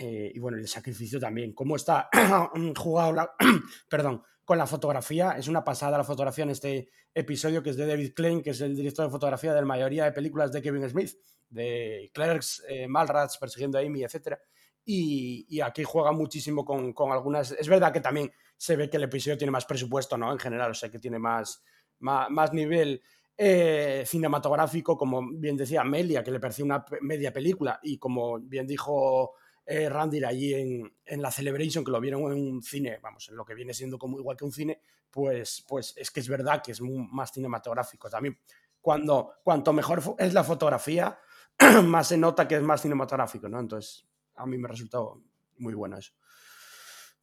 [0.00, 1.52] Eh, y bueno, el sacrificio también.
[1.52, 2.08] ¿Cómo está
[2.76, 3.34] jugado la...
[3.90, 5.32] Perdón, con la fotografía.
[5.32, 8.60] Es una pasada la fotografía en este episodio que es de David Klein, que es
[8.62, 11.18] el director de fotografía de la mayoría de películas de Kevin Smith,
[11.50, 14.38] de Clerks, eh, Malrats, Persiguiendo a Amy, etc.
[14.86, 17.52] Y, aquí juega muchísimo con, algunas...
[17.52, 20.32] Es verdad que también se ve que el episodio tiene más presupuesto, ¿no?
[20.32, 21.62] En general, o sea, que tiene más,
[21.98, 23.02] más, nivel
[23.36, 28.66] eh, cinematográfico, como bien decía Amelia, que le pareció una media película, y como bien
[28.66, 29.34] dijo
[29.70, 33.36] eh, Randir allí en, en, la Celebration, que lo vieron en un cine, vamos, en
[33.36, 34.80] lo que viene siendo como igual que un cine,
[35.10, 38.38] pues, pues es que es verdad que es muy, más cinematográfico también.
[38.80, 41.18] Cuando, cuanto mejor es la fotografía,
[41.84, 43.60] más se nota que es más cinematográfico, ¿no?
[43.60, 45.22] Entonces, a mí me resultó
[45.58, 46.12] muy bueno eso.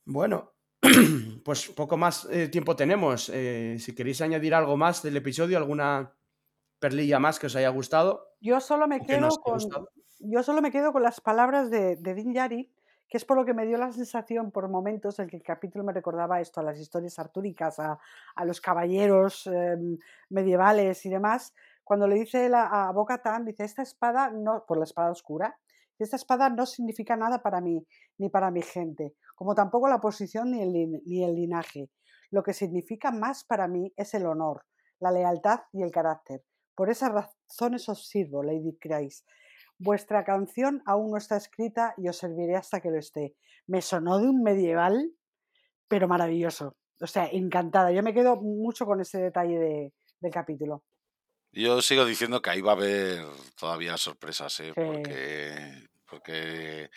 [0.04, 0.54] Bueno,
[1.44, 3.32] pues poco más eh, tiempo tenemos.
[3.34, 6.16] Eh, si queréis añadir algo más del episodio, alguna
[6.78, 8.36] perlilla más que os haya gustado.
[8.40, 9.60] Yo solo me quedo con,
[10.20, 12.72] yo solo me quedo con las palabras de, de Din Yari,
[13.08, 15.84] que es por lo que me dio la sensación por momentos en que el capítulo
[15.84, 18.00] me recordaba esto, a las historias artúricas, a,
[18.36, 19.78] a los caballeros eh,
[20.30, 24.78] medievales y demás, cuando le dice la, a Boca Tan, dice, esta espada, no, por
[24.78, 25.58] la espada oscura,
[26.00, 27.86] esta espada no significa nada para mí,
[28.18, 31.90] ni para mi gente, como tampoco la posición ni el, ni el linaje.
[32.32, 34.66] Lo que significa más para mí es el honor,
[35.00, 36.44] la lealtad y el carácter.
[36.74, 39.26] Por esas razones os sirvo, Lady Christ
[39.78, 43.36] vuestra canción aún no está escrita y os serviré hasta que lo esté.
[43.68, 45.12] Me sonó de un medieval,
[45.88, 46.76] pero maravilloso.
[47.02, 47.92] O sea, encantada.
[47.92, 50.84] Yo me quedo mucho con ese detalle de, del capítulo.
[51.52, 53.26] Yo sigo diciendo que ahí va a haber
[53.58, 54.74] todavía sorpresas, ¿eh?
[54.76, 54.82] sí.
[54.82, 56.90] porque, porque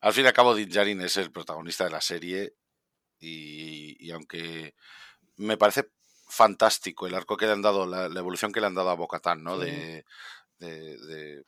[0.00, 2.54] al fin y al cabo Din Djarin es el protagonista de la serie
[3.20, 4.74] y, y aunque
[5.36, 5.90] me parece
[6.28, 8.94] fantástico el arco que le han dado, la, la evolución que le han dado a
[8.94, 9.60] Bocatán, ¿no?
[9.60, 9.66] Sí.
[9.66, 10.04] De,
[10.58, 11.44] de, de,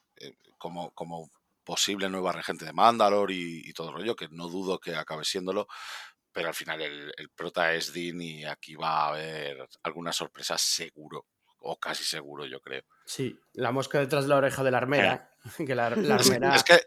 [0.59, 1.31] como, como
[1.65, 5.25] posible nueva regente de Mandalor y, y, todo el rollo, que no dudo que acabe
[5.25, 5.67] siéndolo,
[6.33, 10.59] pero al final el, el prota es Dean y aquí va a haber alguna sorpresa
[10.59, 11.27] seguro,
[11.61, 12.83] o casi seguro, yo creo.
[13.07, 15.31] Sí, la mosca detrás de la oreja de la armera.
[15.59, 15.65] Eh.
[15.67, 16.55] que la, la armera...
[16.55, 16.81] Es que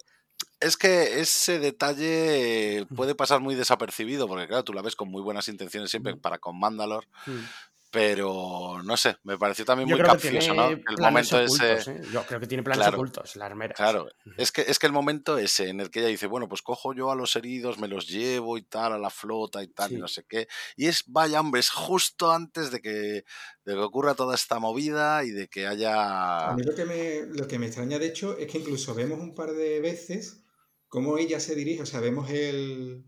[0.59, 5.21] Es que ese detalle puede pasar muy desapercibido, porque claro, tú la ves con muy
[5.21, 7.43] buenas intenciones siempre para con Mandalor, Mm.
[7.91, 10.69] Pero no sé, me pareció también Yo muy capcioso, ¿no?
[10.69, 11.91] El momento ocultos, ese.
[11.91, 12.01] ¿eh?
[12.11, 12.97] Yo creo que tiene planes Claro.
[12.97, 13.73] ocultos, la armera.
[13.73, 16.61] Claro, es que, es que el momento ese en el que ella dice, bueno, pues
[16.61, 19.93] cojo yo a los heridos, me los llevo y tal, a la flota y tal,
[19.93, 20.47] y no sé qué.
[20.75, 23.23] Y es, vaya hombre, es justo antes de que, de
[23.65, 26.49] que ocurra toda esta movida y de que haya...
[26.49, 29.19] A mí lo que, me, lo que me extraña, de hecho, es que incluso vemos
[29.19, 30.43] un par de veces
[30.87, 33.05] cómo ella se dirige, o sea, vemos el,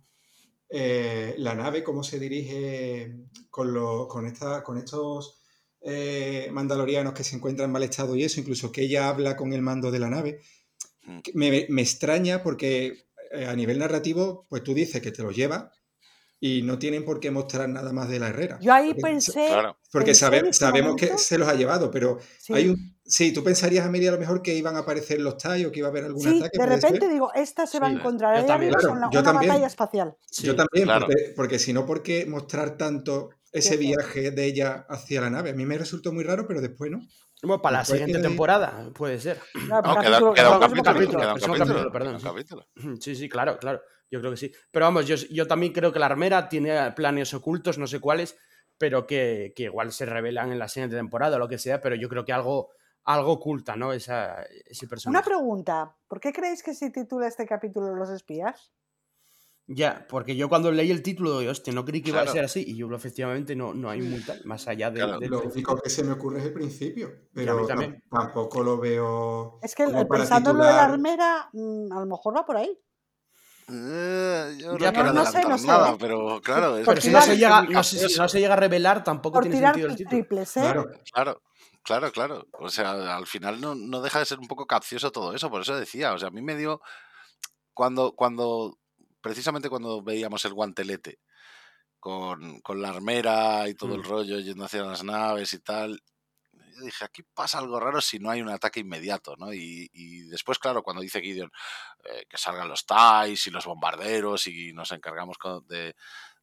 [0.69, 3.15] eh, la nave, cómo se dirige
[3.49, 5.39] con, los, con, esta, con estos
[5.81, 9.53] eh, mandalorianos que se encuentran en mal estado y eso, incluso que ella habla con
[9.53, 10.41] el mando de la nave.
[11.03, 11.19] Mm.
[11.21, 15.31] Que Me, me extraña porque eh, a nivel narrativo, pues tú dices que te lo
[15.31, 15.71] lleva
[16.41, 18.57] y no tienen por qué mostrar nada más de la Herrera.
[18.61, 19.47] Yo ahí Porque- pensé.
[19.47, 22.53] Claro, porque pensé sabe- sabemos que se los ha llevado, pero Sí.
[22.53, 22.97] hay un.
[23.03, 25.79] Sí, tú pensarías, Amelia, a lo mejor que iban a aparecer los TIE o que
[25.79, 26.57] iba a haber algún Sí, ataque.
[26.59, 28.71] de repente digo, esta se va a encontrar ahí también.
[28.75, 29.49] arriba Claro, con la- yo una también.
[29.49, 30.15] batalla espacial.
[30.29, 30.45] Sí.
[30.47, 31.07] Yo también, claro.
[31.07, 35.49] porque, porque si no, ¿por qué mostrar tanto ese viaje de ella hacia la nave?
[35.49, 36.99] A mí me resultó muy raro, pero después no.
[37.41, 39.39] Bueno, para la siguiente temporada, puede ser.
[39.67, 43.01] No, queda, capítulo- queda un capítulo, queda un próximo capítulo, capítulo, perdón.
[43.01, 43.81] Sí, sí, claro, claro.
[44.11, 44.51] Yo creo que sí.
[44.71, 48.35] Pero vamos, yo, yo también creo que la armera tiene planes ocultos, no sé cuáles,
[48.77, 51.95] pero que, que igual se revelan en la siguiente temporada o lo que sea, pero
[51.95, 52.69] yo creo que algo,
[53.03, 53.93] algo oculta, ¿no?
[53.93, 55.25] Esa, ese Una personaje.
[55.25, 55.95] pregunta.
[56.07, 58.71] ¿Por qué creéis que se titula este capítulo Los espías?
[59.71, 62.63] Ya, porque yo cuando leí el título, hostia, no creí que iba a ser así,
[62.65, 65.19] y yo efectivamente no, no hay muy tal, más allá de, Claro.
[65.21, 67.67] Lo único que se me ocurre es el principio, pero
[68.09, 69.59] tampoco lo veo.
[69.61, 72.05] Es que como el- para pensando en lo de la titular- armera, mm, a lo
[72.07, 72.79] mejor va por ahí.
[73.71, 77.09] Eh, yo Ya, no no sé, adelantar no sé, nada, pero claro, es, Pero si
[77.11, 79.95] no se, llega, no si se llega a revelar, tampoco Por tiene tirar sentido el
[79.95, 80.09] título.
[80.09, 80.61] triples, ¿eh?
[80.61, 81.41] Claro, Claro,
[81.83, 82.47] claro, claro.
[82.53, 85.61] O sea, al final no, no deja de ser un poco capcioso todo eso, por
[85.61, 86.13] eso decía.
[86.13, 86.81] O sea, a mí me dio.
[87.73, 88.77] Cuando, cuando,
[89.21, 91.19] precisamente cuando veíamos el guantelete
[91.99, 94.05] con, con la armera y todo el Mm.
[94.05, 96.01] rollo yendo hacia las naves y tal,
[96.85, 99.53] dije, aquí pasa algo raro si no hay un ataque inmediato, ¿no?
[99.53, 101.51] Y, y después, claro, cuando dice Gideon
[102.05, 105.37] eh, que salgan los TIEs y los bombarderos y nos encargamos
[105.67, 105.95] de,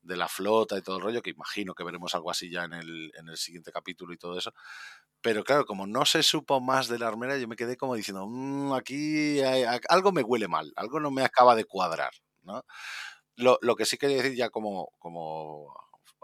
[0.03, 2.75] de la flota y todo el rollo, que imagino que veremos algo así ya en
[2.75, 4.53] el, en el siguiente capítulo y todo eso.
[5.23, 8.27] Pero claro, como no se supo más de la armera, yo me quedé como diciendo,
[8.29, 12.65] "Mm, aquí hay- algo me huele mal, algo no me acaba de cuadrar, ¿no?
[13.37, 15.75] Lo, lo que sí quería decir ya como, como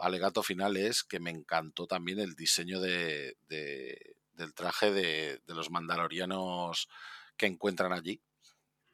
[0.02, 5.54] alegato final es que me encantó también el diseño de, de- del traje de, de
[5.54, 6.88] los mandalorianos
[7.36, 8.20] que encuentran allí.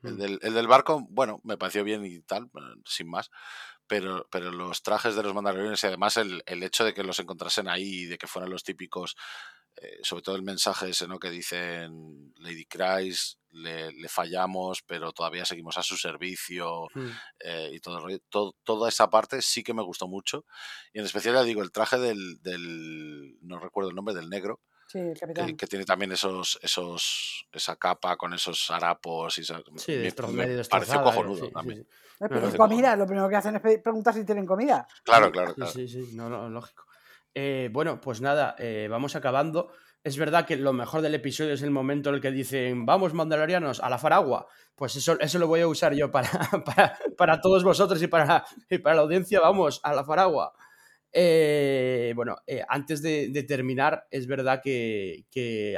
[0.02, 0.18] El Mm.
[0.18, 2.50] del, el del barco, bueno, me pareció bien y tal,
[2.84, 3.30] sin más.
[3.88, 7.18] Pero, pero los trajes de los mandalorianos y además el, el hecho de que los
[7.20, 9.16] encontrasen ahí y de que fueran los típicos,
[9.76, 11.18] eh, sobre todo el mensaje ese, ¿no?
[11.18, 17.06] Que dicen Lady Christ, le, le fallamos, pero todavía seguimos a su servicio Mm.
[17.40, 18.06] eh, y todo.
[18.28, 20.44] Todo- toda esa parte sí que me gustó mucho.
[20.92, 24.60] Y en especial, ya digo, el traje del, del no recuerdo el nombre, del negro,
[24.86, 25.56] Sí, el que, capitán.
[25.56, 29.92] que tiene también esos, esos, esa capa con esos harapos y esa- Sí,
[30.32, 31.82] me, me pareció cojonudo sí, sí, también.
[31.82, 31.88] sí.
[32.24, 34.86] Eh, pero comida, lo primero que hacen es pedir- preguntar si tienen comida.
[35.04, 35.72] Claro, claro, Sí, claro.
[35.72, 36.84] sí, sí, no, no, lógico.
[37.34, 39.70] Eh, bueno, pues nada, eh, vamos acabando.
[40.04, 43.14] Es verdad que lo mejor del episodio es el momento en el que dicen, vamos,
[43.14, 44.46] mandalorianos, a la faragua.
[44.74, 46.30] Pues eso, eso lo voy a usar yo para,
[46.64, 48.44] para, para todos vosotros y para,
[48.82, 49.40] para la audiencia.
[49.40, 50.54] Vamos, a la faragua.
[51.10, 55.24] Eh, bueno, eh, antes de, terminar, es verdad que,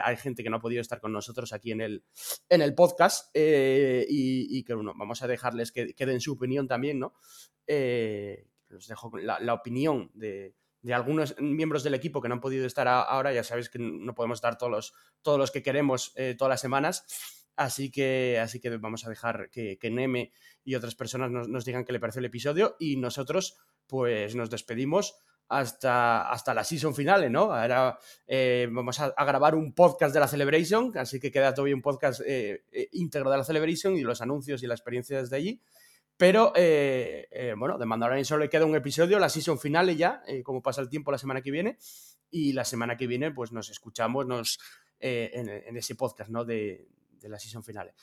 [0.03, 2.05] hay gente que no ha podido estar con nosotros aquí en el,
[2.49, 6.67] en el podcast eh, y, que bueno, vamos a dejarles que, que den su opinión
[6.67, 7.15] también, ¿no?
[8.77, 12.89] Os dejo la opinión de, de algunos miembros del equipo que no han podido estar
[12.89, 13.33] ahora.
[13.33, 16.61] Ya sabéis que no podemos estar todos los, todos los que queremos eh, todas las
[16.61, 17.05] semanas.
[17.57, 20.33] Así que, así que vamos a dejar que, que Neme
[20.65, 24.49] y otras personas nos, nos digan qué le pareció el episodio y nosotros pues nos
[24.49, 25.17] despedimos
[25.51, 27.53] hasta, hasta la season finale, ¿no?
[27.53, 31.83] Ahora eh, vamos a, grabar un podcast de la Celebration, así que queda todavía un
[31.83, 35.61] podcast eh, eh, íntegro de la Celebration y los anuncios y la experiencia desde allí.
[36.21, 40.23] Pero, eh, eh, bueno, de Mandalorian solo le queda un episodio, la season finale ya,
[40.27, 41.79] eh, como pasa el tiempo la semana que viene.
[42.31, 44.59] Y la semana que viene, pues nos escuchamos nos,
[44.99, 46.45] eh, en, ese podcast, ¿no?
[46.45, 46.89] De,
[47.19, 47.95] de la season finale.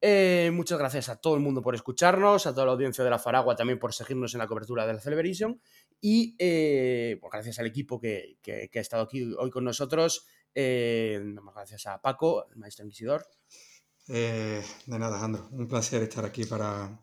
[0.00, 3.18] Eh, muchas gracias a todo el mundo por escucharnos, a toda la audiencia de la
[3.18, 5.60] Faragua también por seguirnos en la cobertura de la Celebration.
[6.00, 10.26] Y pues gracias al equipo que, ha estado aquí hoy con nosotros.
[10.54, 13.26] Gracias a Paco, el maestro inquisidor.
[14.06, 15.50] De nada, Alejandro.
[15.50, 16.98] Un placer estar aquí para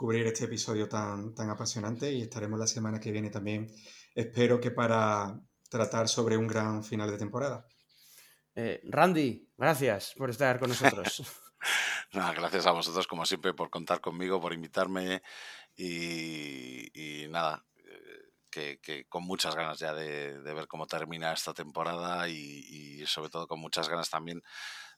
[0.00, 3.70] cubrir este episodio tan, tan apasionante y estaremos la semana que viene también.
[4.14, 7.66] Espero que para tratar sobre un gran final de temporada.
[8.54, 11.22] Eh, Randy, gracias por estar con nosotros.
[12.14, 15.20] Nada, gracias a vosotros, como siempre, por contar conmigo, por invitarme
[15.76, 21.34] y, y nada, eh, que, que, con muchas ganas ya de, de, ver cómo termina
[21.34, 22.32] esta temporada y,
[23.02, 24.42] y, sobre todo con muchas ganas también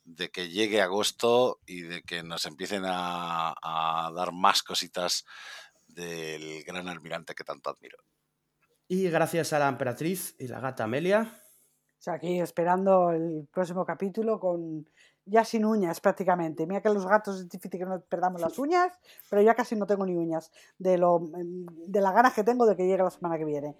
[0.04, 5.24] de que llegue agosto y de que nos empiecen a, a dar más cositas
[5.86, 7.98] del gran almirante que tanto admiro.
[8.88, 11.40] Y gracias a la emperatriz y la gata Amelia.
[11.98, 14.86] O sea, aquí esperando el próximo capítulo con
[15.24, 16.66] ya sin uñas prácticamente.
[16.66, 18.98] Mira que los gatos es difícil que no perdamos las uñas,
[19.30, 22.76] pero ya casi no tengo ni uñas de, lo, de la ganas que tengo de
[22.76, 23.76] que llegue la semana que viene.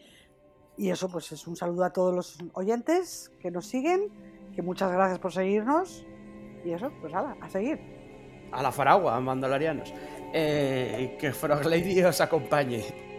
[0.77, 4.09] Y eso pues es un saludo a todos los oyentes que nos siguen,
[4.55, 6.07] que muchas gracias por seguirnos.
[6.65, 7.79] Y eso, pues ala, a seguir.
[8.53, 9.93] A la faragua, mandalorianos.
[10.33, 13.12] Eh, que Frog Lady os acompañe.